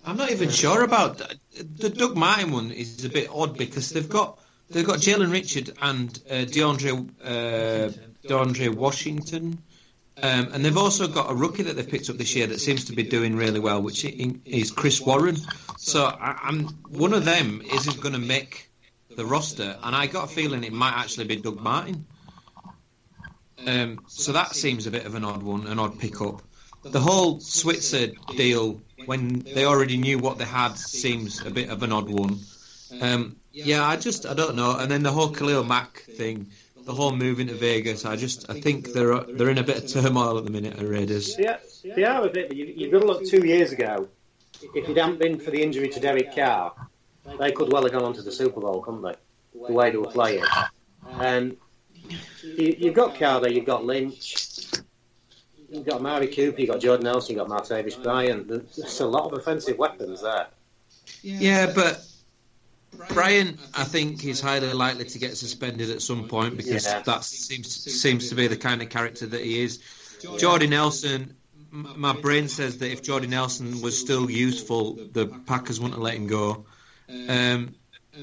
I'm 0.04 0.16
not 0.16 0.30
even 0.30 0.50
sure 0.50 0.82
about 0.82 1.18
that. 1.18 1.34
the 1.76 1.90
Doug 1.90 2.16
Martin 2.16 2.52
one. 2.52 2.70
Is 2.70 3.04
a 3.04 3.10
bit 3.10 3.28
odd 3.30 3.56
because 3.56 3.90
they've 3.90 4.08
got 4.08 4.38
they've 4.70 4.86
got 4.86 4.98
Jalen 4.98 5.30
Richard 5.30 5.70
and 5.80 6.18
uh, 6.30 6.34
DeAndre 6.34 7.08
uh, 7.22 7.92
DeAndre 8.26 8.74
Washington. 8.74 9.62
Um, 10.22 10.48
and 10.52 10.64
they've 10.64 10.76
also 10.76 11.08
got 11.08 11.30
a 11.30 11.34
rookie 11.34 11.62
that 11.62 11.76
they've 11.76 11.88
picked 11.88 12.10
up 12.10 12.16
this 12.16 12.34
year 12.34 12.46
that 12.48 12.60
seems 12.60 12.86
to 12.86 12.92
be 12.92 13.04
doing 13.04 13.36
really 13.36 13.60
well, 13.60 13.80
which 13.80 14.04
is 14.04 14.70
Chris 14.70 15.00
Warren. 15.00 15.36
So 15.78 16.04
I, 16.04 16.38
I'm 16.42 16.64
one 16.90 17.14
of 17.14 17.24
them 17.24 17.62
isn't 17.62 18.00
going 18.00 18.12
to 18.12 18.18
make 18.20 18.70
the 19.16 19.24
roster, 19.24 19.78
and 19.82 19.96
I 19.96 20.06
got 20.06 20.24
a 20.24 20.26
feeling 20.26 20.62
it 20.64 20.72
might 20.72 20.92
actually 20.92 21.24
be 21.24 21.36
Doug 21.36 21.60
Martin. 21.60 22.06
Um, 23.66 24.00
so 24.08 24.32
that 24.32 24.54
seems 24.54 24.86
a 24.86 24.90
bit 24.90 25.06
of 25.06 25.14
an 25.14 25.24
odd 25.24 25.42
one, 25.42 25.66
an 25.66 25.78
odd 25.78 25.98
pickup. 25.98 26.42
The 26.82 27.00
whole 27.00 27.40
Switzer 27.40 28.08
deal, 28.36 28.80
when 29.04 29.40
they 29.40 29.66
already 29.66 29.96
knew 29.96 30.18
what 30.18 30.38
they 30.38 30.44
had, 30.44 30.76
seems 30.78 31.44
a 31.44 31.50
bit 31.50 31.68
of 31.68 31.82
an 31.82 31.92
odd 31.92 32.08
one. 32.08 32.38
Um, 33.00 33.36
yeah, 33.52 33.84
I 33.84 33.96
just 33.96 34.26
I 34.26 34.34
don't 34.34 34.56
know. 34.56 34.76
And 34.76 34.90
then 34.90 35.02
the 35.02 35.12
whole 35.12 35.28
Khalil 35.28 35.64
Mack 35.64 36.00
thing, 36.00 36.48
the 36.84 36.94
whole 36.94 37.14
moving 37.14 37.48
to 37.48 37.54
Vegas, 37.54 38.04
I 38.04 38.16
just 38.16 38.48
I 38.50 38.60
think 38.60 38.92
they're 38.92 39.20
they're 39.20 39.50
in 39.50 39.58
a 39.58 39.62
bit 39.62 39.84
of 39.84 39.90
turmoil 39.90 40.38
at 40.38 40.44
the 40.44 40.50
minute, 40.50 40.76
the 40.76 40.86
Raiders. 40.86 41.36
Yeah, 41.38 41.58
they 41.84 42.04
are 42.04 42.26
a 42.26 42.30
bit. 42.30 42.54
You, 42.54 42.64
you've 42.64 42.92
got 42.92 43.00
to 43.00 43.06
look 43.06 43.26
two 43.26 43.46
years 43.46 43.72
ago. 43.72 44.08
If 44.74 44.88
it 44.88 44.96
hadn't 44.96 45.18
been 45.18 45.38
for 45.38 45.50
the 45.50 45.62
injury 45.62 45.88
to 45.88 46.00
Derek 46.00 46.34
Carr, 46.34 46.72
they 47.38 47.52
could 47.52 47.72
well 47.72 47.82
have 47.82 47.92
gone 47.92 48.04
on 48.04 48.14
to 48.14 48.22
the 48.22 48.32
Super 48.32 48.60
Bowl, 48.60 48.82
couldn't 48.82 49.02
they? 49.02 49.14
The 49.66 49.72
way 49.72 49.90
they 49.90 49.96
were 49.96 50.10
playing. 50.10 50.44
And 51.18 51.56
you, 52.42 52.76
you've 52.78 52.94
got 52.94 53.18
Carr 53.18 53.40
there, 53.40 53.50
you've 53.50 53.64
got 53.66 53.84
Lynch, 53.84 54.36
you've 55.70 55.86
got 55.86 56.02
Mari 56.02 56.28
Cooper, 56.28 56.60
you've 56.60 56.70
got 56.70 56.80
Jordan 56.80 57.04
Nelson, 57.04 57.36
you've 57.36 57.46
got 57.48 57.62
Martavis 57.62 58.02
Bryant. 58.02 58.48
There's 58.48 59.00
a 59.00 59.06
lot 59.06 59.32
of 59.32 59.38
offensive 59.38 59.78
weapons 59.78 60.22
there. 60.22 60.48
Yeah, 61.22 61.72
but 61.74 62.04
Bryant, 63.08 63.58
I 63.74 63.84
think, 63.84 64.24
is 64.24 64.40
highly 64.40 64.72
likely 64.72 65.04
to 65.04 65.18
get 65.18 65.36
suspended 65.36 65.90
at 65.90 66.02
some 66.02 66.28
point 66.28 66.56
because 66.56 66.84
Yeah. 66.84 67.02
that 67.02 67.24
seems 67.24 67.68
seems 68.00 68.28
to 68.30 68.34
be 68.34 68.46
the 68.46 68.56
kind 68.56 68.82
of 68.82 68.88
character 68.88 69.26
that 69.26 69.40
he 69.42 69.62
is. 69.62 69.78
Jordy 70.38 70.66
Nelson, 70.66 71.36
my 71.70 72.12
brain 72.12 72.48
says 72.48 72.78
that 72.78 72.90
if 72.90 73.02
Jordy 73.02 73.26
Nelson 73.28 73.80
was 73.80 73.98
still 73.98 74.30
useful, 74.30 74.94
the 75.12 75.26
Packers 75.26 75.78
wouldn't 75.80 75.94
have 75.94 76.02
let 76.02 76.14
him 76.14 76.26
go. 76.26 76.66
Um, 77.08 77.74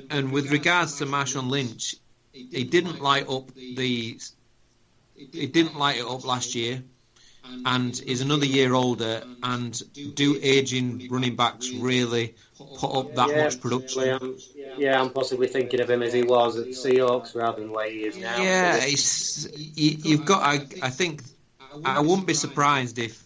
and 0.10 0.32
with 0.32 0.52
regards 0.52 0.98
to 0.98 1.06
Marshawn 1.06 1.50
Lynch, 1.50 1.96
he 2.34 2.64
didn't 2.66 3.02
light 3.02 3.28
up 3.30 3.54
the. 3.56 4.20
He 5.16 5.48
didn't 5.48 5.78
light 5.80 5.98
it 5.98 6.06
up 6.06 6.24
last 6.26 6.54
year, 6.54 6.84
and 7.66 8.00
is 8.06 8.22
another 8.22 8.46
year 8.46 8.74
older. 8.74 9.24
And 9.44 9.82
do 10.16 10.40
aging 10.42 11.08
running 11.10 11.36
backs 11.36 11.70
really 11.72 12.36
put 12.78 12.96
up 12.96 13.16
that 13.16 13.30
yeah, 13.30 13.44
much 13.44 13.60
production? 13.60 14.10
I'm, 14.10 14.38
yeah, 14.78 15.00
I'm 15.00 15.12
possibly 15.12 15.48
thinking 15.48 15.82
of 15.82 15.90
him 15.90 16.04
as 16.04 16.14
he 16.14 16.24
was 16.24 16.58
at 16.58 16.68
Seahawks 16.68 17.36
rather 17.36 17.62
than 17.62 17.72
where 17.72 17.90
he 17.90 18.06
is 18.06 18.18
now. 18.18 18.42
Yeah, 18.42 18.78
it's, 18.82 19.48
you, 19.56 19.98
you've 20.04 20.26
got. 20.26 20.44
I, 20.44 20.56
I 20.82 20.90
think 20.90 21.24
I 21.84 22.02
wouldn't 22.02 22.28
be 22.28 22.34
surprised 22.34 23.00
if 23.00 23.24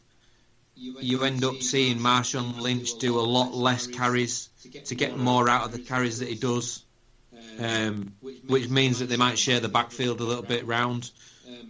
you 0.75 1.23
end 1.23 1.43
up 1.43 1.61
seeing 1.61 1.99
Marshawn 1.99 2.59
Lynch 2.59 2.97
do 2.97 3.19
a 3.19 3.21
lot 3.21 3.53
less 3.53 3.87
carries 3.87 4.49
to 4.85 4.95
get 4.95 5.17
more 5.17 5.49
out 5.49 5.65
of 5.65 5.71
the 5.71 5.79
carries 5.79 6.19
that 6.19 6.27
he 6.27 6.35
does, 6.35 6.83
um, 7.59 8.13
which 8.47 8.69
means 8.69 8.99
that 8.99 9.05
they 9.05 9.17
might 9.17 9.37
share 9.37 9.59
the 9.59 9.69
backfield 9.69 10.21
a 10.21 10.23
little 10.23 10.43
bit 10.43 10.65
round. 10.65 11.11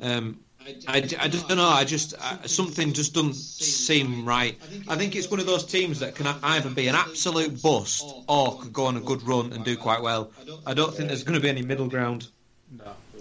Um, 0.01 0.39
I, 0.87 0.97
I 1.19 1.27
just 1.27 1.47
don't 1.47 1.57
know. 1.57 1.67
I 1.67 1.83
just 1.83 2.13
I, 2.19 2.45
something 2.45 2.93
just 2.93 3.13
doesn't 3.13 3.35
seem 3.35 4.25
right. 4.25 4.57
I 4.87 4.95
think 4.95 5.15
it's 5.15 5.29
one 5.29 5.39
of 5.39 5.45
those 5.45 5.65
teams 5.65 5.99
that 5.99 6.15
can 6.15 6.27
either 6.27 6.69
be 6.69 6.87
an 6.87 6.95
absolute 6.95 7.61
bust 7.61 8.05
or 8.27 8.59
could 8.59 8.73
go 8.73 8.85
on 8.85 8.97
a 8.97 9.01
good 9.01 9.23
run 9.23 9.53
and 9.53 9.63
do 9.65 9.75
quite 9.75 10.01
well. 10.01 10.31
I 10.65 10.73
don't 10.73 10.93
think 10.93 11.07
there's 11.09 11.23
going 11.23 11.35
to 11.35 11.41
be 11.41 11.49
any 11.49 11.61
middle 11.63 11.87
ground. 11.87 12.27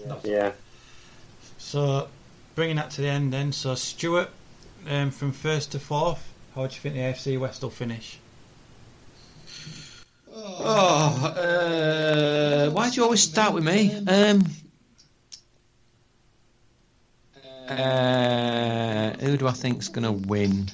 No. 0.05 0.19
Yeah. 0.23 0.51
So, 1.57 2.07
bringing 2.55 2.77
that 2.77 2.91
to 2.91 3.01
the 3.01 3.07
end 3.07 3.33
then. 3.33 3.51
So, 3.51 3.75
Stuart, 3.75 4.29
um, 4.87 5.11
from 5.11 5.31
first 5.31 5.71
to 5.73 5.79
fourth, 5.79 6.27
how 6.55 6.67
do 6.67 6.73
you 6.73 6.79
think 6.81 6.95
the 6.95 7.01
AFC 7.01 7.39
West 7.39 7.61
will 7.61 7.69
finish? 7.69 8.17
Oh, 10.33 11.33
uh, 11.37 12.69
why 12.71 12.89
do 12.89 12.95
you 12.95 13.03
always 13.03 13.21
start 13.21 13.53
with 13.53 13.65
me? 13.65 13.93
Um, 14.07 14.45
uh, 17.71 19.17
who 19.19 19.37
do 19.37 19.47
I 19.47 19.51
think's 19.51 19.87
going 19.87 20.03
to 20.03 20.11
win? 20.11 20.69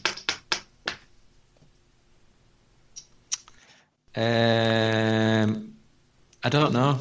Um, 4.15 5.73
I 6.43 6.49
don't 6.49 6.73
know. 6.73 6.97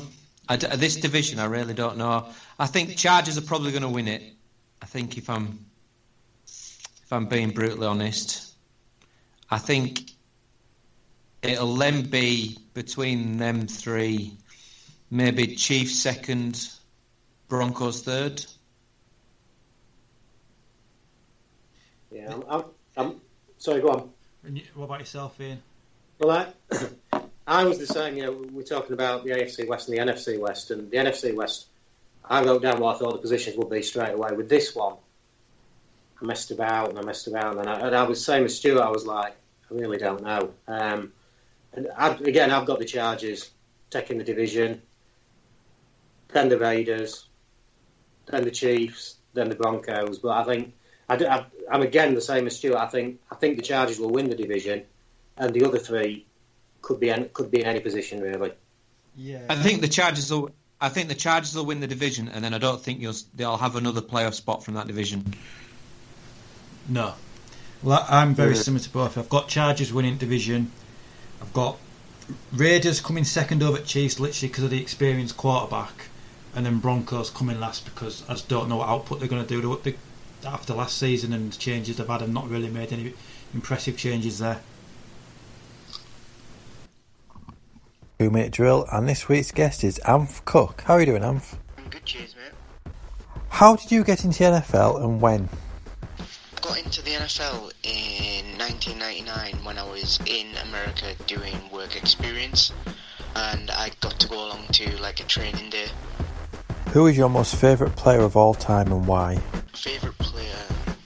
I 0.49 0.57
d- 0.57 0.67
this 0.77 0.97
division, 0.97 1.39
I 1.39 1.47
really 1.47 1.75
don't 1.75 1.97
know. 1.97 2.29
I 2.59 2.67
think 2.67 2.97
Chargers 2.97 3.39
are 3.39 3.43
probably 3.43 3.71
going 3.73 3.83
to 3.83 3.89
win 3.89 4.07
it. 4.07 4.23
I 4.83 4.87
think 4.87 5.17
if 5.17 5.31
I'm 5.31 5.65
if 6.47 7.13
I'm 7.13 7.27
being 7.27 7.51
brutally 7.51 7.87
honest, 7.87 8.53
I 9.51 9.59
think 9.59 10.11
it'll 11.43 11.77
then 11.77 12.03
be 12.03 12.59
between 12.75 13.39
them 13.39 13.67
three, 13.67 14.37
maybe 15.11 15.55
Chiefs 15.55 16.01
second, 16.01 16.69
Broncos 17.49 18.03
third. 18.03 18.45
Yeah, 22.17 22.33
I'm, 22.33 22.45
I'm, 22.49 22.65
I'm 22.97 23.21
sorry, 23.59 23.83
go 23.83 23.91
on. 23.91 24.11
And 24.45 24.57
you, 24.57 24.65
what 24.75 24.87
about 24.87 25.01
yourself, 25.01 25.39
Ian? 25.39 25.61
Well, 26.19 26.31
I, 26.73 27.21
I 27.47 27.65
was 27.65 27.79
the 27.79 27.87
same. 27.87 28.17
You 28.17 28.23
know, 28.23 28.47
we're 28.51 28.63
talking 28.63 28.95
about 28.95 29.25
the 29.25 29.31
AFC 29.31 29.69
West 29.69 29.89
and 29.89 29.99
the 29.99 30.03
NFC 30.03 30.39
West, 30.39 30.71
and 30.71 30.91
the 30.91 30.97
NFC 30.97 31.35
West. 31.35 31.67
I 32.25 32.43
wrote 32.43 32.63
down 32.63 32.81
what 32.81 32.97
I 32.97 32.99
thought 32.99 33.13
the 33.13 33.19
positions 33.19 33.57
would 33.59 33.69
be 33.69 33.83
straight 33.83 34.15
away. 34.15 34.31
With 34.35 34.49
this 34.49 34.75
one, 34.75 34.95
I 36.21 36.25
messed 36.25 36.51
about 36.51 36.89
and 36.89 36.99
I 36.99 37.03
messed 37.03 37.27
about, 37.27 37.59
and 37.59 37.69
I, 37.69 37.81
and 37.81 37.95
I 37.95 38.05
was 38.05 38.25
same 38.25 38.45
as 38.45 38.57
Stuart. 38.57 38.81
I 38.81 38.89
was 38.89 39.05
like, 39.05 39.35
I 39.71 39.75
really 39.75 39.99
don't 39.99 40.23
know. 40.23 40.55
Um, 40.67 41.13
and 41.75 41.89
I, 41.97 42.15
again, 42.15 42.51
I've 42.51 42.67
got 42.67 42.79
the 42.79 42.87
Chargers 42.87 43.51
taking 43.91 44.17
the 44.17 44.25
division, 44.25 44.81
then 46.29 46.49
the 46.49 46.59
Raiders, 46.59 47.27
then 48.25 48.45
the 48.45 48.51
Chiefs, 48.51 49.17
then 49.35 49.51
the 49.51 49.55
Broncos. 49.55 50.19
But 50.19 50.31
I 50.31 50.45
think 50.45 50.73
I, 51.09 51.45
am 51.71 51.83
again 51.83 52.15
the 52.15 52.21
same 52.21 52.47
as 52.47 52.57
Stuart. 52.57 52.79
I 52.79 52.87
think 52.87 53.21
I 53.31 53.37
think 53.37 53.57
the 53.57 53.63
Chargers 53.63 53.99
will 53.99 54.11
win 54.11 54.29
the 54.29 54.35
division, 54.35 54.83
and 55.37 55.55
the 55.55 55.65
other 55.65 55.79
three 55.79 56.27
could 56.83 57.01
be 57.01 57.11
in, 57.11 57.29
could 57.33 57.51
be 57.51 57.61
in 57.61 57.67
any 57.67 57.81
position 57.81 58.21
really. 58.21 58.53
Yeah, 59.17 59.47
I 59.49 59.57
think 59.57 59.81
the 59.81 59.89
Chargers 59.89 60.31
will. 60.31 60.51
I 60.81 60.89
think 60.91 61.09
the 61.09 61.15
Chargers 61.15 61.55
will 61.55 61.65
win 61.65 61.81
the 61.81 61.87
division, 61.87 62.29
and 62.29 62.45
then 62.45 62.53
I 62.53 62.59
don't 62.59 62.81
think 62.81 63.01
you'll, 63.01 63.15
they'll 63.35 63.57
have 63.57 63.77
another 63.77 64.03
playoff 64.03 64.35
spot 64.35 64.63
from 64.63 64.75
that 64.75 64.87
division. 64.87 65.33
No. 66.89 67.15
Well, 67.83 68.05
I'm 68.09 68.35
very 68.35 68.55
similar 68.57 68.83
to 68.83 68.91
both. 68.91 69.17
I've 69.17 69.29
got 69.29 69.49
Chargers 69.49 69.93
winning 69.93 70.19
division. 70.19 70.71
I've 71.41 71.53
got 71.53 71.79
Raiders 72.53 73.01
coming 73.01 73.25
second 73.25 73.63
over 73.63 73.79
Chiefs, 73.79 74.21
literally 74.21 74.49
because 74.49 74.65
of 74.65 74.71
the 74.71 74.81
experienced 74.81 75.37
quarterback, 75.37 76.09
and 76.55 76.67
then 76.67 76.79
Broncos 76.79 77.31
coming 77.31 77.59
last 77.59 77.85
because 77.87 78.23
I 78.29 78.33
just 78.33 78.49
don't 78.49 78.69
know 78.69 78.77
what 78.77 78.89
output 78.89 79.21
they're 79.21 79.29
going 79.29 79.47
to 79.47 79.49
do 79.49 79.95
after 80.47 80.75
last 80.75 80.99
season 80.99 81.33
and 81.33 81.53
the 81.53 81.59
changes 81.59 81.97
they've 81.97 82.07
had 82.07 82.23
and 82.23 82.33
not 82.33 82.49
really 82.49 82.69
made 82.69 82.93
any 82.93 83.15
impressive 83.53 83.97
changes 83.97 84.39
there. 84.39 84.61
Two 88.19 88.31
minute 88.31 88.53
drill, 88.53 88.87
and 88.91 89.09
this 89.09 89.29
week's 89.29 89.53
guest 89.53 89.85
is 89.85 90.01
Amph 90.07 90.45
Cook. 90.45 90.83
How 90.87 90.95
are 90.95 91.01
you 91.01 91.07
doing, 91.07 91.23
Amph? 91.23 91.57
I'm 91.77 91.89
good, 91.89 92.05
cheers, 92.05 92.35
mate. 92.35 92.93
How 93.51 93.77
did 93.77 93.91
you 93.91 94.05
get 94.05 94.25
into 94.25 94.39
the 94.39 94.45
NFL 94.45 95.03
and 95.03 95.21
when? 95.21 95.49
got 96.67 96.85
into 96.85 97.01
the 97.03 97.13
NFL 97.13 97.73
in 97.85 98.59
1999 98.59 99.65
when 99.65 99.79
I 99.79 99.89
was 99.89 100.19
in 100.27 100.49
America 100.69 101.15
doing 101.29 101.55
work 101.71 101.95
experience, 101.95 102.73
and 103.37 103.71
I 103.71 103.93
got 104.01 104.19
to 104.19 104.29
go 104.29 104.47
along 104.47 104.67
to 104.73 105.01
like 105.01 105.21
a 105.21 105.25
training 105.25 105.71
day. 105.71 105.87
Who 106.93 107.07
is 107.07 107.17
your 107.17 107.29
most 107.29 107.57
favourite 107.57 107.95
player 107.97 108.21
of 108.21 108.37
all 108.37 108.55
time 108.55 108.91
and 108.91 109.07
why? 109.07 109.37
Favourite 109.75 110.17
player, 110.19 110.65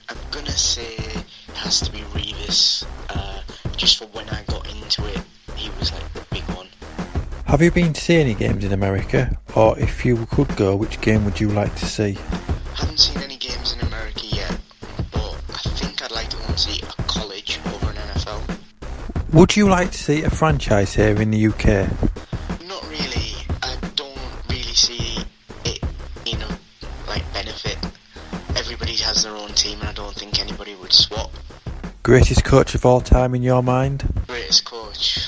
I'm 0.09 0.17
gonna 0.31 0.49
say 0.51 0.93
it 0.95 1.23
has 1.55 1.81
to 1.81 1.91
be 1.91 1.99
Revis. 2.13 2.85
Uh, 3.09 3.41
just 3.75 3.97
for 3.97 4.05
when 4.07 4.29
I 4.29 4.43
got 4.43 4.69
into 4.73 5.05
it, 5.07 5.21
he 5.55 5.69
was 5.79 5.91
like 5.91 6.13
the 6.13 6.21
big 6.31 6.43
one. 6.55 6.67
Have 7.45 7.61
you 7.61 7.71
been 7.71 7.93
to 7.93 8.01
see 8.01 8.15
any 8.15 8.33
games 8.33 8.63
in 8.63 8.71
America? 8.71 9.37
Or 9.55 9.77
if 9.77 10.05
you 10.05 10.25
could 10.27 10.55
go, 10.55 10.75
which 10.75 11.01
game 11.01 11.25
would 11.25 11.39
you 11.39 11.49
like 11.49 11.75
to 11.75 11.85
see? 11.85 12.17
haven't 12.75 12.97
seen 12.99 13.21
any 13.21 13.37
games 13.37 13.73
in 13.73 13.81
America 13.87 14.25
yet, 14.25 14.57
but 15.11 15.35
I 15.49 15.69
think 15.75 16.01
I'd 16.01 16.11
like 16.11 16.29
to 16.29 16.37
go 16.37 16.43
and 16.47 16.59
see 16.59 16.81
a 16.81 17.03
college 17.03 17.59
over 17.67 17.89
an 17.89 17.95
NFL. 17.97 18.41
Would 19.33 19.55
you 19.55 19.67
like 19.67 19.91
to 19.91 19.97
see 19.97 20.23
a 20.23 20.29
franchise 20.29 20.93
here 20.95 21.21
in 21.21 21.31
the 21.31 21.47
UK? 21.47 21.89
Would 30.91 30.95
swap. 30.95 31.31
Greatest 32.03 32.43
coach 32.43 32.75
of 32.75 32.85
all 32.85 32.99
time 32.99 33.33
in 33.33 33.43
your 33.43 33.63
mind? 33.63 34.03
Greatest 34.27 34.65
coach. 34.65 35.19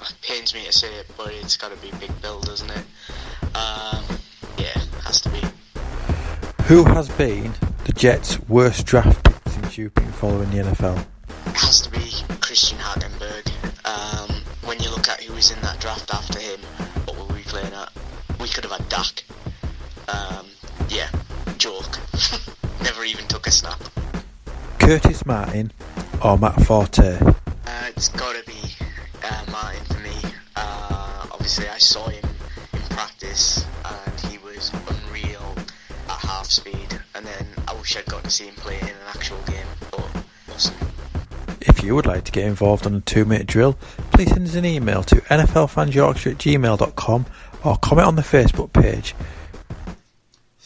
It 0.00 0.14
pains 0.22 0.52
me 0.52 0.64
to 0.64 0.72
say 0.72 0.92
it, 0.94 1.06
but 1.16 1.32
it's 1.32 1.56
got 1.56 1.70
to 1.70 1.76
be 1.76 1.92
Big 2.00 2.10
Bill, 2.20 2.40
doesn't 2.40 2.70
it? 2.70 2.84
Um, 3.54 4.04
yeah, 4.58 4.76
has 5.04 5.20
to 5.20 5.28
be. 5.28 5.40
Who 6.64 6.84
has 6.84 7.08
been 7.10 7.52
the 7.84 7.92
Jets' 7.92 8.40
worst 8.48 8.84
draft 8.84 9.22
pick 9.24 9.52
since 9.52 9.78
you've 9.78 9.94
been 9.94 10.10
following 10.12 10.50
the 10.50 10.58
NFL? 10.58 10.98
It 11.46 11.56
has 11.56 11.80
to 11.82 11.90
be 11.90 12.10
Christian 12.40 12.78
Hackenberg. 12.78 13.46
Um, 13.84 14.42
when 14.64 14.80
you 14.80 14.90
look 14.90 15.08
at 15.08 15.22
who 15.22 15.34
was 15.34 15.52
in 15.52 15.60
that 15.60 15.78
draft 15.78 16.12
after 16.12 16.40
him, 16.40 16.60
what 17.04 17.16
were 17.16 17.34
we 17.34 17.42
playing 17.42 17.72
at? 17.74 17.92
We 18.40 18.48
could 18.48 18.64
have 18.64 18.72
had 18.72 18.88
Dak. 18.88 19.22
Um, 20.08 20.46
yeah, 20.88 21.08
joke. 21.58 21.98
Never 22.82 23.04
even 23.04 23.28
took 23.28 23.46
a 23.46 23.50
snap. 23.52 23.80
Curtis 24.82 25.24
Martin 25.24 25.70
or 26.24 26.36
Matt 26.36 26.60
Forte? 26.64 27.16
Uh, 27.20 27.34
it's 27.96 28.08
got 28.08 28.34
to 28.34 28.44
be 28.50 28.74
uh, 29.22 29.44
Martin 29.52 29.84
for 29.84 30.00
me. 30.00 30.16
Uh, 30.56 31.26
obviously, 31.30 31.68
I 31.68 31.78
saw 31.78 32.08
him 32.08 32.24
in 32.72 32.80
practice 32.90 33.64
and 33.84 34.20
he 34.22 34.38
was 34.38 34.72
unreal 34.88 35.54
at 36.08 36.18
half 36.18 36.46
speed. 36.46 37.00
And 37.14 37.24
then 37.24 37.46
I 37.68 37.74
wish 37.74 37.96
I'd 37.96 38.06
got 38.06 38.24
to 38.24 38.30
see 38.30 38.46
him 38.46 38.56
play 38.56 38.80
in 38.80 38.88
an 38.88 38.96
actual 39.06 39.38
game, 39.46 39.66
but 39.92 40.04
wasn't. 40.48 40.76
If 41.60 41.84
you 41.84 41.94
would 41.94 42.06
like 42.06 42.24
to 42.24 42.32
get 42.32 42.44
involved 42.44 42.84
on 42.84 42.96
a 42.96 43.00
two 43.00 43.24
minute 43.24 43.46
drill, 43.46 43.74
please 44.10 44.30
send 44.30 44.48
us 44.48 44.56
an 44.56 44.64
email 44.64 45.04
to 45.04 45.14
nflfansyorkshire 45.16 46.32
at 46.32 46.38
gmail.com 46.38 47.26
or 47.62 47.76
comment 47.76 48.08
on 48.08 48.16
the 48.16 48.22
Facebook 48.22 48.72
page. 48.72 49.14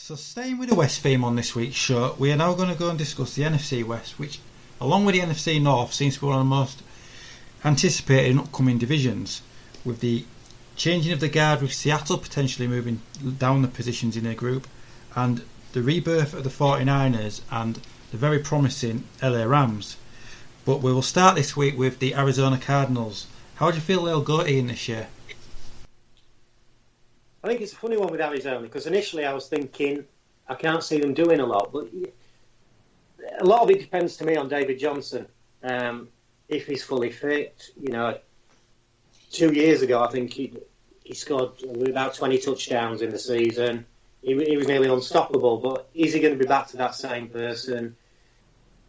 So, 0.07 0.15
staying 0.15 0.59
with 0.59 0.69
the 0.69 0.77
West 0.77 1.01
theme 1.01 1.25
on 1.25 1.35
this 1.35 1.57
week's 1.57 1.75
show, 1.75 2.15
we 2.17 2.31
are 2.31 2.37
now 2.37 2.55
going 2.55 2.69
to 2.69 2.79
go 2.79 2.91
and 2.91 2.97
discuss 2.97 3.35
the 3.35 3.43
NFC 3.43 3.83
West, 3.83 4.21
which, 4.21 4.39
along 4.81 5.05
with 5.05 5.17
the 5.17 5.21
NFC 5.21 5.61
North, 5.61 5.93
seems 5.93 6.15
to 6.15 6.21
be 6.21 6.27
one 6.27 6.37
of 6.37 6.43
the 6.43 6.45
most 6.45 6.85
anticipated 7.65 8.31
in 8.31 8.39
upcoming 8.39 8.79
divisions, 8.79 9.43
with 9.85 9.99
the 9.99 10.25
changing 10.77 11.13
of 11.13 11.19
the 11.19 11.29
guard 11.29 11.61
with 11.61 11.75
Seattle 11.75 12.19
potentially 12.19 12.69
moving 12.69 13.03
down 13.39 13.63
the 13.63 13.67
positions 13.67 14.17
in 14.17 14.23
their 14.23 14.37
group, 14.37 14.69
and 15.17 15.43
the 15.73 15.83
rebirth 15.83 16.35
of 16.35 16.45
the 16.45 16.51
49ers 16.51 17.41
and 17.51 17.81
the 18.13 18.17
very 18.17 18.39
promising 18.39 19.09
LA 19.21 19.43
Rams. 19.43 19.97
But 20.65 20.83
we 20.83 20.93
will 20.93 21.03
start 21.03 21.35
this 21.35 21.57
week 21.57 21.77
with 21.77 21.99
the 21.99 22.15
Arizona 22.15 22.59
Cardinals. 22.59 23.27
How 23.57 23.73
do 23.73 23.79
you 23.79 23.83
feel 23.83 24.05
they'll 24.05 24.21
go 24.21 24.43
in 24.43 24.69
this 24.69 24.87
year? 24.87 25.09
I 27.47 27.49
think 27.51 27.61
it's 27.61 27.75
a 27.75 27.77
funny 27.77 27.97
one 27.97 28.11
with 28.11 28.21
Arizona 28.21 28.59
because 28.59 28.89
initially 28.89 29.25
I 29.25 29.33
was 29.33 29.47
thinking 29.47 30.05
I 30.49 30.57
can't 30.57 30.83
see 30.83 30.99
them 30.99 31.15
doing 31.15 31.39
a 31.39 31.47
lot, 31.47 31.71
but 31.73 31.87
a 33.39 33.45
lot 33.45 33.63
of 33.63 33.71
it 33.71 33.79
depends 33.79 34.17
to 34.17 34.25
me 34.25 34.35
on 34.35 34.49
David 34.49 34.81
Johnson. 34.81 35.29
Um, 35.63 36.09
if 36.49 36.67
he's 36.67 36.83
fully 36.83 37.13
fit, 37.13 37.71
you 37.81 37.93
know, 37.93 38.19
two 39.31 39.53
years 39.53 39.83
ago 39.83 40.03
I 40.03 40.09
think 40.09 40.33
he 40.33 40.55
he 41.05 41.15
scored 41.15 41.53
about 41.89 42.15
20 42.15 42.39
touchdowns 42.39 43.01
in 43.01 43.11
the 43.11 43.19
season. 43.19 43.87
He, 44.23 44.35
he 44.45 44.57
was 44.57 44.67
nearly 44.67 44.89
unstoppable, 44.89 45.59
but 45.59 45.89
is 45.95 46.15
he 46.15 46.19
going 46.19 46.37
to 46.37 46.41
be 46.41 46.49
back 46.49 46.67
to 46.69 46.79
that 46.79 46.97
same 46.97 47.29
person? 47.29 47.95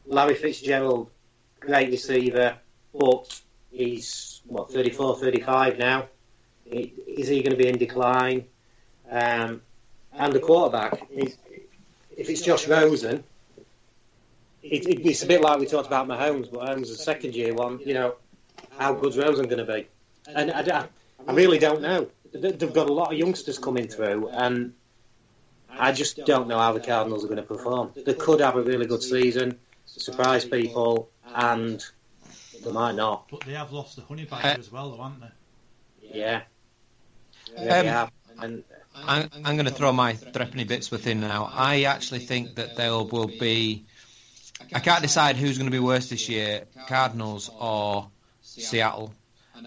Larry 0.07 0.33
Fitzgerald, 0.33 1.11
great 1.59 1.91
receiver, 1.91 2.57
but 2.91 3.39
he's 3.69 4.41
what 4.47 4.71
34, 4.71 5.19
35 5.19 5.77
now. 5.77 6.07
Is 6.71 7.27
he 7.27 7.41
going 7.41 7.51
to 7.51 7.57
be 7.57 7.67
in 7.67 7.77
decline? 7.77 8.45
Um, 9.09 9.61
and 10.13 10.33
the 10.33 10.39
quarterback, 10.39 11.07
if 11.11 11.37
it's 12.29 12.41
Josh 12.41 12.67
Rosen, 12.67 13.23
it, 14.63 15.05
it's 15.05 15.23
a 15.23 15.27
bit 15.27 15.41
like 15.41 15.59
we 15.59 15.65
talked 15.65 15.87
about 15.87 16.07
Mahomes, 16.07 16.51
but 16.51 16.61
Mahomes 16.61 16.83
is 16.83 16.91
a 16.91 16.97
second 16.97 17.35
year 17.35 17.53
one. 17.53 17.79
You 17.79 17.93
know, 17.93 18.15
how 18.77 18.93
good's 18.93 19.17
Rosen 19.17 19.45
going 19.45 19.65
to 19.65 19.73
be? 19.73 19.87
And 20.33 20.51
I, 20.51 20.87
I 21.27 21.31
really 21.31 21.59
don't 21.59 21.81
know. 21.81 22.09
They've 22.33 22.73
got 22.73 22.89
a 22.89 22.93
lot 22.93 23.13
of 23.13 23.17
youngsters 23.17 23.57
coming 23.57 23.87
through, 23.87 24.29
and 24.29 24.73
I 25.69 25.91
just 25.91 26.25
don't 26.25 26.47
know 26.47 26.57
how 26.57 26.73
the 26.73 26.79
Cardinals 26.79 27.23
are 27.23 27.27
going 27.27 27.37
to 27.37 27.43
perform. 27.43 27.91
They 27.95 28.13
could 28.13 28.41
have 28.41 28.57
a 28.57 28.61
really 28.61 28.85
good 28.85 29.01
season, 29.01 29.57
surprise 29.85 30.43
people, 30.43 31.09
and 31.33 31.83
they 32.63 32.71
might 32.71 32.95
not. 32.95 33.27
But 33.29 33.41
they 33.41 33.53
have 33.53 33.71
lost 33.71 33.95
the 33.95 34.01
honey 34.01 34.25
badger 34.25 34.59
as 34.59 34.71
well, 34.71 34.91
though, 34.91 35.03
haven't 35.03 35.21
they? 35.21 36.19
Yeah. 36.19 36.41
Um, 37.55 37.65
yeah. 37.65 38.09
And 38.39 38.63
I'm, 38.95 39.29
I'm 39.45 39.55
going 39.55 39.65
to 39.65 39.73
throw 39.73 39.91
my 39.91 40.13
threepenny 40.13 40.63
bits 40.63 40.91
within 40.91 41.19
now. 41.21 41.49
I 41.51 41.83
actually 41.83 42.19
think 42.19 42.55
that 42.55 42.75
there 42.75 42.91
will 42.91 43.27
be. 43.27 43.85
I 44.73 44.79
can't 44.79 45.01
decide 45.01 45.35
who's 45.35 45.57
going 45.57 45.69
to 45.69 45.75
be 45.75 45.79
worse 45.79 46.09
this 46.09 46.29
year, 46.29 46.65
Cardinals 46.87 47.49
or 47.59 48.09
Seattle. 48.41 49.13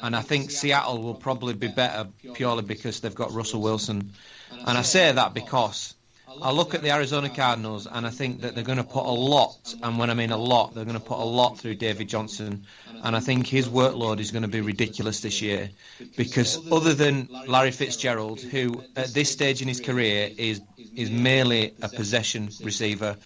And 0.03 0.15
I 0.15 0.23
think 0.23 0.51
Seattle 0.51 1.03
will 1.03 1.15
probably 1.15 1.55
be 1.55 1.69
better 1.69 2.09
purely 2.35 2.63
because 2.63 3.01
they've 3.01 3.15
got 3.15 3.33
Russell 3.33 3.61
Wilson. 3.61 4.13
And 4.51 4.79
I 4.79 4.83
say 4.83 5.13
that 5.13 5.35
because 5.35 5.95
I 6.43 6.53
look 6.53 6.75
at 6.75 6.83
the 6.83 6.91
Arizona 6.91 7.29
Cardinals 7.29 7.87
and 7.87 8.07
I 8.07 8.11
think 8.11 8.43
that 8.43 8.55
they're 8.55 8.65
going 8.65 8.79
to 8.79 8.85
put 8.85 9.05
a 9.05 9.11
lot, 9.11 9.75
and 9.83 9.99
when 9.99 10.11
I 10.11 10.15
mean 10.15 10.31
a 10.31 10.37
lot, 10.37 10.75
they're 10.75 10.85
going 10.85 10.99
to 10.99 11.05
put 11.05 11.19
a 11.19 11.25
lot 11.25 11.59
through 11.59 11.75
David 11.77 12.09
Johnson. 12.09 12.67
And 13.03 13.17
I 13.17 13.21
think 13.21 13.47
his 13.47 13.69
workload 13.69 14.21
is 14.21 14.31
going 14.31 14.43
to 14.43 14.49
be 14.49 14.61
ridiculous 14.61 15.21
this 15.21 15.41
year 15.41 15.71
because 16.17 16.61
other 16.71 16.95
than 16.95 17.29
Larry 17.47 17.71
Fitzgerald, 17.71 18.41
who 18.41 18.83
at 18.97 19.09
this 19.09 19.31
stage 19.31 19.63
in 19.63 19.69
his 19.69 19.81
career 19.81 20.31
is 20.37 20.61
is 20.95 21.11
merely 21.11 21.75
a 21.83 21.89
possession 21.89 22.51
receiver, 22.63 23.17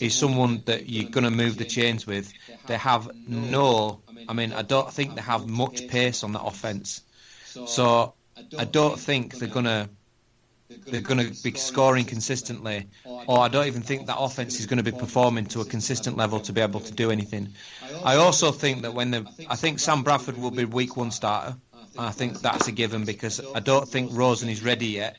is 0.00 0.14
someone 0.14 0.62
that 0.66 0.88
you're 0.88 1.10
going 1.10 1.24
to 1.24 1.30
move 1.30 1.56
the 1.56 1.64
chains 1.64 2.06
with. 2.06 2.32
They 2.66 2.76
have 2.76 3.10
no, 3.26 4.00
I 4.28 4.32
mean, 4.34 4.52
I 4.52 4.62
don't 4.62 4.92
think 4.92 5.14
they 5.14 5.22
have 5.22 5.48
much 5.48 5.88
pace 5.88 6.22
on 6.22 6.32
that 6.32 6.42
offense. 6.42 7.02
So 7.66 8.14
I 8.58 8.64
don't 8.64 8.98
think 8.98 9.36
they're 9.36 9.48
going 9.48 9.64
to 9.64 9.88
they're 10.68 11.00
going 11.00 11.18
to 11.18 11.42
be 11.42 11.56
scoring 11.58 12.04
consistently, 12.04 12.86
or 13.04 13.40
I 13.40 13.48
don't 13.48 13.66
even 13.66 13.82
think 13.82 14.06
that 14.06 14.18
offense 14.18 14.58
is 14.60 14.66
going 14.66 14.82
to 14.82 14.90
be 14.90 14.96
performing 14.96 15.46
to 15.46 15.60
a 15.60 15.64
consistent 15.64 16.16
level 16.16 16.40
to 16.40 16.52
be 16.52 16.60
able 16.60 16.80
to 16.80 16.92
do 16.92 17.10
anything. 17.10 17.48
I 18.04 18.16
also 18.16 18.50
think 18.52 18.82
that 18.82 18.94
when 18.94 19.10
the, 19.10 19.26
I 19.48 19.56
think 19.56 19.78
Sam 19.78 20.02
Bradford 20.02 20.38
will 20.38 20.50
be 20.50 20.64
week 20.64 20.96
one 20.96 21.10
starter. 21.10 21.56
I 21.96 22.10
think 22.10 22.40
that's 22.40 22.66
a 22.66 22.72
given 22.72 23.04
because 23.04 23.40
I 23.54 23.60
don't 23.60 23.88
think 23.88 24.10
Rosen 24.12 24.48
is 24.48 24.62
ready 24.62 24.86
yet. 24.86 25.16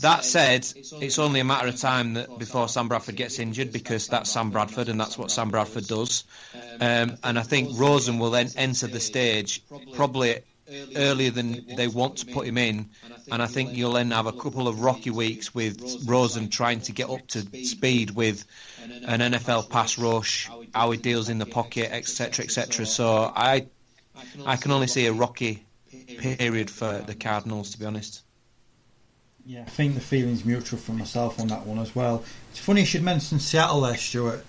That 0.00 0.24
said, 0.24 0.66
it's 1.00 1.18
only 1.18 1.40
a 1.40 1.44
matter 1.44 1.68
of 1.68 1.76
time 1.76 2.14
that 2.14 2.38
before 2.38 2.68
Sam 2.68 2.88
Bradford 2.88 3.16
gets 3.16 3.38
injured 3.38 3.72
because 3.72 4.08
that's 4.08 4.30
Sam 4.30 4.50
Bradford 4.50 4.88
and 4.88 5.00
that's 5.00 5.16
what 5.16 5.30
Sam 5.30 5.50
Bradford 5.50 5.86
does. 5.86 6.24
Um, 6.80 7.16
and 7.22 7.38
I 7.38 7.42
think 7.42 7.78
Rosen 7.78 8.18
will 8.18 8.30
then 8.30 8.48
enter 8.56 8.86
the 8.86 9.00
stage 9.00 9.62
probably 9.94 10.40
earlier 10.96 11.30
than 11.30 11.64
they 11.76 11.88
want 11.88 12.18
to 12.18 12.26
put 12.26 12.46
him 12.46 12.58
in. 12.58 12.88
And 13.30 13.42
I 13.42 13.46
think 13.46 13.74
you'll 13.74 13.92
then 13.92 14.10
have 14.10 14.26
a 14.26 14.32
couple 14.32 14.68
of 14.68 14.80
rocky 14.80 15.10
weeks 15.10 15.54
with 15.54 16.04
Rosen 16.06 16.48
trying 16.48 16.80
to 16.82 16.92
get 16.92 17.10
up 17.10 17.26
to 17.28 17.64
speed 17.64 18.10
with 18.12 18.44
an 19.04 19.20
NFL 19.20 19.70
pass 19.70 19.98
rush, 19.98 20.48
how 20.74 20.90
he 20.90 20.98
deals 20.98 21.28
in 21.28 21.38
the 21.38 21.46
pocket, 21.46 21.92
etc., 21.92 22.44
etc. 22.44 22.86
So 22.86 23.32
I, 23.34 23.66
I 24.46 24.56
can 24.56 24.72
only 24.72 24.86
see 24.86 25.06
a 25.06 25.12
rocky 25.12 25.64
period 26.18 26.70
for 26.70 26.98
the 27.06 27.14
Cardinals, 27.14 27.70
to 27.70 27.78
be 27.78 27.86
honest. 27.86 28.22
Yeah, 29.46 29.62
I 29.62 29.70
think 29.70 29.94
the 29.94 30.00
feeling's 30.00 30.44
mutual 30.44 30.78
for 30.78 30.92
myself 30.92 31.40
on 31.40 31.48
that 31.48 31.64
one 31.64 31.78
as 31.78 31.94
well. 31.94 32.22
It's 32.50 32.58
funny 32.58 32.80
you 32.80 32.86
should 32.86 33.02
mention 33.02 33.40
Seattle 33.40 33.80
there, 33.80 33.96
Stuart. 33.96 34.44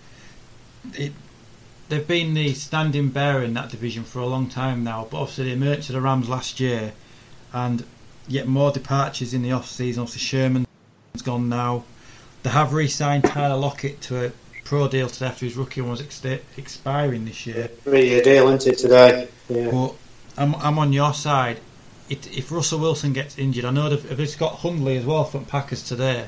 It, 0.93 1.13
they've 1.89 2.07
been 2.07 2.33
the 2.35 2.53
standing 2.53 3.09
bearer 3.09 3.43
in 3.43 3.53
that 3.55 3.69
division 3.69 4.03
for 4.03 4.19
a 4.19 4.25
long 4.25 4.47
time 4.47 4.83
now, 4.83 5.07
but 5.09 5.17
obviously 5.17 5.45
they 5.45 5.53
emerged 5.53 5.87
to 5.87 5.93
the 5.93 6.01
Rams 6.01 6.29
last 6.29 6.59
year, 6.59 6.93
and 7.51 7.83
yet 8.27 8.47
more 8.47 8.71
departures 8.71 9.33
in 9.33 9.41
the 9.41 9.51
off 9.51 9.67
season. 9.67 10.01
Obviously 10.01 10.21
Sherman's 10.21 10.67
gone 11.23 11.49
now. 11.49 11.83
They 12.43 12.51
have 12.51 12.73
re-signed 12.73 13.25
Tyler 13.25 13.57
Lockett 13.57 13.99
to 14.01 14.27
a 14.27 14.31
pro 14.63 14.87
deal 14.87 15.09
today 15.09 15.25
after 15.25 15.45
his 15.45 15.57
rookie 15.57 15.81
one 15.81 15.91
was 15.91 16.01
ex- 16.01 16.23
expiring 16.55 17.25
this 17.25 17.45
year. 17.45 17.67
Three-year 17.83 18.21
deal, 18.21 18.47
isn't 18.49 18.71
it 18.71 18.77
today? 18.77 19.27
Yeah. 19.49 19.71
But 19.71 19.95
I'm, 20.37 20.55
I'm 20.55 20.79
on 20.79 20.93
your 20.93 21.13
side. 21.13 21.59
It, 22.07 22.37
if 22.37 22.51
Russell 22.51 22.79
Wilson 22.79 23.13
gets 23.13 23.37
injured, 23.37 23.65
I 23.65 23.71
know 23.71 23.89
they've, 23.89 24.17
they've 24.17 24.37
got 24.37 24.55
Hundley 24.55 24.97
as 24.97 25.05
well 25.05 25.25
from 25.25 25.45
Packers 25.45 25.83
today. 25.83 26.27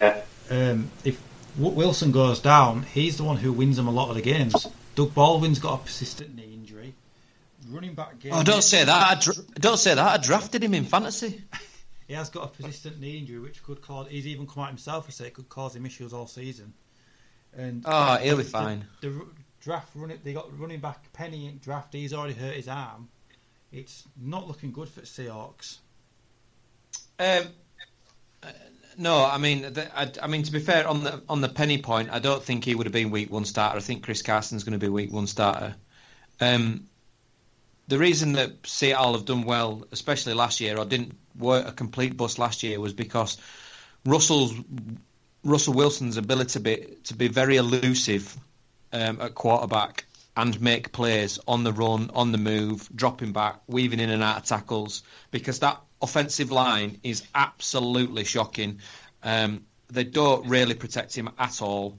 Yeah. 0.00 0.22
Um, 0.50 0.90
if 1.04 1.20
Wilson 1.58 2.12
goes 2.12 2.38
down, 2.40 2.82
he's 2.82 3.16
the 3.16 3.24
one 3.24 3.38
who 3.38 3.52
wins 3.52 3.76
them 3.76 3.88
a 3.88 3.90
lot 3.90 4.10
of 4.10 4.14
the 4.14 4.22
games. 4.22 4.66
Doug 4.94 5.14
Baldwin's 5.14 5.58
got 5.58 5.80
a 5.80 5.82
persistent 5.84 6.34
knee 6.34 6.52
injury. 6.54 6.94
Running 7.68 7.94
back 7.94 8.18
game. 8.18 8.32
Oh, 8.34 8.42
don't 8.42 8.62
say 8.64 8.84
that. 8.84 8.90
I 8.90 9.58
don't 9.60 9.76
say 9.78 9.94
that. 9.94 10.06
I 10.06 10.16
drafted 10.22 10.62
him 10.64 10.74
in 10.74 10.84
fantasy. 10.84 11.42
He 12.08 12.16
has 12.16 12.28
got 12.28 12.42
a 12.42 12.48
persistent 12.48 12.98
knee 13.00 13.18
injury, 13.18 13.38
which 13.38 13.62
could 13.62 13.80
cause. 13.82 14.08
He's 14.08 14.26
even 14.26 14.44
come 14.44 14.64
out 14.64 14.68
himself 14.70 15.04
and 15.04 15.14
said 15.14 15.28
it 15.28 15.34
could 15.34 15.48
cause 15.48 15.76
him 15.76 15.86
issues 15.86 16.12
all 16.12 16.26
season. 16.26 16.72
And 17.56 17.84
Oh, 17.86 18.16
he'll 18.16 18.36
be 18.36 18.42
the- 18.42 18.48
fine. 18.48 18.84
The, 19.00 19.10
the 19.10 19.26
draft 19.60 19.90
running, 19.94 20.18
they 20.24 20.32
got 20.32 20.58
running 20.58 20.80
back 20.80 21.12
Penny 21.12 21.46
in 21.46 21.58
draft. 21.58 21.92
He's 21.94 22.12
already 22.12 22.34
hurt 22.34 22.56
his 22.56 22.66
arm. 22.66 23.08
It's 23.70 24.08
not 24.20 24.48
looking 24.48 24.72
good 24.72 24.88
for 24.88 24.98
the 25.02 25.06
Seahawks. 25.06 25.76
Um, 27.20 27.44
no, 28.96 29.24
I 29.24 29.38
mean, 29.38 29.62
the, 29.62 29.88
I, 29.98 30.10
I 30.22 30.26
mean 30.26 30.42
to 30.44 30.52
be 30.52 30.60
fair 30.60 30.86
on 30.86 31.04
the 31.04 31.22
on 31.28 31.40
the 31.40 31.48
penny 31.48 31.78
point, 31.78 32.10
I 32.10 32.18
don't 32.18 32.42
think 32.42 32.64
he 32.64 32.74
would 32.74 32.86
have 32.86 32.92
been 32.92 33.10
week 33.10 33.30
one 33.30 33.44
starter. 33.44 33.78
I 33.78 33.80
think 33.80 34.02
Chris 34.02 34.22
Carson's 34.22 34.64
going 34.64 34.78
to 34.78 34.84
be 34.84 34.88
week 34.88 35.12
one 35.12 35.26
starter. 35.26 35.74
Um, 36.40 36.86
the 37.88 37.98
reason 37.98 38.32
that 38.32 38.66
Seattle 38.66 39.14
have 39.14 39.24
done 39.24 39.44
well, 39.44 39.84
especially 39.90 40.34
last 40.34 40.60
year, 40.60 40.78
or 40.78 40.84
didn't 40.84 41.16
work 41.36 41.66
a 41.66 41.72
complete 41.72 42.16
bust 42.16 42.38
last 42.38 42.62
year, 42.62 42.78
was 42.80 42.92
because 42.92 43.36
Russell's 44.04 44.54
Russell 45.42 45.74
Wilson's 45.74 46.16
ability 46.16 46.52
to 46.52 46.60
be 46.60 46.76
to 47.04 47.14
be 47.14 47.28
very 47.28 47.56
elusive 47.56 48.36
um, 48.92 49.20
at 49.20 49.34
quarterback 49.34 50.04
and 50.36 50.60
make 50.60 50.92
plays 50.92 51.38
on 51.46 51.64
the 51.64 51.72
run, 51.72 52.10
on 52.14 52.32
the 52.32 52.38
move, 52.38 52.88
dropping 52.94 53.32
back, 53.32 53.60
weaving 53.66 54.00
in 54.00 54.10
and 54.10 54.22
out 54.22 54.38
of 54.38 54.44
tackles, 54.44 55.02
because 55.30 55.58
that 55.60 55.80
offensive 56.00 56.50
line 56.50 56.98
is 57.02 57.22
absolutely 57.34 58.24
shocking. 58.24 58.80
Um, 59.22 59.66
they 59.88 60.04
don't 60.04 60.46
really 60.48 60.74
protect 60.74 61.14
him 61.16 61.30
at 61.38 61.60
all. 61.60 61.98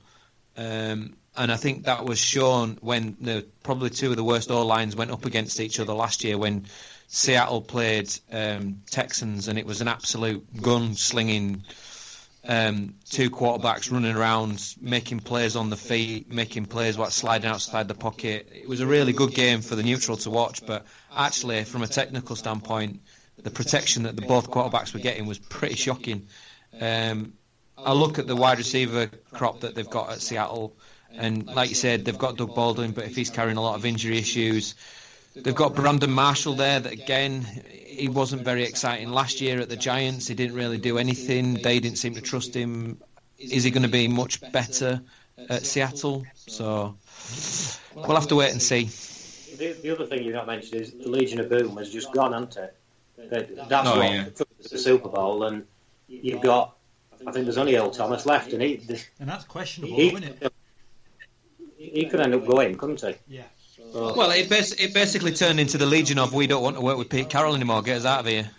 Um, 0.58 1.16
and 1.36 1.52
I 1.52 1.56
think 1.56 1.86
that 1.86 2.06
was 2.06 2.20
shown 2.20 2.78
when 2.82 3.16
the 3.22 3.46
probably 3.64 3.90
two 3.90 4.12
of 4.12 4.18
the 4.18 4.24
worst 4.24 4.52
O 4.52 4.66
lines 4.66 4.96
went 4.96 5.12
up 5.12 5.26
against 5.26 5.60
each 5.60 5.80
other 5.80 5.94
last 5.94 6.24
year 6.24 6.38
when 6.38 6.66
Seattle 7.08 7.62
played 7.62 8.10
um, 8.32 8.82
Texans, 8.90 9.48
and 9.48 9.58
it 9.60 9.66
was 9.66 9.82
an 9.82 9.88
absolute 9.88 10.62
gun 10.62 10.96
slinging 10.96 11.64
um, 12.48 12.96
two 13.10 13.30
quarterbacks 13.30 13.92
running 13.92 14.16
around, 14.16 14.76
making 14.82 15.20
plays 15.20 15.56
on 15.56 15.70
the 15.70 15.78
feet, 15.78 16.32
making 16.32 16.66
plays 16.66 16.98
while 16.98 17.12
sliding 17.12 17.50
outside 17.50 17.88
the 17.88 17.94
pocket. 17.94 18.50
It 18.54 18.68
was 18.68 18.80
a 18.80 18.88
really 18.88 19.14
good 19.14 19.34
game 19.34 19.62
for 19.62 19.76
the 19.76 19.84
neutral 19.84 20.18
to 20.18 20.30
watch, 20.30 20.66
but 20.66 20.86
actually, 21.16 21.64
from 21.64 21.84
a 21.84 21.88
technical 21.88 22.36
standpoint, 22.36 23.02
the 23.44 23.52
protection 23.52 24.04
that 24.04 24.16
the 24.16 24.24
both 24.24 24.50
quarterbacks 24.50 24.94
were 24.94 25.00
getting 25.00 25.26
was 25.26 25.38
pretty 25.38 25.76
shocking. 25.76 26.28
Um, 26.80 27.34
I 27.78 27.94
look 27.94 28.20
at 28.20 28.28
the 28.28 28.36
wide 28.36 28.58
receiver 28.58 29.10
crop 29.32 29.62
that 29.62 29.76
they've 29.76 29.89
got 29.89 30.12
at 30.12 30.22
Seattle, 30.22 30.76
and 31.14 31.46
like 31.46 31.70
you 31.70 31.76
said, 31.76 32.06
they've 32.06 32.18
got 32.18 32.38
Doug 32.38 32.56
Baldwin, 32.56 32.92
but 32.92 33.06
if 33.06 33.16
he's 33.16 33.30
carrying 33.30 33.58
a 33.58 33.62
lot 33.62 33.76
of 33.76 33.86
injury 33.86 34.18
issues, 34.18 34.76
they've 35.36 35.56
got 35.56 35.76
Brandon 35.76 36.12
Marshall 36.12 36.54
there. 36.56 36.80
That 36.80 36.92
again, 36.94 37.42
he 37.86 38.08
wasn't 38.10 38.44
very 38.44 38.64
exciting 38.64 39.10
last 39.10 39.42
year 39.42 39.60
at 39.60 39.70
the 39.70 39.76
Giants. 39.76 40.28
He 40.28 40.36
didn't 40.36 40.56
really 40.56 40.78
do 40.78 40.98
anything. 40.98 41.56
They 41.56 41.80
didn't 41.80 41.98
seem 41.98 42.16
to 42.16 42.22
trust 42.22 42.54
him. 42.56 43.00
Is 43.38 43.64
he 43.64 43.72
going 43.72 43.84
to 43.84 43.90
be 43.90 44.08
much 44.08 44.40
better 44.52 45.02
at 45.50 45.66
Seattle? 45.66 46.26
So 46.36 46.96
we'll 47.96 48.16
have 48.16 48.28
to 48.28 48.36
wait 48.36 48.52
and 48.52 48.62
see. 48.62 48.90
The, 49.58 49.74
the 49.74 49.90
other 49.92 50.06
thing 50.06 50.24
you've 50.24 50.34
not 50.36 50.48
mentioned 50.48 50.82
is 50.82 50.92
the 50.94 51.10
Legion 51.10 51.40
of 51.40 51.50
Boom 51.50 51.78
has 51.78 51.90
just 51.92 52.12
gone, 52.14 52.34
hasn't 52.34 52.58
it? 52.58 52.78
That's 53.70 53.88
Oh, 53.90 53.98
what 54.00 54.10
yeah. 54.12 54.24
took 54.26 54.48
us 54.60 54.68
to 54.68 54.70
the 54.70 54.80
Super 54.80 55.10
Bowl, 55.10 55.44
and 55.44 55.66
you've 56.08 56.42
got. 56.42 56.76
I 57.28 57.32
think 57.32 57.46
there's 57.46 57.60
only 57.60 57.76
Earl 57.76 57.92
Thomas 57.92 58.26
left, 58.26 58.52
and 58.54 58.62
he 58.64 58.82
And 59.20 59.30
that's 59.30 59.44
questionable, 59.44 59.96
he, 59.96 60.08
isn't 60.08 60.24
it? 60.24 60.54
he 61.78 62.06
could 62.08 62.20
end 62.20 62.34
up 62.34 62.46
going, 62.48 62.76
couldn't 62.78 63.02
he? 63.02 63.16
Yeah. 63.28 63.44
So, 63.92 64.14
Well, 64.16 64.32
it, 64.32 64.50
bas- 64.50 64.74
it 64.74 64.94
basically 64.94 65.34
turned 65.34 65.60
into 65.60 65.78
the 65.78 65.86
Legion 65.86 66.18
of 66.20 66.34
we 66.34 66.48
don't 66.48 66.64
want 66.64 66.76
to 66.78 66.82
work 66.82 66.98
with 66.98 67.10
Pete 67.10 67.30
Carroll 67.30 67.56
anymore. 67.56 67.82
Get 67.82 67.98
us 67.98 68.06
out 68.06 68.22
of 68.22 68.26
here. 68.28 68.50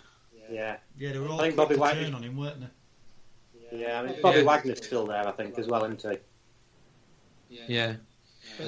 yeah, 0.51 0.77
Yeah, 0.97 1.11
they 1.13 1.19
were 1.19 1.27
all 1.29 1.39
I 1.41 1.45
think 1.45 1.55
Bobby 1.55 1.75
Wagner- 1.75 2.03
turn 2.03 2.13
on 2.15 2.23
him, 2.23 2.37
weren't 2.37 2.59
they? 2.61 3.77
yeah. 3.79 3.99
I 3.99 4.05
mean, 4.05 4.21
Bobby 4.21 4.43
Wagner's 4.43 4.85
still 4.85 5.07
there, 5.07 5.27
I 5.27 5.31
think, 5.31 5.57
as 5.57 5.67
well, 5.67 5.83
isn't 5.85 6.01
he? 7.49 7.57
Yeah. 7.67 7.95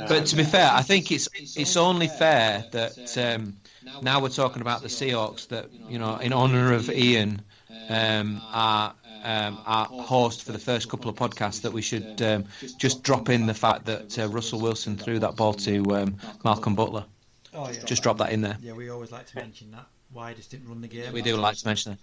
But 0.08 0.26
to 0.28 0.36
be 0.36 0.44
fair, 0.44 0.70
I 0.72 0.82
think 0.82 1.12
it's 1.12 1.28
it's 1.36 1.76
only 1.78 2.08
fair 2.08 2.66
that 2.72 3.18
um, 3.18 3.58
now 4.02 4.20
we're 4.22 4.30
talking 4.30 4.62
about 4.62 4.82
the 4.82 4.88
Seahawks 4.88 5.48
that 5.50 5.70
you 5.90 6.00
know 6.00 6.16
in 6.18 6.34
honour 6.34 6.74
of 6.74 6.90
Ian, 6.90 7.42
um, 7.90 8.42
our 8.52 8.94
um, 9.26 9.58
our 9.66 9.86
host 9.86 10.44
for 10.44 10.52
the 10.52 10.60
first 10.60 10.90
couple 10.90 11.10
of 11.10 11.16
podcasts, 11.16 11.62
that 11.62 11.74
we 11.74 11.82
should 11.82 12.22
um, 12.22 12.46
just 12.78 13.04
drop 13.04 13.30
in 13.30 13.46
the 13.46 13.54
fact 13.54 13.86
that 13.86 14.18
uh, 14.20 14.28
Russell 14.30 14.62
Wilson 14.62 14.98
threw 14.98 15.20
that 15.20 15.36
ball 15.36 15.54
to 15.54 15.96
um, 15.96 16.18
Malcolm 16.44 16.76
Butler. 16.76 17.06
Oh 17.54 17.70
yeah. 17.70 17.84
Just 17.86 18.04
drop 18.04 18.20
that 18.20 18.32
in 18.32 18.42
there. 18.42 18.58
Yeah, 18.62 18.74
we 18.74 18.90
always 18.90 19.12
like 19.12 19.28
to 19.28 19.36
mention 19.38 19.72
that. 19.72 19.88
Why 20.14 20.30
he 20.30 20.36
just 20.36 20.52
didn't 20.52 20.70
run 20.70 20.82
the 20.82 20.88
game. 20.88 21.12
We 21.12 21.22
do 21.22 21.36
like 21.36 21.58
to 21.58 21.68
mention 21.68 21.94
it. 21.94 22.00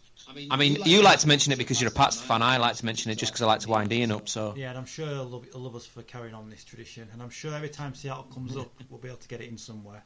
I 0.50 0.56
mean, 0.56 0.78
you 0.84 1.02
like 1.02 1.20
to 1.20 1.28
mention 1.28 1.52
it 1.52 1.56
because 1.56 1.80
you're 1.80 1.90
a 1.90 1.94
Pats 1.94 2.20
fan. 2.20 2.42
I 2.42 2.56
like 2.58 2.76
to 2.76 2.84
mention 2.84 3.10
it 3.10 3.16
just 3.16 3.32
because 3.32 3.42
I 3.42 3.46
like 3.46 3.60
to 3.60 3.68
wind 3.68 3.92
Ian 3.92 4.12
up. 4.12 4.28
So 4.28 4.54
Yeah, 4.56 4.70
and 4.70 4.78
I'm 4.78 4.86
sure 4.86 5.06
he'll 5.06 5.24
love, 5.24 5.46
he'll 5.50 5.60
love 5.60 5.76
us 5.76 5.86
for 5.86 6.02
carrying 6.02 6.34
on 6.34 6.50
this 6.50 6.64
tradition. 6.64 7.08
And 7.12 7.22
I'm 7.22 7.30
sure 7.30 7.54
every 7.54 7.68
time 7.68 7.94
Seattle 7.94 8.24
comes 8.24 8.56
up, 8.56 8.70
we'll 8.90 9.00
be 9.00 9.08
able 9.08 9.18
to 9.18 9.28
get 9.28 9.40
it 9.40 9.48
in 9.48 9.56
somewhere. 9.56 10.02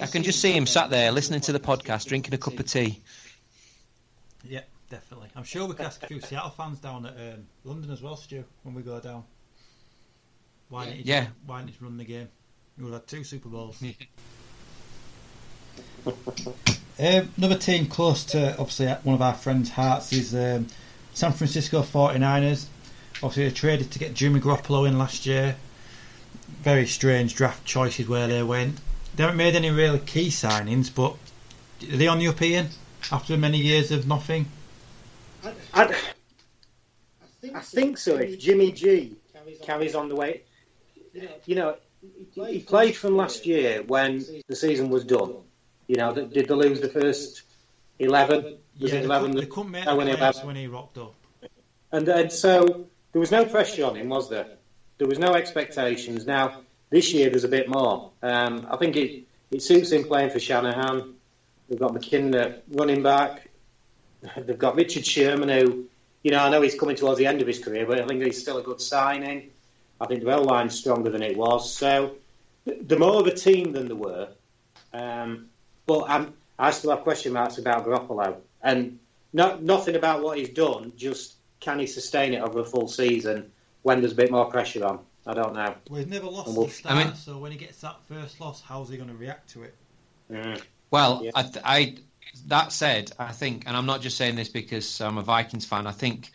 I 0.00 0.06
can 0.06 0.22
just 0.22 0.40
see 0.40 0.52
him 0.52 0.66
sat 0.66 0.90
there 0.90 1.12
listening 1.12 1.40
to 1.42 1.52
the 1.52 1.60
podcast, 1.60 2.06
drinking 2.06 2.32
a 2.34 2.38
cup 2.38 2.58
of 2.58 2.66
tea. 2.66 3.02
Yeah, 4.42 4.60
definitely. 4.90 5.28
I'm 5.36 5.44
sure 5.44 5.66
we 5.66 5.74
can 5.74 5.86
ask 5.86 6.02
a 6.02 6.06
few 6.06 6.20
Seattle 6.20 6.50
fans 6.50 6.78
down 6.78 7.06
at 7.06 7.14
um, 7.14 7.46
London 7.64 7.90
as 7.90 8.02
well, 8.02 8.16
Stu, 8.16 8.44
when 8.62 8.74
we 8.74 8.82
go 8.82 9.00
down. 9.00 9.24
Why 10.68 10.86
didn't 10.86 10.98
you, 10.98 11.04
Yeah. 11.06 11.28
Why 11.44 11.60
didn't 11.60 11.80
you 11.80 11.86
run 11.86 11.96
the 11.96 12.04
game? 12.04 12.28
You 12.76 12.84
would 12.84 12.92
have 12.92 13.02
had 13.02 13.08
two 13.08 13.24
Super 13.24 13.48
Bowls. 13.48 13.82
um, 16.06 17.28
another 17.36 17.56
team 17.56 17.86
close 17.86 18.24
to, 18.26 18.52
obviously, 18.58 18.88
one 18.88 19.14
of 19.14 19.22
our 19.22 19.34
friends' 19.34 19.70
hearts 19.70 20.12
is 20.12 20.34
um, 20.34 20.66
San 21.14 21.32
Francisco 21.32 21.82
49ers. 21.82 22.66
Obviously, 23.22 23.48
they 23.48 23.54
traded 23.54 23.90
to 23.92 23.98
get 23.98 24.14
Jimmy 24.14 24.40
Garoppolo 24.40 24.86
in 24.86 24.98
last 24.98 25.26
year. 25.26 25.56
Very 26.62 26.86
strange 26.86 27.34
draft 27.34 27.64
choices 27.64 28.08
where 28.08 28.28
they 28.28 28.42
went. 28.42 28.78
They 29.14 29.22
haven't 29.22 29.38
made 29.38 29.56
any 29.56 29.70
really 29.70 29.98
key 30.00 30.28
signings, 30.28 30.94
but 30.94 31.16
are 31.90 31.96
they 31.96 32.06
on 32.06 32.18
the 32.18 32.28
up 32.28 32.42
Ian 32.42 32.68
after 33.10 33.36
many 33.36 33.58
years 33.58 33.90
of 33.90 34.06
nothing? 34.06 34.46
I'd, 35.74 35.94
I 37.54 37.60
think 37.60 37.98
so. 37.98 38.16
If 38.16 38.38
Jimmy 38.38 38.72
G 38.72 39.16
carries 39.62 39.94
on 39.94 40.08
the 40.08 40.16
way, 40.16 40.42
you 41.44 41.54
know, 41.54 41.76
he 42.34 42.60
played 42.60 42.96
from 42.96 43.16
last 43.16 43.46
year 43.46 43.82
when 43.82 44.24
the 44.48 44.56
season 44.56 44.90
was 44.90 45.04
done. 45.04 45.36
You 45.86 45.96
know, 45.96 46.14
did 46.14 46.48
they 46.48 46.54
lose 46.54 46.80
the 46.80 46.88
first 46.88 47.42
eleven. 47.98 48.58
Was 48.80 48.92
yeah, 48.92 49.00
it 49.00 49.04
eleven? 49.04 49.32
They, 49.32 49.46
couldn't 49.46 49.70
make 49.70 49.84
the 49.84 49.94
when 49.94 50.08
he 50.08 50.14
playoffs 50.14 50.44
when 50.44 50.56
he 50.56 50.66
rocked 50.66 50.98
up. 50.98 51.14
And, 51.92 52.08
and 52.08 52.32
so 52.32 52.86
there 53.12 53.20
was 53.20 53.30
no 53.30 53.44
pressure 53.44 53.86
on 53.86 53.96
him, 53.96 54.08
was 54.08 54.28
there? 54.28 54.48
There 54.98 55.06
was 55.06 55.18
no 55.18 55.34
expectations. 55.34 56.26
Now 56.26 56.60
this 56.90 57.12
year 57.12 57.30
there's 57.30 57.44
a 57.44 57.48
bit 57.48 57.68
more. 57.68 58.10
Um, 58.22 58.66
I 58.70 58.76
think 58.76 58.96
it 58.96 59.24
it 59.50 59.62
suits 59.62 59.92
him 59.92 60.04
playing 60.04 60.30
for 60.30 60.40
Shanahan. 60.40 61.14
We've 61.68 61.78
got 61.78 61.92
McKinnon 61.92 62.60
running 62.70 63.02
back. 63.02 63.45
They've 64.36 64.58
got 64.58 64.74
Richard 64.76 65.06
Sherman, 65.06 65.48
who 65.48 65.84
you 66.22 66.30
know 66.30 66.38
I 66.40 66.50
know 66.50 66.62
he's 66.62 66.78
coming 66.78 66.96
towards 66.96 67.18
the 67.18 67.26
end 67.26 67.40
of 67.40 67.46
his 67.46 67.58
career, 67.62 67.86
but 67.86 68.00
I 68.00 68.06
think 68.06 68.22
he's 68.24 68.40
still 68.40 68.58
a 68.58 68.62
good 68.62 68.80
signing. 68.80 69.50
I 70.00 70.06
think 70.06 70.22
the 70.24 70.30
L 70.30 70.44
line's 70.44 70.78
stronger 70.78 71.10
than 71.10 71.22
it 71.22 71.36
was. 71.36 71.72
So 71.72 72.16
they're 72.64 72.98
more 72.98 73.20
of 73.20 73.26
a 73.26 73.34
team 73.34 73.72
than 73.72 73.88
they 73.88 73.94
were. 73.94 74.28
Um, 74.92 75.46
but 75.86 76.04
I'm, 76.08 76.34
I 76.58 76.70
still 76.72 76.90
have 76.90 77.00
question 77.02 77.32
marks 77.32 77.58
about 77.58 77.86
Garoppolo, 77.86 78.36
and 78.62 78.98
not 79.32 79.62
nothing 79.62 79.94
about 79.96 80.22
what 80.22 80.38
he's 80.38 80.50
done. 80.50 80.92
Just 80.96 81.34
can 81.60 81.78
he 81.78 81.86
sustain 81.86 82.34
it 82.34 82.42
over 82.42 82.60
a 82.60 82.64
full 82.64 82.88
season 82.88 83.50
when 83.82 84.00
there's 84.00 84.12
a 84.12 84.16
bit 84.16 84.30
more 84.30 84.46
pressure 84.46 84.84
on? 84.84 84.98
I 85.26 85.34
don't 85.34 85.54
know. 85.54 85.74
Well, 85.90 85.98
he's 86.00 86.06
never 86.08 86.26
lost 86.26 86.48
And 86.48 86.56
we'll- 86.56 86.66
the 86.66 86.72
start, 86.72 86.94
I 86.94 87.04
mean- 87.04 87.14
so 87.14 87.38
when 87.38 87.50
he 87.52 87.58
gets 87.58 87.80
that 87.80 87.96
first 88.08 88.40
loss, 88.40 88.60
how's 88.62 88.88
he 88.88 88.96
going 88.96 89.08
to 89.08 89.14
react 89.16 89.50
to 89.50 89.62
it? 89.64 89.74
Mm. 90.30 90.62
Well, 90.90 91.20
Yeah. 91.24 91.30
I, 91.34 91.42
th- 91.42 91.64
I 91.64 91.94
that 92.46 92.72
said, 92.72 93.12
I 93.18 93.32
think, 93.32 93.64
and 93.66 93.76
I'm 93.76 93.86
not 93.86 94.00
just 94.00 94.16
saying 94.16 94.36
this 94.36 94.48
because 94.48 95.00
I'm 95.00 95.18
a 95.18 95.22
Vikings 95.22 95.64
fan. 95.64 95.86
I 95.86 95.92
think 95.92 96.30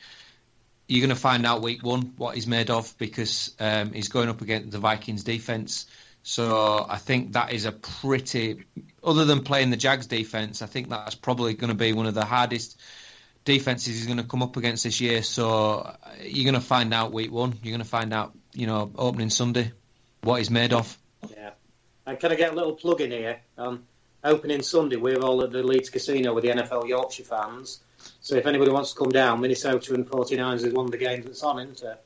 you're 0.88 1.02
going 1.02 1.16
to 1.16 1.22
find 1.22 1.46
out 1.46 1.62
week 1.62 1.84
one 1.84 2.14
what 2.18 2.36
he's 2.36 2.48
made 2.48 2.70
of 2.70 2.94
because 2.98 3.56
um, 3.60 3.94
he's 3.94 4.10
going 4.10 4.30
up 4.30 4.42
against 4.42 4.72
the 4.72 4.80
Vikings 4.80 5.24
defense. 5.24 5.86
So 6.24 6.86
I 6.88 6.98
think 6.98 7.34
that 7.34 7.54
is 7.54 7.66
a 7.66 7.72
pretty, 7.72 8.66
other 9.04 9.26
than 9.26 9.44
playing 9.44 9.70
the 9.70 9.78
Jags 9.78 10.08
defense, 10.08 10.62
I 10.62 10.66
think 10.68 10.90
that's 10.90 11.16
probably 11.16 11.54
going 11.54 11.70
to 11.72 11.78
be 11.78 11.94
one 11.94 12.06
of 12.06 12.14
the 12.14 12.26
hardest 12.26 12.80
defenses 13.46 13.96
he's 13.96 14.06
going 14.06 14.18
to 14.18 14.24
come 14.24 14.44
up 14.44 14.58
against 14.58 14.84
this 14.84 15.02
year. 15.02 15.24
So 15.24 15.80
uh, 15.80 15.96
you're 16.22 16.52
going 16.52 16.62
to 16.62 16.68
find 16.68 16.94
out 16.94 17.12
week 17.12 17.32
one. 17.32 17.58
You're 17.64 17.72
going 17.72 17.84
to 17.84 17.90
find 17.90 18.14
out, 18.14 18.34
you 18.54 18.68
know, 18.68 18.92
opening 18.96 19.30
Sunday 19.30 19.72
what 20.22 20.38
he's 20.38 20.52
made 20.52 20.74
of. 20.74 20.98
Yeah. 21.32 21.52
And 22.06 22.20
can 22.20 22.32
I 22.32 22.36
get 22.36 22.52
a 22.52 22.56
little 22.56 22.74
plug 22.74 23.02
in 23.02 23.12
here? 23.12 23.40
Um, 23.58 23.84
opening 24.24 24.62
Sunday, 24.62 24.96
we're 24.96 25.20
all 25.20 25.44
at 25.44 25.52
the 25.52 25.64
Leeds 25.64 25.90
Casino 25.90 26.34
with 26.34 26.44
the 26.44 26.52
NFL 26.52 26.88
Yorkshire 26.88 27.24
fans. 27.24 27.80
So 28.22 28.36
if 28.36 28.46
anybody 28.46 28.72
wants 28.72 28.94
to 28.94 29.00
come 29.00 29.12
down, 29.12 29.42
Minnesota 29.42 29.94
and 29.94 30.08
49ers 30.08 30.66
is 30.66 30.74
one 30.74 30.86
of 30.86 30.92
the 30.92 30.98
games 30.98 31.26
that's 31.26 31.44
on, 31.44 31.60
isn't 31.60 31.82
it? 31.88 32.04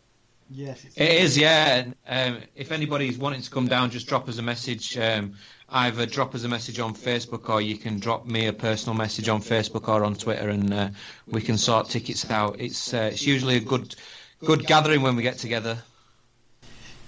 Yes, 0.51 0.85
it's 0.85 0.97
It 0.97 1.11
is, 1.11 1.37
yeah. 1.37 1.85
Um, 2.07 2.37
if 2.55 2.71
anybody's 2.71 3.17
wanting 3.17 3.41
to 3.41 3.49
come 3.49 3.67
down, 3.67 3.89
just 3.89 4.07
drop 4.07 4.29
us 4.29 4.37
a 4.37 4.43
message. 4.43 4.95
Um, 4.97 5.33
either 5.69 6.05
drop 6.05 6.35
us 6.35 6.43
a 6.43 6.47
message 6.47 6.79
on 6.79 6.93
Facebook, 6.93 7.49
or 7.49 7.61
you 7.61 7.77
can 7.77 7.99
drop 7.99 8.25
me 8.27 8.45
a 8.45 8.53
personal 8.53 8.95
message 8.95 9.27
on 9.27 9.41
Facebook 9.41 9.87
or 9.87 10.03
on 10.03 10.15
Twitter, 10.15 10.49
and 10.49 10.73
uh, 10.73 10.89
we 11.27 11.41
can 11.41 11.57
sort 11.57 11.89
tickets 11.89 12.29
out. 12.29 12.59
It's 12.59 12.93
uh, 12.93 13.09
it's 13.11 13.25
usually 13.25 13.55
a 13.55 13.59
good 13.59 13.95
good 14.43 14.67
gathering 14.67 15.01
when 15.01 15.15
we 15.15 15.23
get 15.23 15.39
together. 15.39 15.79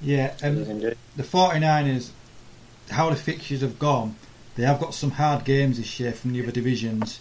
Yeah, 0.01 0.33
and 0.41 0.81
the 1.15 1.23
49ers, 1.23 2.09
how 2.89 3.09
the 3.09 3.15
fixtures 3.15 3.61
have 3.61 3.79
gone, 3.79 4.15
they 4.57 4.63
have 4.63 4.79
got 4.79 4.93
some 4.93 5.11
hard 5.11 5.45
games 5.45 5.77
this 5.77 5.99
year 5.99 6.11
from 6.11 6.33
the 6.33 6.41
other 6.41 6.51
divisions. 6.51 7.19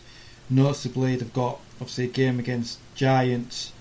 Noticeably, 0.49 1.17
they've 1.17 1.33
got 1.33 1.61
obviously 1.75 2.05
a 2.05 2.09
game 2.09 2.39
against 2.39 2.79
Giants, 2.95 3.73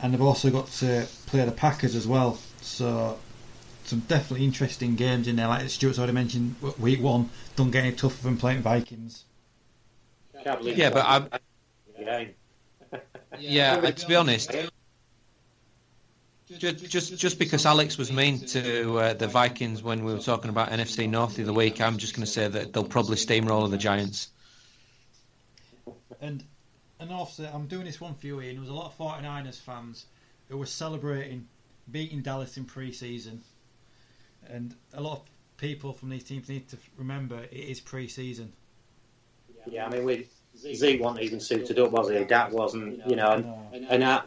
and 0.00 0.12
they've 0.12 0.22
also 0.22 0.50
got 0.50 0.68
to 0.68 1.06
play 1.26 1.44
the 1.44 1.52
Packers 1.52 1.94
as 1.94 2.06
well. 2.08 2.38
So, 2.62 3.18
some 3.84 4.00
definitely 4.00 4.46
interesting 4.46 4.96
games 4.96 5.28
in 5.28 5.36
there. 5.36 5.48
Like 5.48 5.68
Stuart's 5.68 5.98
already 5.98 6.14
mentioned, 6.14 6.56
week 6.78 7.02
one 7.02 7.28
don't 7.56 7.70
get 7.70 7.84
any 7.84 7.94
tougher 7.94 8.22
than 8.22 8.38
playing 8.38 8.62
Vikings. 8.62 9.24
Can't 10.42 10.58
believe 10.58 10.78
Yeah, 10.78 10.90
but 10.90 11.04
I, 11.04 11.40
Yeah. 12.00 12.24
yeah, 13.38 13.90
to 13.90 14.06
be 14.06 14.16
honest, 14.16 14.50
just 16.58 16.88
just 16.88 17.18
just 17.18 17.38
because 17.38 17.66
Alex 17.66 17.98
was 17.98 18.12
mean 18.12 18.40
to 18.46 18.98
uh, 18.98 19.14
the 19.14 19.28
Vikings 19.28 19.82
when 19.82 20.04
we 20.04 20.12
were 20.12 20.20
talking 20.20 20.50
about 20.50 20.70
NFC 20.70 21.08
North 21.08 21.36
the 21.36 21.42
other 21.42 21.52
week, 21.52 21.80
I'm 21.80 21.98
just 21.98 22.14
going 22.14 22.24
to 22.24 22.30
say 22.30 22.48
that 22.48 22.72
they'll 22.72 22.84
probably 22.84 23.16
steamroller 23.16 23.68
the 23.68 23.78
Giants. 23.78 24.28
And 26.20 26.44
and 27.00 27.10
also, 27.10 27.50
I'm 27.52 27.66
doing 27.66 27.84
this 27.84 28.00
one 28.00 28.14
for 28.14 28.26
you, 28.26 28.40
Ian. 28.40 28.54
There 28.54 28.60
was 28.60 28.70
a 28.70 28.74
lot 28.74 28.86
of 28.86 28.96
49ers 28.96 29.60
fans 29.60 30.06
who 30.48 30.56
were 30.56 30.66
celebrating 30.66 31.48
beating 31.90 32.22
Dallas 32.22 32.56
in 32.56 32.64
pre-season, 32.64 33.42
and 34.46 34.74
a 34.94 35.00
lot 35.00 35.18
of 35.18 35.22
people 35.56 35.92
from 35.92 36.10
these 36.10 36.24
teams 36.24 36.48
need 36.48 36.68
to 36.68 36.76
remember 36.96 37.40
it 37.50 37.52
is 37.52 37.80
pre-season. 37.80 38.52
Yeah, 39.66 39.86
I 39.86 39.90
mean, 39.90 40.04
we, 40.04 40.28
Zeke 40.56 41.00
wasn't 41.00 41.24
even 41.24 41.40
suited 41.40 41.78
up, 41.78 41.90
was 41.90 42.10
he? 42.10 42.22
Dak 42.24 42.52
wasn't, 42.52 43.08
you 43.08 43.16
know. 43.16 43.68
And, 43.72 43.86
and 43.86 44.04
our, 44.04 44.24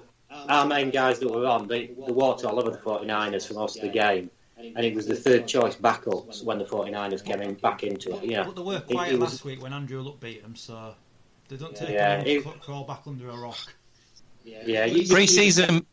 our 0.50 0.66
main 0.66 0.90
guys 0.90 1.20
that 1.20 1.30
were 1.30 1.46
on, 1.46 1.68
they, 1.68 1.88
they 1.88 2.12
walked 2.12 2.44
all 2.46 2.60
over 2.60 2.72
the 2.72 2.78
49ers 2.78 3.48
for 3.48 3.54
most 3.56 3.78
of 3.78 3.82
the 3.84 3.90
game. 3.90 4.30
And 4.58 4.80
it 4.86 4.96
was 4.96 5.06
the 5.06 5.16
third 5.16 5.48
choice 5.48 5.76
backups 5.76 6.44
when 6.44 6.58
the 6.58 6.66
49ers 6.66 7.24
came 7.24 7.42
in 7.42 7.56
back 7.56 7.84
into 7.84 8.16
it. 8.16 8.24
You 8.24 8.32
know, 8.38 8.46
But 8.46 8.56
they 8.56 8.62
were 8.62 8.80
quiet 8.80 9.14
it 9.14 9.20
was- 9.20 9.32
last 9.34 9.46
week 9.46 9.62
when 9.62 9.74
Andrew 9.74 10.02
Luck 10.02 10.20
beat 10.20 10.42
them, 10.42 10.56
so 10.56 10.96
they 11.50 11.58
don't 11.58 11.76
take 11.76 11.90
Yeah, 11.90 12.24
yeah, 12.24 12.34
it- 12.38 12.44
to 12.44 12.50
crawl 12.60 12.84
back 12.84 13.02
under 13.06 13.30
a 13.30 13.38
rock. 13.38 13.58
Yeah, 14.44 14.86
you, 14.86 15.08
Pre-season, 15.08 15.86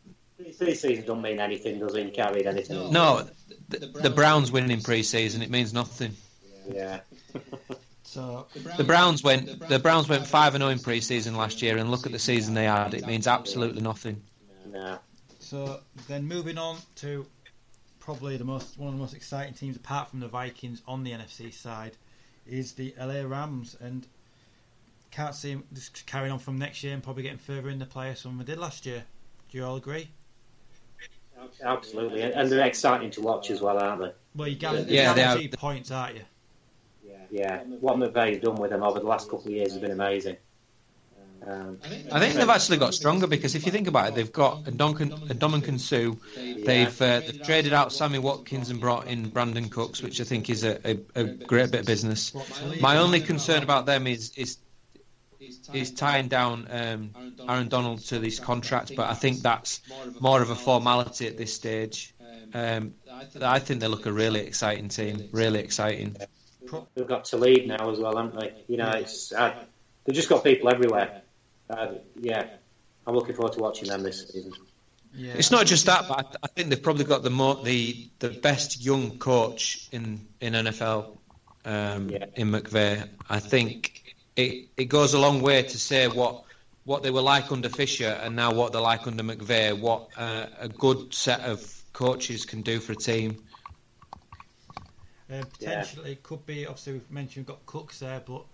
Pre-season 0.59 1.05
don't 1.07 1.23
mean 1.23 1.41
anything, 1.41 1.79
does 1.81 1.95
it? 1.95 2.05
You 2.07 2.13
can't 2.13 2.35
read 2.35 2.47
anything. 2.47 2.93
no, 2.93 3.27
the, 3.69 3.79
the 3.79 4.11
Browns 4.11 4.53
winning 4.53 4.81
pre-season 4.83 5.43
it 5.43 5.51
means 5.51 5.73
nothing. 5.73 6.15
Yeah. 6.71 7.01
So 8.05 8.47
The 8.77 8.85
Browns 8.85 9.23
went 9.23 9.69
the 9.69 9.79
Browns 9.79 10.09
went 10.09 10.27
five 10.27 10.55
and 10.55 10.63
zero 10.63 10.71
in 10.71 10.79
pre-season 10.79 11.35
last 11.37 11.63
year, 11.63 11.79
and 11.79 11.91
look 11.91 12.05
at 12.07 12.13
the 12.13 12.19
season 12.19 12.55
they 12.55 12.65
had. 12.65 12.95
It 12.95 13.07
means 13.07 13.27
absolutely 13.27 13.81
nothing. 13.81 14.23
No. 14.73 14.99
So 15.39 15.81
then 16.09 16.27
moving 16.27 16.59
on 16.59 16.79
to 16.97 17.27
probably 18.01 18.37
the 18.37 18.45
most 18.45 18.79
one 18.79 18.89
of 18.89 18.95
the 18.95 19.01
most 19.01 19.15
exciting 19.15 19.55
teams 19.55 19.77
apart 19.77 20.09
from 20.09 20.21
the 20.21 20.29
Vikings 20.29 20.83
on 20.89 21.05
the 21.05 21.13
NFC 21.13 21.53
side 21.53 21.97
is 22.47 22.73
the 22.73 22.95
LA 22.99 23.23
Rams 23.23 23.77
and 23.81 24.07
can't 25.11 25.35
see 25.35 25.55
them 25.55 25.65
just 25.75 26.07
carrying 26.07 26.33
on 26.33 26.39
from 26.39 26.59
next 26.59 26.83
year 26.83 26.95
and 26.95 27.03
probably 27.03 27.23
getting 27.23 27.39
further 27.39 27.69
in 27.69 27.79
the 27.79 27.87
playoffs 27.87 28.23
than 28.23 28.39
we 28.39 28.45
did 28.45 28.59
last 28.59 28.87
year. 28.87 29.05
Do 29.51 29.59
you 29.59 29.65
all 29.65 29.77
agree? 29.77 30.09
Absolutely, 31.63 32.23
and 32.23 32.51
they're 32.51 32.67
exciting 32.67 33.11
to 33.11 33.21
watch 33.21 33.51
as 33.51 33.61
well, 33.61 33.79
aren't 33.79 34.01
they? 34.01 34.13
Well, 34.35 34.49
you 34.49 34.57
guarantee, 34.57 34.95
Yeah, 34.95 35.13
they 35.13 35.25
are. 35.25 35.57
points, 35.57 35.91
aren't 35.91 36.17
you? 36.17 36.23
Yeah, 37.05 37.17
yeah. 37.31 37.63
what 37.81 37.97
McVay's 37.97 38.41
done 38.41 38.57
with 38.57 38.71
them 38.71 38.83
over 38.83 39.01
the 39.01 39.07
last 39.07 39.29
couple 39.29 39.47
of 39.47 39.53
years 39.53 39.73
has 39.73 39.81
been 39.81 39.91
amazing. 39.91 40.37
Um, 41.45 41.79
I 42.13 42.21
think 42.21 42.35
they've 42.35 42.49
actually 42.49 42.79
got 42.79 42.95
stronger 42.95 43.27
because 43.27 43.55
if 43.55 43.67
you 43.67 43.73
think 43.73 43.89
about 43.89 44.09
it, 44.09 44.15
they've 44.15 44.33
got 44.33 44.69
a 44.69 45.79
Sue. 45.79 46.19
They've 46.37 47.03
uh, 47.03 47.21
they've 47.21 47.43
traded 47.43 47.73
out 47.73 47.93
Sammy 47.93 48.19
Watkins 48.19 48.71
and 48.71 48.81
brought 48.81 49.07
in 49.09 49.31
Brandin 49.31 49.71
Cooks, 49.71 50.03
which 50.03 50.21
I 50.21 50.25
think 50.25 50.51
is 50.51 50.65
a, 50.65 50.79
a, 50.89 50.99
a 51.17 51.25
great 51.25 51.73
bit 51.73 51.81
of 51.81 51.87
business. 51.87 52.33
My 52.81 52.99
only 52.99 53.21
concern 53.21 53.63
about 53.63 53.87
them 53.87 54.07
is 54.07 54.33
is 54.37 54.59
is 55.73 55.91
tying 55.91 56.29
down 56.29 56.69
um, 56.71 57.11
Aaron 57.49 57.69
Donald 57.69 58.01
to 58.07 58.19
this 58.19 58.39
contract, 58.39 58.93
but 58.95 59.11
I 59.11 59.15
think 59.15 59.39
that's 59.39 59.81
more 60.21 60.41
of 60.41 60.51
a 60.51 60.55
formality 60.55 61.27
at 61.27 61.37
this 61.37 61.53
stage. 61.53 62.15
Um, 62.55 62.95
I 63.41 63.59
think 63.59 63.81
they 63.81 63.89
look 63.89 64.07
a 64.07 64.13
really 64.13 64.41
exciting 64.41 64.89
team, 64.89 65.29
really 65.33 65.61
exciting. 65.61 66.17
They've 66.95 67.07
got 67.07 67.25
to 67.27 67.37
lead 67.37 67.67
now 67.67 67.91
as 67.91 67.99
well, 67.99 68.17
haven't 68.17 68.39
they? 68.39 68.53
You 68.69 68.77
know, 68.77 68.91
it's 68.91 69.33
uh, 69.33 69.55
they've 70.05 70.15
just 70.15 70.29
got 70.29 70.45
people 70.45 70.71
everywhere. 70.71 71.22
Uh, 71.73 71.95
yeah, 72.21 72.49
I'm 73.07 73.15
looking 73.15 73.35
forward 73.35 73.55
to 73.55 73.61
watching 73.61 73.89
them 73.89 74.03
this 74.03 74.29
season. 74.29 74.53
Yeah. 75.15 75.35
It's 75.37 75.51
not 75.51 75.67
just 75.67 75.87
that, 75.87 76.07
but 76.09 76.37
I, 76.43 76.47
think 76.49 76.69
they've 76.71 76.83
probably 76.83 77.05
got 77.05 77.23
the 77.23 77.31
more, 77.31 77.63
the 77.63 78.09
the 78.19 78.31
best 78.31 78.83
young 78.83 79.19
coach 79.19 79.89
in 79.93 80.27
in 80.41 80.55
NFL 80.55 81.17
um, 81.65 82.11
in 82.11 82.51
McVay. 82.51 83.09
I 83.29 83.39
think 83.39 84.15
it 84.37 84.69
it 84.77 84.85
goes 84.87 85.15
a 85.15 85.19
long 85.19 85.43
way 85.43 85.63
to 85.63 85.79
say 85.79 86.09
what 86.09 86.45
what 86.85 87.03
they 87.03 87.11
were 87.11 87.23
like 87.23 87.53
under 87.53 87.69
Fisher 87.69 88.19
and 88.23 88.35
now 88.37 88.53
what 88.53 88.73
they're 88.73 88.81
like 88.81 89.07
under 89.07 89.23
McVay. 89.23 89.79
What 89.79 90.09
uh, 90.17 90.47
a 90.59 90.69
good 90.69 91.13
set 91.13 91.41
of 91.41 91.83
coaches 91.93 92.47
can 92.47 92.63
do 92.63 92.81
for 92.81 92.93
a 92.93 92.97
team. 92.97 93.43
Uh, 95.31 95.43
potentially, 95.45 96.13
it 96.13 96.23
could 96.23 96.45
be. 96.47 96.67
Obviously, 96.67 96.95
we've 96.95 97.11
mentioned 97.11 97.47
we've 97.47 97.55
got 97.55 97.65
Cooks 97.67 97.99
there, 98.01 98.23
but 98.27 98.45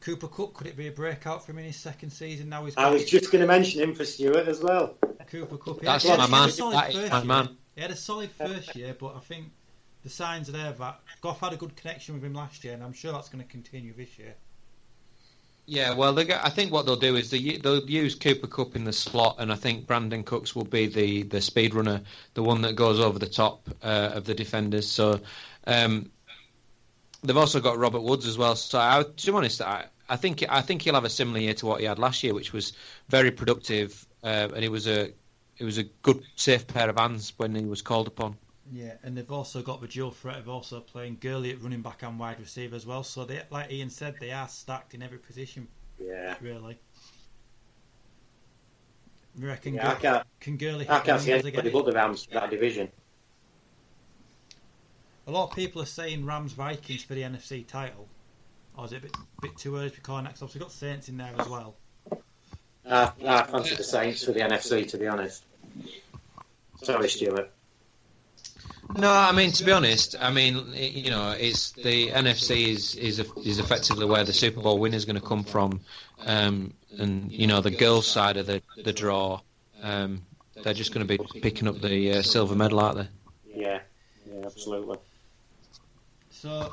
Cooper 0.00 0.28
Cook 0.28 0.54
could 0.54 0.66
it 0.66 0.76
be 0.76 0.88
a 0.88 0.92
breakout 0.92 1.44
for 1.44 1.52
him 1.52 1.58
in 1.58 1.64
his 1.66 1.76
second 1.76 2.10
season? 2.10 2.48
Now 2.48 2.64
he's. 2.64 2.76
I 2.76 2.90
was 2.90 3.04
just 3.04 3.30
going 3.30 3.42
to 3.42 3.46
mention 3.46 3.82
him 3.82 3.94
for 3.94 4.04
Stuart 4.04 4.48
as 4.48 4.60
well. 4.60 4.96
Cooper 5.30 5.56
Kupp. 5.56 5.80
That's 5.80 6.04
he 6.04 6.10
had, 6.10 6.18
my 6.18 6.26
he 6.26 6.30
had 6.30 6.30
man. 6.30 6.70
That 6.72 6.88
is 6.90 6.96
first 6.96 7.12
my 7.12 7.18
year. 7.18 7.26
man. 7.26 7.56
He 7.74 7.80
had 7.82 7.90
a 7.90 7.96
solid 7.96 8.30
first 8.30 8.74
year, 8.74 8.96
but 8.98 9.14
I 9.16 9.20
think 9.20 9.46
the 10.02 10.10
signs 10.10 10.48
are 10.48 10.52
there 10.52 10.72
that 10.72 11.00
Goff 11.20 11.40
had 11.40 11.52
a 11.52 11.56
good 11.56 11.76
connection 11.76 12.14
with 12.14 12.24
him 12.24 12.34
last 12.34 12.64
year, 12.64 12.74
and 12.74 12.82
I'm 12.82 12.92
sure 12.92 13.12
that's 13.12 13.28
going 13.28 13.44
to 13.44 13.50
continue 13.50 13.92
this 13.92 14.18
year. 14.18 14.34
Yeah, 15.66 15.94
well, 15.94 16.18
I 16.18 16.50
think 16.50 16.72
what 16.72 16.84
they'll 16.84 16.96
do 16.96 17.14
is 17.14 17.30
they, 17.30 17.58
they'll 17.58 17.88
use 17.88 18.16
Cooper 18.16 18.48
Kupp 18.48 18.74
in 18.74 18.84
the 18.84 18.92
slot, 18.92 19.36
and 19.38 19.52
I 19.52 19.54
think 19.54 19.86
Brandin 19.86 20.24
Cooks 20.24 20.56
will 20.56 20.64
be 20.64 20.86
the, 20.86 21.22
the 21.22 21.40
speed 21.40 21.74
runner, 21.74 22.00
the 22.34 22.42
one 22.42 22.62
that 22.62 22.74
goes 22.74 22.98
over 22.98 23.20
the 23.20 23.28
top 23.28 23.68
uh, 23.82 24.10
of 24.14 24.24
the 24.24 24.34
defenders. 24.34 24.90
So 24.90 25.20
um, 25.68 26.10
they've 27.22 27.36
also 27.36 27.60
got 27.60 27.78
Robert 27.78 28.02
Woods 28.02 28.26
as 28.26 28.38
well. 28.38 28.56
So 28.56 28.78
I, 28.78 29.04
to 29.16 29.26
be 29.26 29.32
honest, 29.32 29.60
I, 29.62 29.86
I 30.08 30.16
think 30.16 30.44
I 30.48 30.60
think 30.60 30.82
he'll 30.82 30.94
have 30.94 31.04
a 31.04 31.10
similar 31.10 31.40
year 31.40 31.54
to 31.54 31.66
what 31.66 31.80
he 31.80 31.86
had 31.86 31.98
last 31.98 32.22
year, 32.22 32.34
which 32.34 32.52
was 32.52 32.72
very 33.08 33.30
productive, 33.30 34.06
uh, 34.22 34.48
and 34.54 34.64
it 34.64 34.70
was 34.70 34.86
a 34.86 35.12
it 35.58 35.64
was 35.64 35.78
a 35.78 35.84
good, 35.84 36.22
safe 36.36 36.66
pair 36.66 36.88
of 36.88 36.98
hands 36.98 37.34
when 37.36 37.54
he 37.54 37.64
was 37.64 37.82
called 37.82 38.06
upon. 38.06 38.36
Yeah, 38.72 38.94
and 39.02 39.16
they've 39.16 39.30
also 39.30 39.62
got 39.62 39.80
the 39.80 39.88
dual 39.88 40.10
threat 40.12 40.38
of 40.38 40.48
also 40.48 40.80
playing 40.80 41.18
Gurley 41.20 41.50
at 41.50 41.60
running 41.60 41.82
back 41.82 42.02
and 42.02 42.18
wide 42.18 42.38
receiver 42.38 42.76
as 42.76 42.86
well. 42.86 43.02
So 43.02 43.24
they, 43.24 43.42
like 43.50 43.70
Ian 43.70 43.90
said, 43.90 44.14
they 44.20 44.30
are 44.30 44.48
stacked 44.48 44.94
in 44.94 45.02
every 45.02 45.18
position. 45.18 45.66
Yeah. 45.98 46.36
Really. 46.40 46.78
You 49.36 49.46
reckon? 49.46 49.74
Yeah, 49.74 49.90
I 49.90 49.94
can't- 49.94 50.26
can 50.40 50.56
Gurley? 50.56 50.88
I 50.88 50.96
hit 50.96 51.04
can't 51.04 51.20
see 51.20 51.32
anybody 51.32 51.70
but 51.70 51.84
the 51.84 51.92
Rams 51.92 52.24
for 52.24 52.34
that 52.34 52.50
division. 52.50 52.90
A 55.30 55.32
lot 55.32 55.50
of 55.50 55.54
people 55.54 55.80
are 55.80 55.86
saying 55.86 56.26
Rams 56.26 56.54
Vikings 56.54 57.04
for 57.04 57.14
the 57.14 57.22
NFC 57.22 57.64
title. 57.64 58.08
Or 58.76 58.86
is 58.86 58.92
it 58.92 58.96
a 58.96 59.00
bit, 59.02 59.16
bit 59.40 59.56
too 59.56 59.76
early 59.76 59.88
to 59.88 59.94
be 59.94 60.02
calling 60.02 60.24
that? 60.24 60.30
'Cause 60.30 60.42
obviously 60.42 60.58
we've 60.58 60.66
got 60.66 60.72
Saints 60.72 61.08
in 61.08 61.18
there 61.18 61.32
as 61.38 61.48
well. 61.48 61.76
I, 62.84 63.12
I 63.24 63.42
fancy 63.44 63.76
the 63.76 63.84
Saints 63.84 64.24
for 64.24 64.32
the 64.32 64.40
NFC, 64.40 64.84
to 64.86 64.98
be 64.98 65.06
honest. 65.06 65.44
Sorry, 66.82 67.08
Stuart. 67.08 67.48
No, 68.96 69.08
I 69.08 69.30
mean 69.30 69.52
to 69.52 69.62
be 69.62 69.70
honest, 69.70 70.16
I 70.18 70.32
mean 70.32 70.72
you 70.74 71.10
know 71.10 71.30
it's 71.30 71.70
the 71.70 72.08
NFC 72.10 72.70
is 72.70 72.96
is 72.96 73.20
is 73.44 73.60
effectively 73.60 74.06
where 74.06 74.24
the 74.24 74.32
Super 74.32 74.60
Bowl 74.60 74.80
winner 74.80 74.96
is 74.96 75.04
going 75.04 75.14
to 75.14 75.22
come 75.22 75.44
from, 75.44 75.78
um, 76.26 76.74
and 76.98 77.30
you 77.30 77.46
know 77.46 77.60
the 77.60 77.70
girls' 77.70 78.08
side 78.08 78.36
of 78.36 78.46
the 78.46 78.60
the 78.82 78.92
draw, 78.92 79.40
um, 79.80 80.22
they're 80.64 80.74
just 80.74 80.92
going 80.92 81.06
to 81.06 81.18
be 81.18 81.24
picking 81.40 81.68
up 81.68 81.80
the 81.80 82.14
uh, 82.14 82.22
silver 82.22 82.56
medal, 82.56 82.80
aren't 82.80 82.98
they? 82.98 83.08
Yeah, 83.54 83.78
yeah, 84.26 84.46
absolutely. 84.46 84.98
So, 86.40 86.72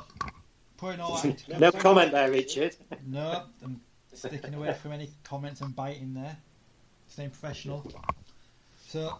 putting 0.78 1.00
all 1.00 1.16
that 1.16 1.26
into 1.26 1.58
No 1.58 1.70
comment 1.70 2.12
there, 2.12 2.30
Richard. 2.30 2.74
No, 3.06 3.42
I'm 3.62 3.82
sticking 4.14 4.54
away 4.54 4.72
from 4.72 4.92
any 4.92 5.10
comments 5.24 5.60
and 5.60 5.76
biting 5.76 6.14
there. 6.14 6.38
Staying 7.08 7.30
professional. 7.30 7.86
So, 8.86 9.18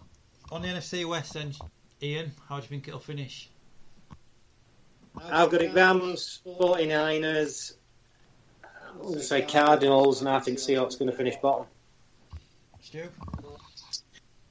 on 0.51 0.63
the 0.63 0.69
NFC 0.69 1.07
West, 1.07 1.35
end, 1.35 1.55
Ian, 2.01 2.31
how 2.47 2.55
do 2.55 2.63
you 2.63 2.67
think 2.67 2.87
it'll 2.87 2.99
finish? 2.99 3.51
I've 5.23 5.51
got 5.51 5.61
it 5.61 5.71
Rams, 5.71 6.39
49ers, 6.47 7.73
I'm 8.63 8.97
going 8.97 9.13
to 9.13 9.19
say 9.21 9.43
Cardinals, 9.43 10.21
and 10.21 10.29
I 10.29 10.39
think 10.39 10.57
Seahawks 10.57 10.97
going 10.97 11.11
to 11.11 11.15
finish 11.15 11.35
bottom. 11.35 11.67
Stu? 12.81 13.03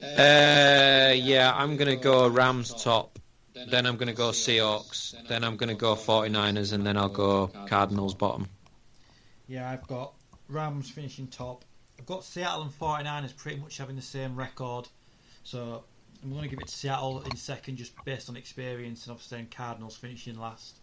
Uh, 0.01 1.13
yeah, 1.17 1.53
I'm 1.53 1.77
going 1.77 1.91
to 1.91 1.97
go 1.97 2.29
Rams 2.29 2.73
top, 2.85 3.19
then 3.69 3.87
I'm 3.87 3.97
going 3.97 4.09
to 4.09 4.15
go 4.15 4.31
Seahawks, 4.31 5.15
then 5.29 5.45
I'm 5.45 5.57
going 5.57 5.69
to 5.69 5.75
go 5.75 5.95
49ers, 5.95 6.73
and 6.73 6.87
then 6.87 6.97
I'll 6.97 7.09
go 7.09 7.49
Cardinals 7.69 8.15
bottom. 8.15 8.49
Yeah, 9.47 9.71
I've 9.71 9.87
got 9.87 10.15
Rams 10.49 10.91
finishing 10.91 11.29
top. 11.29 11.65
I've 11.99 12.07
got 12.07 12.25
Seattle 12.25 12.63
and 12.63 12.71
49ers 12.71 13.37
pretty 13.37 13.59
much 13.59 13.79
having 13.79 13.97
the 13.97 14.03
same 14.03 14.37
record. 14.37 14.89
So, 15.45 15.85
I'm 16.23 16.31
going 16.31 16.43
to 16.43 16.49
give 16.49 16.59
it 16.59 16.67
to 16.67 16.77
Seattle 16.77 17.23
in 17.23 17.37
second 17.37 17.77
just 17.77 17.93
based 18.05 18.29
on 18.29 18.37
experience, 18.37 19.07
and 19.07 19.13
obviously 19.13 19.47
Cardinals 19.51 19.97
finishing 19.97 20.39
last. 20.39 20.79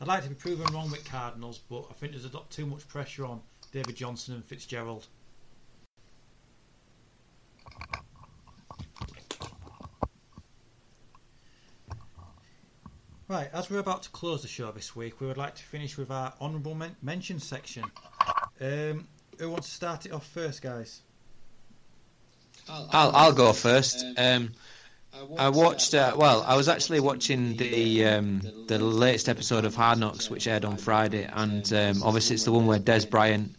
I'd 0.00 0.06
like 0.06 0.22
to 0.22 0.28
be 0.28 0.34
proven 0.34 0.72
wrong 0.72 0.90
with 0.90 1.04
Cardinals, 1.04 1.58
but 1.68 1.86
I 1.90 1.94
think 1.94 2.12
there's 2.12 2.24
a 2.24 2.36
lot 2.36 2.50
too 2.50 2.66
much 2.66 2.86
pressure 2.86 3.26
on 3.26 3.40
David 3.72 3.96
Johnson 3.96 4.34
and 4.34 4.44
Fitzgerald. 4.44 5.06
Right, 13.28 13.50
as 13.52 13.70
we're 13.70 13.78
about 13.78 14.04
to 14.04 14.08
close 14.08 14.40
the 14.40 14.48
show 14.48 14.72
this 14.72 14.96
week, 14.96 15.20
we 15.20 15.26
would 15.26 15.36
like 15.36 15.54
to 15.56 15.62
finish 15.62 15.98
with 15.98 16.10
our 16.10 16.32
honourable 16.40 16.74
men- 16.74 16.96
mention 17.02 17.40
section. 17.40 17.84
Um, 18.58 19.06
who 19.38 19.50
wants 19.50 19.68
to 19.68 19.74
start 19.74 20.06
it 20.06 20.12
off 20.12 20.26
first, 20.26 20.62
guys? 20.62 21.02
I'll 22.70 23.10
I'll 23.14 23.32
go 23.34 23.52
first. 23.52 24.02
Um, 24.16 24.52
I 25.36 25.50
watched. 25.50 25.94
Uh, 25.94 26.14
well, 26.16 26.42
I 26.42 26.56
was 26.56 26.68
actually 26.68 27.00
watching 27.00 27.56
the 27.56 28.06
um, 28.06 28.40
the 28.66 28.78
latest 28.78 29.28
episode 29.28 29.66
of 29.66 29.74
Hard 29.74 29.98
Knocks, 29.98 30.30
which 30.30 30.46
aired 30.46 30.64
on 30.64 30.78
Friday, 30.78 31.28
and 31.30 31.70
um, 31.72 32.02
obviously 32.02 32.34
it's 32.34 32.44
the 32.44 32.52
one 32.52 32.66
where 32.66 32.78
Dez 32.78 33.08
Bryant 33.08 33.54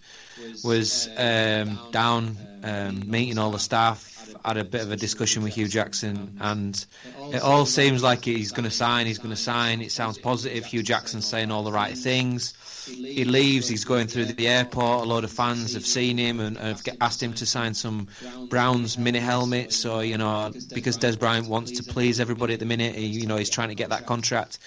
was 0.63 1.07
um, 1.15 1.79
down 1.91 2.37
um, 2.63 3.09
meeting 3.09 3.37
all 3.37 3.51
the 3.51 3.59
staff, 3.59 4.18
had 4.43 4.57
a 4.57 4.63
bit 4.63 4.81
of 4.81 4.91
a 4.91 4.95
discussion 4.95 5.43
with 5.43 5.53
Hue 5.53 5.67
Jackson, 5.67 6.37
and 6.39 6.85
it 7.33 7.41
all 7.41 7.65
seems 7.65 8.01
like 8.03 8.25
he's 8.25 8.51
going 8.51 8.63
to 8.65 8.71
sign. 8.71 9.05
He's 9.05 9.17
going 9.17 9.29
to 9.29 9.35
sign. 9.35 9.81
It 9.81 9.91
sounds 9.91 10.17
positive. 10.17 10.65
Hue 10.65 10.83
Jackson's 10.83 11.25
saying 11.25 11.51
all 11.51 11.63
the 11.63 11.71
right 11.71 11.97
things. 11.97 12.53
He 12.89 13.25
leaves. 13.25 13.67
He's 13.67 13.85
going 13.85 14.07
through 14.07 14.25
the 14.25 14.47
airport. 14.47 15.05
A 15.05 15.09
lot 15.09 15.23
of 15.23 15.31
fans 15.31 15.73
have 15.73 15.85
seen 15.85 16.17
him 16.17 16.39
and 16.39 16.57
have 16.57 16.81
asked 17.01 17.21
him 17.21 17.33
to 17.33 17.45
sign 17.45 17.73
some 17.73 18.07
Browns 18.49 18.97
mini 18.97 19.19
helmets. 19.19 19.75
So 19.75 19.99
you 19.99 20.17
know, 20.17 20.51
because 20.73 20.97
Dez 20.97 21.19
Bryant 21.19 21.47
wants 21.47 21.71
to 21.79 21.83
please 21.83 22.19
everybody 22.19 22.53
at 22.53 22.59
the 22.59 22.65
minute, 22.65 22.95
he, 22.95 23.05
you 23.05 23.27
know, 23.27 23.37
he's 23.37 23.49
trying 23.49 23.69
to 23.69 23.75
get 23.75 23.89
that 23.89 24.05
contract. 24.05 24.59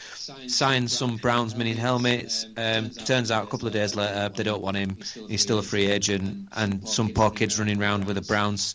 Signed 0.46 0.90
some 0.90 1.16
Browns 1.16 1.56
mini 1.56 1.72
helmets. 1.72 2.46
Um, 2.56 2.90
turns 2.90 3.30
out 3.30 3.44
a 3.44 3.46
couple 3.46 3.66
of 3.66 3.72
days 3.72 3.94
later 3.94 4.28
they 4.28 4.42
don't 4.42 4.62
want 4.62 4.76
him. 4.76 4.98
He's 5.28 5.42
still 5.42 5.58
a 5.58 5.62
free 5.62 5.86
agent, 5.86 6.48
and 6.52 6.88
some 6.88 7.10
poor 7.10 7.30
kids 7.30 7.58
running 7.58 7.80
around 7.80 8.04
with 8.04 8.18
a 8.18 8.22
Browns 8.22 8.74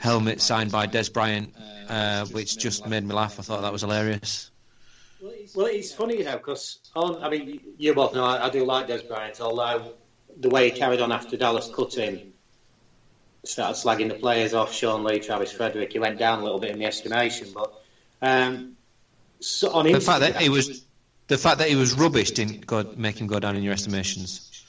helmet 0.00 0.40
signed 0.40 0.72
by 0.72 0.86
Dez 0.86 1.12
Bryant, 1.12 1.54
uh, 1.88 2.26
which 2.26 2.58
just 2.58 2.86
made 2.86 3.04
me 3.04 3.14
laugh. 3.14 3.38
I 3.38 3.42
thought 3.42 3.62
that 3.62 3.72
was 3.72 3.82
hilarious. 3.82 4.50
Well, 5.54 5.66
it's 5.66 5.92
funny, 5.92 6.18
you 6.18 6.24
know, 6.24 6.36
because 6.36 6.78
on. 6.94 7.22
I 7.22 7.28
mean, 7.30 7.60
you 7.78 7.94
both 7.94 8.14
know 8.14 8.24
I, 8.24 8.46
I 8.46 8.50
do 8.50 8.64
like 8.64 8.88
Dez 8.88 9.06
Bryant, 9.06 9.40
although 9.40 9.92
the 10.38 10.48
way 10.48 10.70
he 10.70 10.76
carried 10.76 11.00
on 11.00 11.12
after 11.12 11.36
Dallas 11.36 11.70
cut 11.74 11.94
him, 11.94 12.32
started 13.44 13.78
slagging 13.78 14.08
the 14.08 14.14
players 14.14 14.54
off, 14.54 14.72
Sean 14.72 15.04
Lee, 15.04 15.20
Travis 15.20 15.52
Frederick, 15.52 15.92
he 15.92 15.98
went 15.98 16.18
down 16.18 16.40
a 16.40 16.42
little 16.44 16.58
bit 16.58 16.70
in 16.70 16.78
the 16.78 16.84
estimation. 16.84 17.48
But 17.54 17.72
um, 18.22 18.76
so 19.40 19.72
on 19.72 19.90
The 19.90 20.00
fact 20.00 20.20
that 20.20 20.36
he 20.36 20.48
was, 20.48 20.84
the 21.28 21.38
fact 21.38 21.58
that 21.58 21.68
he 21.68 21.76
was 21.76 21.94
rubbish 21.94 22.32
didn't 22.32 22.66
go, 22.66 22.84
make 22.96 23.20
him 23.20 23.26
go 23.26 23.40
down 23.40 23.56
in 23.56 23.62
your 23.62 23.72
estimations. 23.72 24.64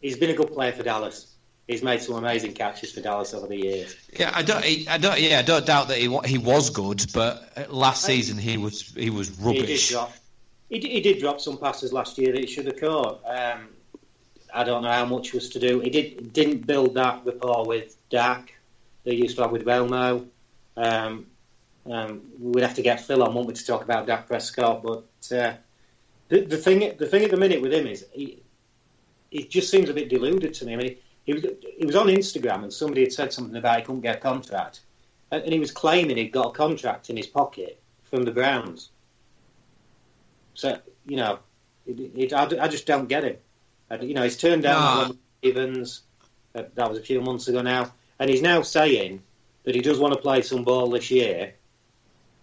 he's 0.00 0.16
been 0.18 0.30
a 0.30 0.34
good 0.34 0.52
player 0.52 0.72
for 0.72 0.82
Dallas. 0.82 1.35
He's 1.66 1.82
made 1.82 2.00
some 2.00 2.14
amazing 2.14 2.52
catches 2.52 2.92
for 2.92 3.00
Dallas 3.00 3.34
over 3.34 3.48
the 3.48 3.56
years. 3.56 3.96
Yeah, 4.16 4.30
I 4.32 4.42
don't, 4.42 4.64
I 4.64 4.98
don't, 4.98 5.20
yeah, 5.20 5.40
I 5.40 5.42
don't 5.42 5.66
doubt 5.66 5.88
that 5.88 5.98
he 5.98 6.16
he 6.24 6.38
was 6.38 6.70
good, 6.70 7.04
but 7.12 7.68
last 7.72 8.04
season 8.04 8.38
he 8.38 8.56
was 8.56 8.82
he 8.82 9.10
was 9.10 9.28
He 9.28 9.34
did 9.34 9.60
rubbish. 9.62 9.90
drop. 9.90 10.12
He 10.68 10.78
did, 10.78 10.90
he 10.92 11.00
did 11.00 11.18
drop 11.18 11.40
some 11.40 11.58
passes 11.58 11.92
last 11.92 12.18
year 12.18 12.32
that 12.32 12.40
he 12.40 12.46
should 12.46 12.66
have 12.66 12.80
caught. 12.80 13.20
Um, 13.26 13.68
I 14.54 14.62
don't 14.62 14.82
know 14.82 14.92
how 14.92 15.06
much 15.06 15.32
was 15.32 15.50
to 15.50 15.58
do. 15.58 15.80
He 15.80 15.90
did 15.90 16.32
didn't 16.32 16.66
build 16.66 16.94
that 16.94 17.26
rapport 17.26 17.66
with 17.66 17.96
Dak. 18.10 18.54
They 19.02 19.14
used 19.14 19.36
to 19.36 19.42
have 19.42 19.50
with 19.50 19.64
Belmo. 19.64 20.26
Um, 20.76 21.26
um, 21.90 22.22
we'd 22.40 22.62
have 22.62 22.74
to 22.74 22.82
get 22.82 23.00
Phil 23.00 23.22
on, 23.22 23.34
won't 23.34 23.46
we, 23.48 23.54
to 23.54 23.66
talk 23.66 23.82
about 23.82 24.06
Dak 24.06 24.26
Prescott? 24.28 24.82
But 24.82 25.36
uh, 25.36 25.54
the, 26.28 26.40
the 26.42 26.56
thing 26.56 26.96
the 26.96 27.06
thing 27.06 27.24
at 27.24 27.30
the 27.32 27.36
minute 27.36 27.60
with 27.60 27.72
him 27.72 27.86
is 27.88 28.06
he 28.12 28.42
he 29.30 29.44
just 29.44 29.68
seems 29.70 29.88
a 29.90 29.94
bit 29.94 30.08
deluded 30.08 30.54
to 30.54 30.64
me. 30.64 30.72
I 30.72 30.76
mean, 30.76 30.96
he 31.26 31.34
was 31.34 31.44
he 31.76 31.84
was 31.84 31.96
on 31.96 32.06
Instagram 32.06 32.62
and 32.62 32.72
somebody 32.72 33.02
had 33.02 33.12
said 33.12 33.32
something 33.32 33.56
about 33.56 33.78
he 33.78 33.84
couldn't 33.84 34.00
get 34.00 34.16
a 34.16 34.20
contract, 34.20 34.80
and, 35.30 35.42
and 35.42 35.52
he 35.52 35.58
was 35.58 35.72
claiming 35.72 36.16
he'd 36.16 36.32
got 36.32 36.46
a 36.46 36.52
contract 36.52 37.10
in 37.10 37.16
his 37.16 37.26
pocket 37.26 37.80
from 38.04 38.22
the 38.22 38.30
Browns. 38.30 38.90
So 40.54 40.78
you 41.04 41.16
know, 41.16 41.40
it, 41.86 42.00
it, 42.14 42.32
I, 42.32 42.44
I 42.62 42.68
just 42.68 42.86
don't 42.86 43.08
get 43.08 43.24
him. 43.24 43.36
I, 43.90 43.96
you 43.96 44.14
know, 44.14 44.22
he's 44.22 44.36
turned 44.36 44.62
down. 44.62 44.80
Ron 44.80 45.18
Stevens. 45.40 46.02
Uh, 46.54 46.62
that 46.74 46.88
was 46.88 46.98
a 46.98 47.02
few 47.02 47.20
months 47.20 47.48
ago 47.48 47.60
now, 47.60 47.92
and 48.18 48.30
he's 48.30 48.40
now 48.40 48.62
saying 48.62 49.22
that 49.64 49.74
he 49.74 49.82
does 49.82 49.98
want 49.98 50.14
to 50.14 50.20
play 50.20 50.40
some 50.40 50.64
ball 50.64 50.88
this 50.88 51.10
year, 51.10 51.52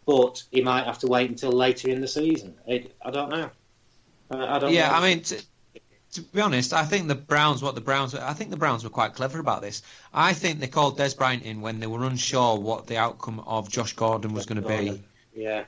but 0.06 0.44
he 0.52 0.62
might 0.62 0.86
have 0.86 1.00
to 1.00 1.08
wait 1.08 1.30
until 1.30 1.52
later 1.52 1.90
in 1.90 2.00
the 2.02 2.08
season. 2.08 2.54
It, 2.68 2.96
I 3.02 3.10
don't 3.10 3.30
know. 3.30 3.50
I, 4.30 4.56
I 4.56 4.60
don't. 4.60 4.72
Yeah, 4.74 4.90
know. 4.90 4.96
I 4.96 5.10
mean, 5.10 5.24
to, 5.24 5.44
to 6.14 6.22
be 6.22 6.42
honest, 6.42 6.74
I 6.74 6.86
think 6.86 7.08
the 7.08 7.16
Browns, 7.16 7.62
what 7.62 7.76
the 7.76 7.82
Browns, 7.82 8.14
I 8.14 8.34
think 8.34 8.52
the 8.52 8.58
Browns 8.58 8.84
were 8.84 8.90
quite 8.90 9.14
clever 9.14 9.40
about 9.40 9.62
this. 9.62 9.82
I 10.14 10.34
think 10.34 10.60
they 10.60 10.68
called 10.68 10.98
Dez 10.98 11.18
Bryant 11.18 11.44
in 11.44 11.62
when 11.62 11.80
they 11.80 11.88
were 11.88 12.04
unsure 12.06 12.58
what 12.58 12.88
the 12.88 12.98
outcome 12.98 13.40
of 13.42 13.70
Josh 13.70 13.94
Gordon 13.94 14.34
was 14.34 14.46
going 14.46 14.62
to 14.62 14.68
be. 14.68 15.04
Yeah. 15.36 15.66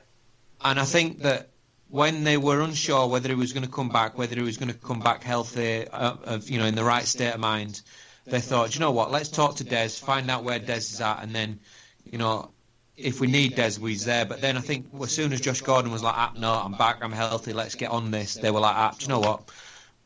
And 0.60 0.78
I 0.78 0.84
think 0.84 1.22
that 1.22 1.48
when 1.88 2.24
they 2.24 2.36
were 2.36 2.60
unsure 2.60 3.08
whether 3.08 3.28
he 3.28 3.34
was 3.34 3.52
going 3.52 3.64
to 3.64 3.70
come 3.70 3.88
back, 3.88 4.16
whether 4.16 4.36
he 4.36 4.42
was 4.42 4.56
going 4.56 4.72
to 4.72 4.78
come 4.78 5.00
back 5.00 5.22
healthy, 5.22 5.86
uh, 5.88 6.16
of, 6.24 6.48
you 6.48 6.58
know, 6.58 6.66
in 6.66 6.74
the 6.74 6.84
right 6.84 7.04
state 7.04 7.32
of 7.32 7.40
mind, 7.40 7.82
they 8.24 8.40
thought, 8.40 8.74
you 8.74 8.80
know 8.80 8.90
what, 8.90 9.10
let's 9.10 9.28
talk 9.28 9.56
to 9.56 9.64
Dez, 9.64 10.00
find 10.00 10.30
out 10.30 10.44
where 10.44 10.58
Dez 10.58 10.92
is 10.92 11.00
at, 11.00 11.22
and 11.22 11.34
then, 11.34 11.60
you 12.04 12.18
know, 12.18 12.50
if 12.96 13.20
we 13.20 13.26
need 13.26 13.56
Dez, 13.56 13.78
he's 13.86 14.04
there. 14.04 14.24
But 14.24 14.40
then 14.40 14.56
I 14.56 14.60
think 14.60 14.86
as 15.00 15.12
soon 15.12 15.32
as 15.32 15.40
Josh 15.40 15.60
Gordon 15.60 15.92
was 15.92 16.02
like, 16.02 16.14
ah, 16.16 16.32
no, 16.36 16.52
I'm 16.52 16.72
back, 16.72 16.98
I'm 17.02 17.12
healthy, 17.12 17.52
let's 17.52 17.74
get 17.74 17.90
on 17.90 18.10
this, 18.10 18.34
they 18.34 18.50
were 18.50 18.60
like, 18.60 18.74
ah, 18.74 18.94
do 18.98 19.04
you 19.04 19.08
know 19.08 19.20
what? 19.20 19.50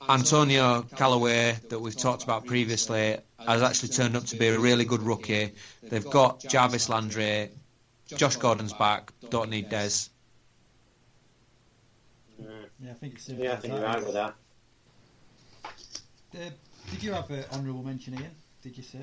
Antonio 0.09 0.83
Callaway, 0.97 1.57
that 1.69 1.79
we've 1.79 1.97
talked 1.97 2.25
about 2.25 2.47
previously, 2.47 3.19
has 3.39 3.63
actually 3.63 3.91
turned 3.91 4.17
up 4.17 4.25
to 4.27 4.37
be 4.37 4.49
a 4.49 4.59
really 4.59 4.85
good 4.85 5.03
rookie. 5.03 5.53
They've 5.83 6.09
got 6.09 6.41
Jarvis 6.41 6.89
Landry, 6.89 7.51
Josh 8.07 8.37
Gordon's 8.37 8.73
back, 8.73 9.13
don't 9.29 9.51
need 9.51 9.71
Dez. 9.71 10.09
Yeah, 12.83 12.91
I 12.91 12.95
think 12.95 13.15
it's 13.15 13.29
Yeah, 13.29 13.53
I 13.53 13.57
think 13.57 13.75
you're 13.75 13.83
right 13.83 14.05
with 14.05 14.15
that. 14.15 14.35
Uh, 16.35 16.51
did 16.91 17.03
you 17.03 17.13
have 17.13 17.31
an 17.31 17.45
honourable 17.53 17.83
mention, 17.83 18.15
Ian? 18.15 18.31
Did 18.63 18.77
you 18.77 18.83
say? 18.83 18.99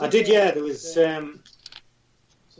I 0.00 0.08
did, 0.08 0.28
yeah. 0.28 0.50
There 0.50 0.62
was 0.64 0.98
um, 0.98 1.42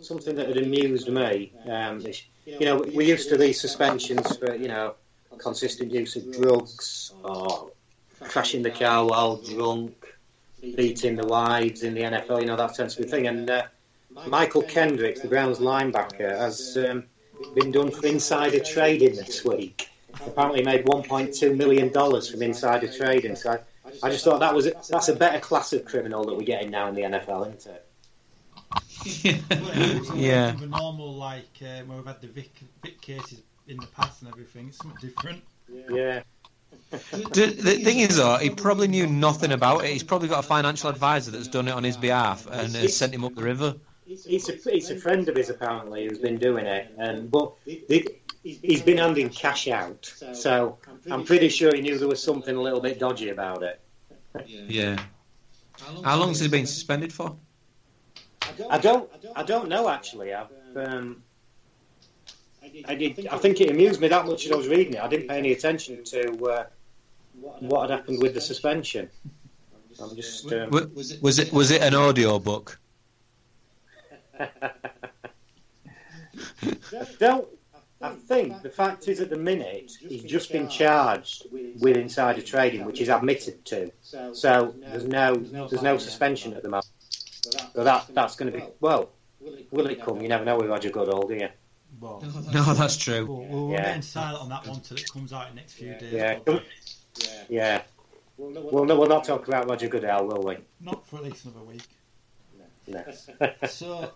something 0.00 0.36
that 0.36 0.48
had 0.48 0.56
amused 0.58 1.08
me. 1.08 1.52
Um, 1.68 2.00
you 2.46 2.60
know, 2.60 2.76
we're 2.94 3.08
used 3.08 3.28
to 3.30 3.36
these 3.36 3.60
suspensions 3.60 4.36
for 4.36 4.54
you 4.54 4.68
know 4.68 4.94
consistent 5.36 5.92
use 5.92 6.16
of 6.16 6.32
drugs 6.32 7.12
or 7.22 7.70
crashing 8.20 8.62
the 8.62 8.70
car 8.70 9.06
while 9.06 9.36
drunk, 9.36 9.94
beating 10.60 11.16
the 11.16 11.26
wives 11.26 11.82
in 11.82 11.94
the 11.94 12.02
NFL. 12.02 12.40
You 12.40 12.46
know 12.46 12.56
that 12.56 12.74
tends 12.74 12.96
to 12.96 13.02
be 13.02 13.08
a 13.08 13.10
thing. 13.10 13.26
And 13.26 13.48
uh, 13.48 13.62
Mychal 14.14 14.66
Kendricks, 14.68 15.20
the 15.20 15.28
Browns 15.28 15.58
linebacker, 15.58 16.36
has 16.36 16.76
um, 16.76 17.04
been 17.54 17.70
done 17.70 17.90
for 17.90 18.06
insider 18.06 18.60
trading 18.60 19.14
this 19.14 19.44
week. 19.44 19.88
Apparently, 20.26 20.64
made 20.64 20.84
1.2 20.86 21.56
million 21.56 21.92
dollars 21.92 22.30
from 22.30 22.42
insider 22.42 22.88
trading. 22.88 23.36
So 23.36 23.52
I, 23.52 23.90
I 24.02 24.10
just 24.10 24.24
thought 24.24 24.40
that 24.40 24.54
was 24.54 24.70
that's 24.88 25.08
a 25.08 25.14
better 25.14 25.38
class 25.38 25.72
of 25.72 25.84
criminal 25.84 26.24
that 26.24 26.34
we're 26.34 26.42
getting 26.42 26.70
now 26.70 26.88
in 26.88 26.94
the 26.94 27.02
NFL, 27.02 27.56
isn't 27.56 27.74
it? 27.74 27.84
Yeah. 30.14 30.52
The 30.52 30.66
normal, 30.66 31.14
like, 31.14 31.48
uh, 31.62 31.82
where 31.84 31.98
we've 31.98 32.06
had 32.06 32.20
the 32.20 32.26
Vic, 32.26 32.50
Vic 32.82 33.00
cases 33.00 33.40
in 33.68 33.76
the 33.76 33.86
past 33.86 34.22
and 34.22 34.30
everything. 34.30 34.68
It's 34.68 34.78
something 34.78 34.98
different. 35.00 35.42
Yeah. 35.90 36.22
The, 36.90 37.54
the 37.58 37.84
thing 37.84 38.00
is, 38.00 38.16
though, 38.16 38.36
he 38.36 38.50
probably 38.50 38.88
knew 38.88 39.06
nothing 39.06 39.52
about 39.52 39.84
it. 39.84 39.90
He's 39.90 40.02
probably 40.02 40.28
got 40.28 40.40
a 40.44 40.46
financial 40.46 40.90
advisor 40.90 41.30
that's 41.30 41.48
done 41.48 41.68
it 41.68 41.72
on 41.72 41.84
his 41.84 41.96
behalf 41.96 42.46
and 42.50 42.74
has 42.74 42.96
sent 42.96 43.14
him 43.14 43.24
up 43.24 43.34
the 43.34 43.42
river. 43.42 43.76
He's 44.06 44.48
a, 44.48 44.70
he's 44.70 44.90
a 44.90 44.96
friend 44.96 45.28
of 45.28 45.36
his 45.36 45.50
apparently 45.50 46.08
who's 46.08 46.18
been 46.18 46.38
doing 46.38 46.64
it, 46.64 46.94
and 46.96 47.30
but 47.30 47.52
the, 47.66 48.08
he's 48.42 48.80
been 48.80 48.96
handing 48.96 49.28
cash 49.28 49.68
out. 49.68 50.10
So 50.32 50.78
I'm 51.10 51.24
pretty 51.24 51.50
sure 51.50 51.74
he 51.74 51.82
knew 51.82 51.98
there 51.98 52.08
was 52.08 52.22
something 52.22 52.56
a 52.56 52.60
little 52.60 52.80
bit 52.80 52.98
dodgy 52.98 53.28
about 53.28 53.62
it. 53.62 53.80
Yeah. 54.46 54.98
How 56.02 56.16
long 56.16 56.28
has 56.28 56.40
he 56.40 56.48
been 56.48 56.66
suspended 56.66 57.12
for? 57.12 57.36
I 58.70 58.78
don't, 58.78 59.10
I 59.36 59.42
don't 59.42 59.68
know 59.68 59.88
actually. 59.88 60.32
I've, 60.32 60.48
um, 60.74 61.22
I 62.86 62.94
did. 62.94 63.26
I 63.28 63.38
think 63.38 63.60
it 63.60 63.70
amused 63.70 64.00
me 64.00 64.08
that 64.08 64.26
much 64.26 64.46
as 64.46 64.52
I 64.52 64.56
was 64.56 64.68
reading 64.68 64.94
it. 64.94 65.00
I 65.02 65.08
didn't 65.08 65.28
pay 65.28 65.38
any 65.38 65.52
attention 65.52 66.04
to 66.04 66.44
uh, 66.46 66.66
what 67.60 67.90
had 67.90 67.98
happened 67.98 68.20
with 68.22 68.34
the 68.34 68.40
suspension. 68.40 69.10
I'm 70.00 70.14
just. 70.16 70.52
Um, 70.52 70.70
Wa- 70.70 70.86
Was 71.22 71.38
it 71.38 71.52
was 71.52 71.70
it 71.70 71.82
an 71.82 71.94
audio 71.94 72.38
book? 72.38 72.78
don't. 77.18 77.48
I 78.00 78.10
think 78.14 78.62
the 78.62 78.70
fact 78.70 79.08
is, 79.08 79.20
at 79.20 79.28
the 79.28 79.36
minute, 79.36 79.90
he's 80.00 80.22
just 80.22 80.52
been 80.52 80.68
charged 80.68 81.46
with 81.50 81.96
insider 81.96 82.42
trading, 82.42 82.84
which 82.84 83.00
he's 83.00 83.08
admitted 83.08 83.64
to. 83.66 83.90
So 84.32 84.72
there's 84.78 85.04
no, 85.04 85.34
there's 85.34 85.82
no 85.82 85.98
suspension 85.98 86.54
at 86.54 86.62
the 86.62 86.68
moment. 86.68 86.86
So 87.74 87.82
that 87.82 88.06
that's 88.14 88.36
going 88.36 88.52
to 88.52 88.58
be 88.58 88.64
well. 88.80 89.10
Will 89.72 89.86
it 89.86 90.00
come? 90.00 90.20
You 90.20 90.28
never 90.28 90.44
know 90.44 90.56
with 90.58 90.68
Roger 90.68 90.90
Goodell, 90.90 91.26
do 91.26 91.34
you? 91.34 91.48
Well, 92.00 92.22
No, 92.52 92.62
that's 92.74 92.96
true. 92.96 93.26
We'll, 93.26 93.44
we'll 93.46 93.70
Yeah. 93.72 93.86
remain 93.88 94.02
silent 94.02 94.42
on 94.42 94.48
that 94.50 94.66
one 94.66 94.80
till 94.80 94.96
it 94.96 95.10
comes 95.12 95.32
out 95.32 95.48
in 95.48 95.54
the 95.54 95.60
next 95.60 95.74
few 95.74 95.94
days. 95.94 96.12
Yeah. 96.12 96.38
but 96.44 96.64
Yeah. 97.48 97.82
Well, 98.36 98.84
no, 98.84 98.96
we'll 98.96 99.08
not 99.08 99.24
talk 99.24 99.48
about 99.48 99.68
Roger 99.68 99.88
Goodell, 99.88 100.26
will 100.26 100.42
we? 100.44 100.58
Not 100.80 101.06
for 101.08 101.16
at 101.16 101.24
least 101.24 101.44
another 101.44 101.64
week. 101.64 101.82
No. 102.86 103.04
So, 103.68 104.12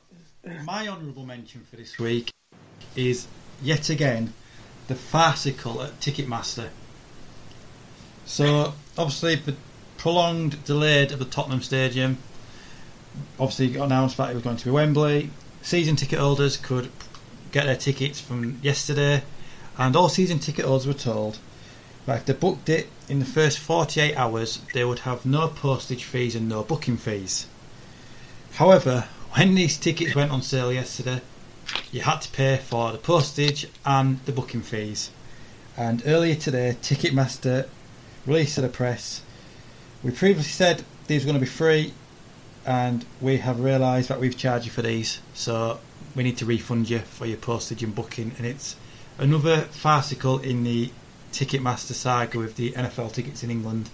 my 0.65 0.89
honourable 0.89 1.27
mention 1.27 1.63
for 1.69 1.77
this 1.77 1.99
week 1.99 2.31
is 2.95 3.27
yet 3.61 3.91
again 3.91 4.33
the 4.89 4.95
farcical 4.95 5.83
at 5.83 5.99
Ticketmaster. 6.01 6.69
So, 8.27 8.75
obviously, 8.97 9.35
the 9.37 9.57
prolonged 9.99 10.65
delayed 10.65 11.13
at 11.13 11.19
the 11.19 11.25
Tottenham 11.25 11.63
Stadium. 11.63 12.19
Obviously, 13.39 13.69
got 13.69 13.85
announced 13.87 14.17
that 14.17 14.31
it 14.31 14.35
was 14.35 14.43
going 14.43 14.57
to 14.57 14.65
be 14.65 14.71
Wembley. 14.71 15.31
Season 15.63 15.97
ticket 15.97 16.19
holders 16.19 16.57
could 16.57 16.91
get 17.53 17.67
their 17.67 17.77
tickets 17.77 18.21
from 18.21 18.59
yesterday, 18.63 19.23
and 19.79 19.95
all 19.95 20.09
season 20.09 20.39
ticket 20.39 20.65
holders 20.65 20.87
were 20.87 20.95
told 20.95 21.39
that 22.07 22.19
if 22.19 22.27
they 22.27 22.33
booked 22.33 22.69
it 22.69 22.89
in 23.09 23.21
the 23.21 23.25
first 23.25 23.59
48 23.59 24.17
hours, 24.17 24.61
they 24.73 24.85
would 24.85 25.01
have 25.01 25.25
no 25.25 25.49
postage 25.49 26.05
fees 26.05 26.35
and 26.35 26.49
no 26.49 26.63
booking 26.63 26.97
fees. 26.97 27.47
However, 28.55 29.07
when 29.35 29.55
these 29.55 29.79
tickets 29.79 30.15
went 30.15 30.31
on 30.31 30.43
sale 30.43 30.73
yesterday, 30.73 31.21
you 31.91 32.01
had 32.01 32.21
to 32.23 32.31
pay 32.31 32.57
for 32.57 32.93
the 32.93 32.99
postage 32.99 33.69
and 33.85 34.19
the 34.25 34.33
booking 34.33 34.63
fees. 34.63 35.11
And 35.77 36.03
earlier 36.05 36.35
today, 36.35 36.77
Ticketmaster 36.83 37.69
released 38.27 38.57
to 38.57 38.61
the 38.61 38.69
press. 38.69 39.23
We 40.03 40.11
previously 40.11 40.51
said 40.51 40.85
these 41.07 41.23
were 41.23 41.33
going 41.33 41.41
to 41.41 41.47
be 41.47 41.51
free, 41.51 41.95
and 42.67 43.07
we 43.21 43.39
have 43.39 43.61
realised 43.61 44.09
that 44.09 44.21
we've 44.21 44.37
charged 44.37 44.67
you 44.67 44.71
for 44.71 44.83
these, 44.83 45.21
so 45.35 45.81
we 46.15 46.23
need 46.23 46.39
to 46.39 46.47
refund 46.47 46.91
you 46.91 46.99
for 47.01 47.27
your 47.27 47.39
postage 47.39 47.83
and 47.83 47.95
booking. 47.95 48.33
And 48.39 48.47
it's 48.47 48.77
another 49.19 49.63
farcical 49.63 50.39
in 50.39 50.65
the 50.65 50.91
Ticketmaster 51.33 51.95
saga 51.95 52.39
with 52.39 52.57
the 52.57 52.73
NFL 52.73 53.13
tickets 53.13 53.43
in 53.43 53.51
England. 53.51 53.89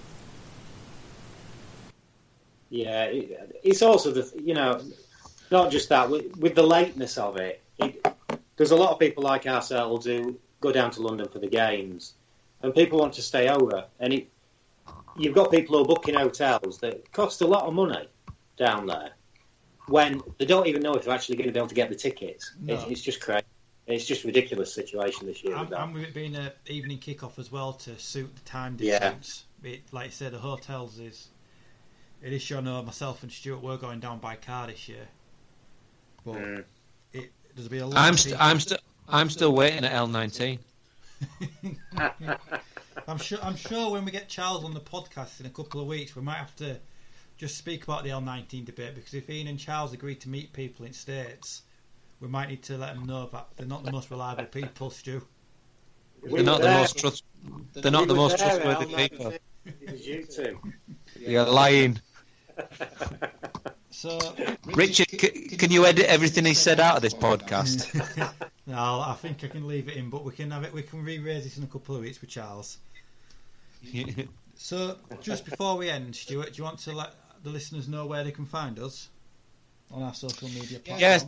Yeah, 2.70 3.04
it, 3.04 3.60
it's 3.62 3.82
also 3.82 4.10
the 4.10 4.30
you 4.40 4.54
know, 4.54 4.82
not 5.50 5.70
just 5.70 5.88
that 5.88 6.10
with, 6.10 6.36
with 6.36 6.54
the 6.54 6.62
lateness 6.62 7.16
of 7.16 7.36
it, 7.36 7.62
it. 7.78 8.04
There's 8.56 8.72
a 8.72 8.76
lot 8.76 8.90
of 8.90 8.98
people 8.98 9.22
like 9.22 9.46
ourselves 9.46 10.04
who 10.06 10.36
go 10.60 10.72
down 10.72 10.90
to 10.90 11.02
London 11.02 11.28
for 11.28 11.38
the 11.38 11.46
games, 11.46 12.14
and 12.62 12.74
people 12.74 12.98
want 12.98 13.14
to 13.14 13.22
stay 13.22 13.48
over, 13.48 13.84
and 14.00 14.12
it, 14.12 14.28
you've 15.16 15.34
got 15.34 15.50
people 15.50 15.76
who 15.76 15.84
are 15.84 15.86
booking 15.86 16.14
hotels 16.14 16.78
that 16.78 17.10
cost 17.12 17.40
a 17.40 17.46
lot 17.46 17.64
of 17.64 17.72
money 17.72 18.08
down 18.56 18.86
there 18.86 19.12
when 19.88 20.20
they 20.38 20.44
don't 20.44 20.66
even 20.66 20.82
know 20.82 20.94
if 20.94 21.04
they're 21.04 21.14
actually 21.14 21.36
going 21.36 21.48
to 21.48 21.52
be 21.52 21.58
able 21.58 21.68
to 21.68 21.74
get 21.74 21.88
the 21.88 21.94
tickets. 21.96 22.52
No. 22.60 22.74
It's, 22.74 22.84
it's 22.84 23.00
just 23.02 23.20
crazy. 23.20 23.44
It's 23.86 24.04
just 24.04 24.24
a 24.24 24.26
ridiculous 24.26 24.72
situation 24.74 25.26
this 25.26 25.42
year. 25.42 25.56
And, 25.56 25.70
that. 25.70 25.80
and 25.82 25.94
with 25.94 26.02
it 26.04 26.14
being 26.14 26.36
an 26.36 26.50
evening 26.66 26.98
kick-off 26.98 27.38
as 27.38 27.50
well 27.50 27.72
to 27.72 27.98
suit 27.98 28.34
the 28.34 28.42
time 28.42 28.76
Yeah. 28.78 28.98
difference. 28.98 29.44
It, 29.62 29.80
like 29.92 30.06
I 30.08 30.10
said, 30.10 30.32
the 30.32 30.38
hotels 30.38 30.98
is. 30.98 31.28
It 32.22 32.32
is 32.32 32.42
sure. 32.42 32.60
No, 32.60 32.82
myself 32.82 33.22
and 33.22 33.30
Stuart 33.32 33.62
were 33.62 33.76
going 33.76 34.00
down 34.00 34.18
by 34.18 34.34
car 34.36 34.66
this 34.66 34.88
year, 34.88 35.06
but 36.24 36.34
Mm. 36.34 36.64
it 37.12 37.30
there's 37.54 37.68
be 37.68 37.78
a 37.78 37.86
lot. 37.86 37.96
I'm 37.96 38.14
of 38.14 38.20
st- 38.20 38.36
I'm 38.40 38.58
still 38.60 38.78
I'm 39.08 39.30
still 39.30 39.52
waiting 39.52 39.84
at 39.84 39.92
L19. 39.92 40.58
I'm 43.06 43.18
sure. 43.18 43.38
I'm 43.42 43.56
sure 43.56 43.90
when 43.92 44.04
we 44.04 44.10
get 44.10 44.28
Charles 44.28 44.64
on 44.64 44.74
the 44.74 44.80
podcast 44.80 45.40
in 45.40 45.46
a 45.46 45.50
couple 45.50 45.80
of 45.80 45.86
weeks, 45.86 46.14
we 46.16 46.22
might 46.22 46.36
have 46.36 46.54
to 46.56 46.78
just 47.38 47.56
speak 47.56 47.84
about 47.84 48.02
the 48.02 48.10
L19 48.10 48.64
debate 48.64 48.96
because 48.96 49.14
if 49.14 49.30
Ian 49.30 49.46
and 49.46 49.58
Charles 49.58 49.92
agree 49.92 50.16
to 50.16 50.28
meet 50.28 50.52
people 50.52 50.84
in 50.84 50.92
states, 50.92 51.62
we 52.20 52.28
might 52.28 52.48
need 52.48 52.64
to 52.64 52.76
let 52.76 52.96
them 52.96 53.06
know 53.06 53.28
that 53.32 53.46
they're 53.56 53.66
not 53.66 53.84
the 53.84 53.92
most 53.92 54.10
reliable 54.10 54.44
people, 54.44 54.90
Stu. 54.90 55.22
They're 56.24 56.42
not 56.42 56.60
the 56.60 56.68
most 56.68 56.98
trust. 56.98 57.22
They're 57.74 57.92
not 57.92 58.08
the 58.08 58.14
most 58.14 58.38
trustworthy 58.38 59.08
people. 59.08 59.32
It 59.64 59.92
was 59.92 60.06
you 60.06 60.24
two. 60.24 60.58
You're 61.20 61.46
lying. 61.46 62.00
So, 63.90 64.18
Richard, 64.66 65.08
c- 65.08 65.56
can 65.56 65.70
you 65.70 65.86
edit 65.86 66.06
everything 66.06 66.44
he 66.44 66.54
said 66.54 66.80
out 66.80 66.96
of 66.96 67.02
this 67.02 67.14
podcast? 67.14 67.94
no, 68.66 68.74
I 68.76 69.16
think 69.20 69.44
I 69.44 69.46
can 69.46 69.68
leave 69.68 69.88
it 69.88 69.96
in, 69.96 70.10
but 70.10 70.24
we 70.24 70.32
can 70.32 70.50
have 70.50 70.64
it. 70.64 70.72
We 70.72 70.82
can 70.82 71.04
re-raise 71.04 71.44
this 71.44 71.56
in 71.56 71.62
a 71.62 71.68
couple 71.68 71.94
of 71.94 72.02
weeks 72.02 72.20
with 72.20 72.30
Charles. 72.30 72.78
So, 74.60 74.96
just 75.20 75.44
before 75.44 75.76
we 75.76 75.88
end, 75.88 76.16
Stuart, 76.16 76.52
do 76.52 76.58
you 76.58 76.64
want 76.64 76.80
to 76.80 76.92
let 76.92 77.12
the 77.48 77.54
listeners 77.54 77.88
know 77.88 78.06
where 78.06 78.24
they 78.24 78.30
can 78.30 78.46
find 78.46 78.78
us 78.78 79.08
on 79.90 80.02
our 80.02 80.14
social 80.14 80.48
media 80.48 80.78
platforms? 80.78 81.00
Yes. 81.00 81.26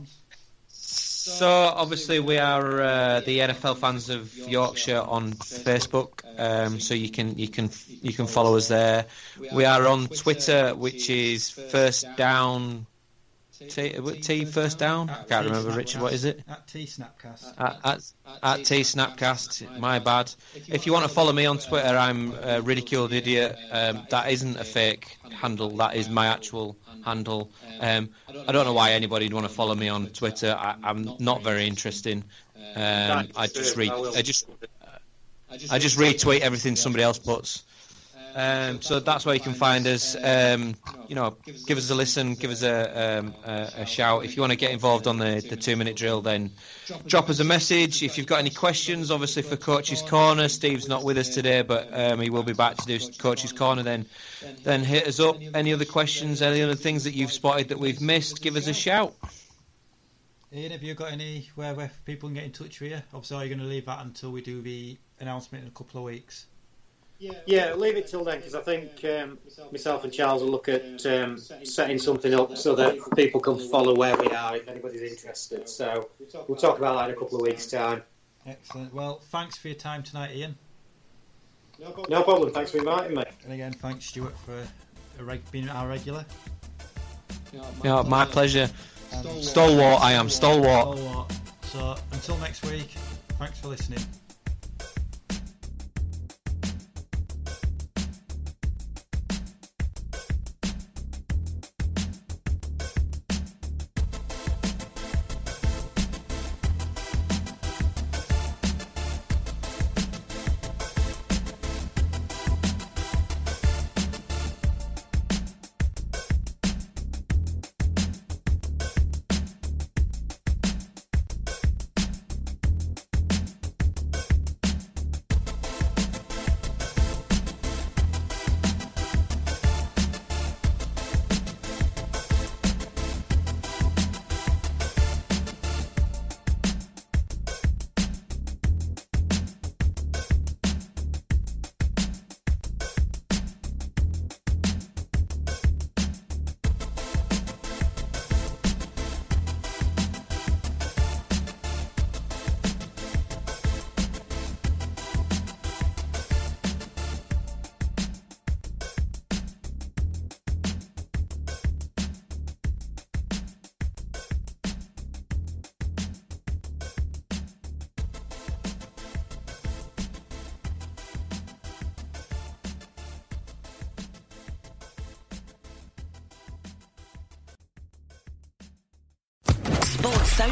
So 0.68 1.46
obviously 1.46 2.20
we 2.20 2.38
are 2.38 2.80
uh, 2.80 3.20
the 3.20 3.40
NFL 3.40 3.78
fans 3.78 4.08
of 4.08 4.36
Yorkshire 4.36 5.00
on 5.00 5.32
Facebook. 5.32 6.22
Um, 6.38 6.80
so 6.80 6.94
you 6.94 7.10
can 7.10 7.38
you 7.38 7.48
can 7.48 7.70
you 7.88 8.12
can 8.12 8.26
follow 8.26 8.56
us 8.56 8.68
there. 8.68 9.06
We 9.52 9.64
are 9.64 9.86
on 9.86 10.08
Twitter, 10.08 10.74
which 10.74 11.10
is 11.10 11.50
First 11.50 12.06
Down. 12.16 12.86
T, 13.68 13.92
T 14.22 14.44
First 14.44 14.78
Down. 14.78 15.10
I 15.10 15.24
can't 15.24 15.46
remember, 15.46 15.70
Richard. 15.70 16.00
What 16.00 16.12
is 16.12 16.24
it? 16.24 16.42
At 16.48 16.66
T 16.66 16.84
Snapcast. 16.84 17.58
At, 17.58 17.78
at, 17.84 18.12
at 18.42 18.64
T 18.64 18.80
Snapcast. 18.80 19.78
My 19.78 19.98
bad. 19.98 20.32
If 20.68 20.86
you 20.86 20.92
want 20.92 21.04
to 21.06 21.10
follow 21.10 21.32
me 21.32 21.46
on 21.46 21.58
Twitter, 21.58 21.88
I'm 21.88 22.32
uh, 22.32 22.62
ridiculed 22.64 23.12
idiot. 23.12 23.56
Um, 23.70 24.06
that 24.10 24.30
isn't 24.30 24.56
a 24.56 24.64
fake 24.64 25.18
handle. 25.30 25.70
That 25.76 25.94
is 25.94 26.08
my 26.08 26.28
actual 26.28 26.76
handle. 27.04 27.50
Um, 27.80 28.10
I 28.48 28.52
don't 28.52 28.64
know 28.64 28.72
why 28.72 28.92
anybody 28.92 29.26
would 29.26 29.34
want 29.34 29.46
to 29.46 29.52
follow 29.52 29.74
me 29.74 29.88
on 29.88 30.06
Twitter. 30.08 30.56
I, 30.58 30.76
I'm 30.82 31.16
not 31.18 31.42
very 31.42 31.66
interesting. 31.66 32.24
Um, 32.74 33.28
I 33.36 33.46
just 33.46 33.76
read. 33.76 33.90
I 33.90 34.22
just. 34.22 34.46
I 35.68 35.80
just 35.80 35.98
retweet 35.98 36.40
everything 36.42 36.76
somebody 36.76 37.02
else 37.02 37.18
puts. 37.18 37.64
Um, 38.34 38.80
so 38.80 39.00
that's 39.00 39.26
where 39.26 39.34
you 39.34 39.40
can 39.40 39.54
find 39.54 39.86
us. 39.86 40.16
Um, 40.22 40.74
you 41.08 41.14
know, 41.14 41.36
give 41.66 41.78
us 41.78 41.90
a 41.90 41.94
listen, 41.94 42.34
give 42.34 42.50
us 42.50 42.62
a, 42.62 43.18
um, 43.18 43.34
a, 43.44 43.70
a 43.78 43.86
shout. 43.86 44.24
If 44.24 44.36
you 44.36 44.42
want 44.42 44.52
to 44.52 44.56
get 44.56 44.70
involved 44.70 45.06
on 45.06 45.18
the, 45.18 45.44
the 45.48 45.56
two 45.56 45.76
minute 45.76 45.96
drill, 45.96 46.20
then 46.20 46.50
drop 47.06 47.28
us 47.28 47.40
a 47.40 47.44
message. 47.44 48.02
If 48.02 48.18
you've 48.18 48.26
got 48.26 48.38
any 48.38 48.50
questions, 48.50 49.10
obviously 49.10 49.42
for 49.42 49.56
Coach's 49.56 50.02
Corner, 50.02 50.48
Steve's 50.48 50.88
not 50.88 51.02
with 51.04 51.18
us 51.18 51.28
today, 51.28 51.62
but 51.62 51.88
um, 51.92 52.20
he 52.20 52.30
will 52.30 52.42
be 52.42 52.52
back 52.52 52.76
to 52.76 52.86
do 52.86 52.98
Coach's 53.18 53.52
Corner. 53.52 53.82
Then, 53.82 54.06
then 54.62 54.84
hit 54.84 55.06
us 55.06 55.20
up. 55.20 55.36
Any 55.54 55.72
other 55.72 55.84
questions? 55.84 56.42
Any 56.42 56.62
other 56.62 56.76
things 56.76 57.04
that 57.04 57.14
you've 57.14 57.32
spotted 57.32 57.68
that 57.68 57.78
we've 57.78 58.00
missed? 58.00 58.42
Give 58.42 58.56
us 58.56 58.66
a 58.68 58.74
shout. 58.74 59.14
Ian, 60.52 60.72
have 60.72 60.82
you 60.82 60.94
got 60.94 61.12
anywhere 61.12 61.74
where 61.74 61.92
people 62.04 62.28
can 62.28 62.34
get 62.34 62.44
in 62.44 62.50
touch 62.50 62.80
with 62.80 62.90
you? 62.90 63.00
Obviously, 63.14 63.36
are 63.36 63.44
you 63.44 63.54
going 63.54 63.60
to 63.60 63.72
leave 63.72 63.86
that 63.86 64.04
until 64.04 64.32
we 64.32 64.42
do 64.42 64.60
the 64.60 64.98
announcement 65.20 65.62
in 65.62 65.68
a 65.68 65.72
couple 65.72 66.00
of 66.00 66.04
weeks? 66.04 66.46
Yeah, 67.20 67.74
leave 67.74 67.96
it 67.96 68.06
till 68.06 68.24
then 68.24 68.38
because 68.38 68.54
I 68.54 68.62
think 68.62 69.04
um, 69.04 69.38
myself 69.70 70.04
and 70.04 70.12
Charles 70.12 70.42
will 70.42 70.50
look 70.50 70.68
at 70.68 71.04
um, 71.04 71.38
setting 71.38 71.98
something 71.98 72.32
up 72.34 72.56
so 72.56 72.74
that 72.76 72.98
people 73.14 73.40
can 73.40 73.58
follow 73.58 73.94
where 73.94 74.16
we 74.16 74.28
are 74.28 74.56
if 74.56 74.66
anybody's 74.68 75.02
interested. 75.02 75.68
So 75.68 76.08
we'll 76.48 76.56
talk 76.58 76.78
about 76.78 76.96
that 76.96 77.10
in 77.10 77.16
a 77.16 77.18
couple 77.18 77.36
of 77.36 77.42
weeks' 77.42 77.66
time. 77.66 78.02
Excellent. 78.46 78.94
Well, 78.94 79.20
thanks 79.30 79.58
for 79.58 79.68
your 79.68 79.76
time 79.76 80.02
tonight, 80.02 80.34
Ian. 80.34 80.56
No 82.08 82.22
problem. 82.22 82.52
Thanks 82.52 82.70
for 82.70 82.78
inviting 82.78 83.16
me. 83.16 83.24
And 83.44 83.52
again, 83.52 83.72
thanks 83.72 84.06
Stuart 84.06 84.34
for 84.44 84.66
a 85.18 85.24
reg- 85.24 85.50
being 85.50 85.68
our 85.68 85.88
regular. 85.88 86.24
Yeah, 87.82 88.02
my 88.02 88.24
pleasure. 88.24 88.70
Stalwart, 89.40 90.00
I 90.02 90.12
am 90.12 90.28
stalwart. 90.28 90.98
Stalwart. 90.98 91.32
So 91.64 91.96
until 92.12 92.38
next 92.38 92.64
week, 92.66 92.90
thanks 93.38 93.58
for 93.60 93.68
listening. 93.68 94.00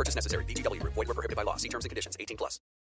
Purchase 0.00 0.14
necessary. 0.14 0.44
VGW 0.44 0.80
Group. 0.80 0.94
Void 0.94 1.08
were 1.08 1.14
prohibited 1.14 1.36
by 1.36 1.42
law. 1.42 1.56
See 1.56 1.68
terms 1.68 1.84
and 1.84 1.90
conditions. 1.90 2.16
18 2.18 2.38
plus. 2.38 2.58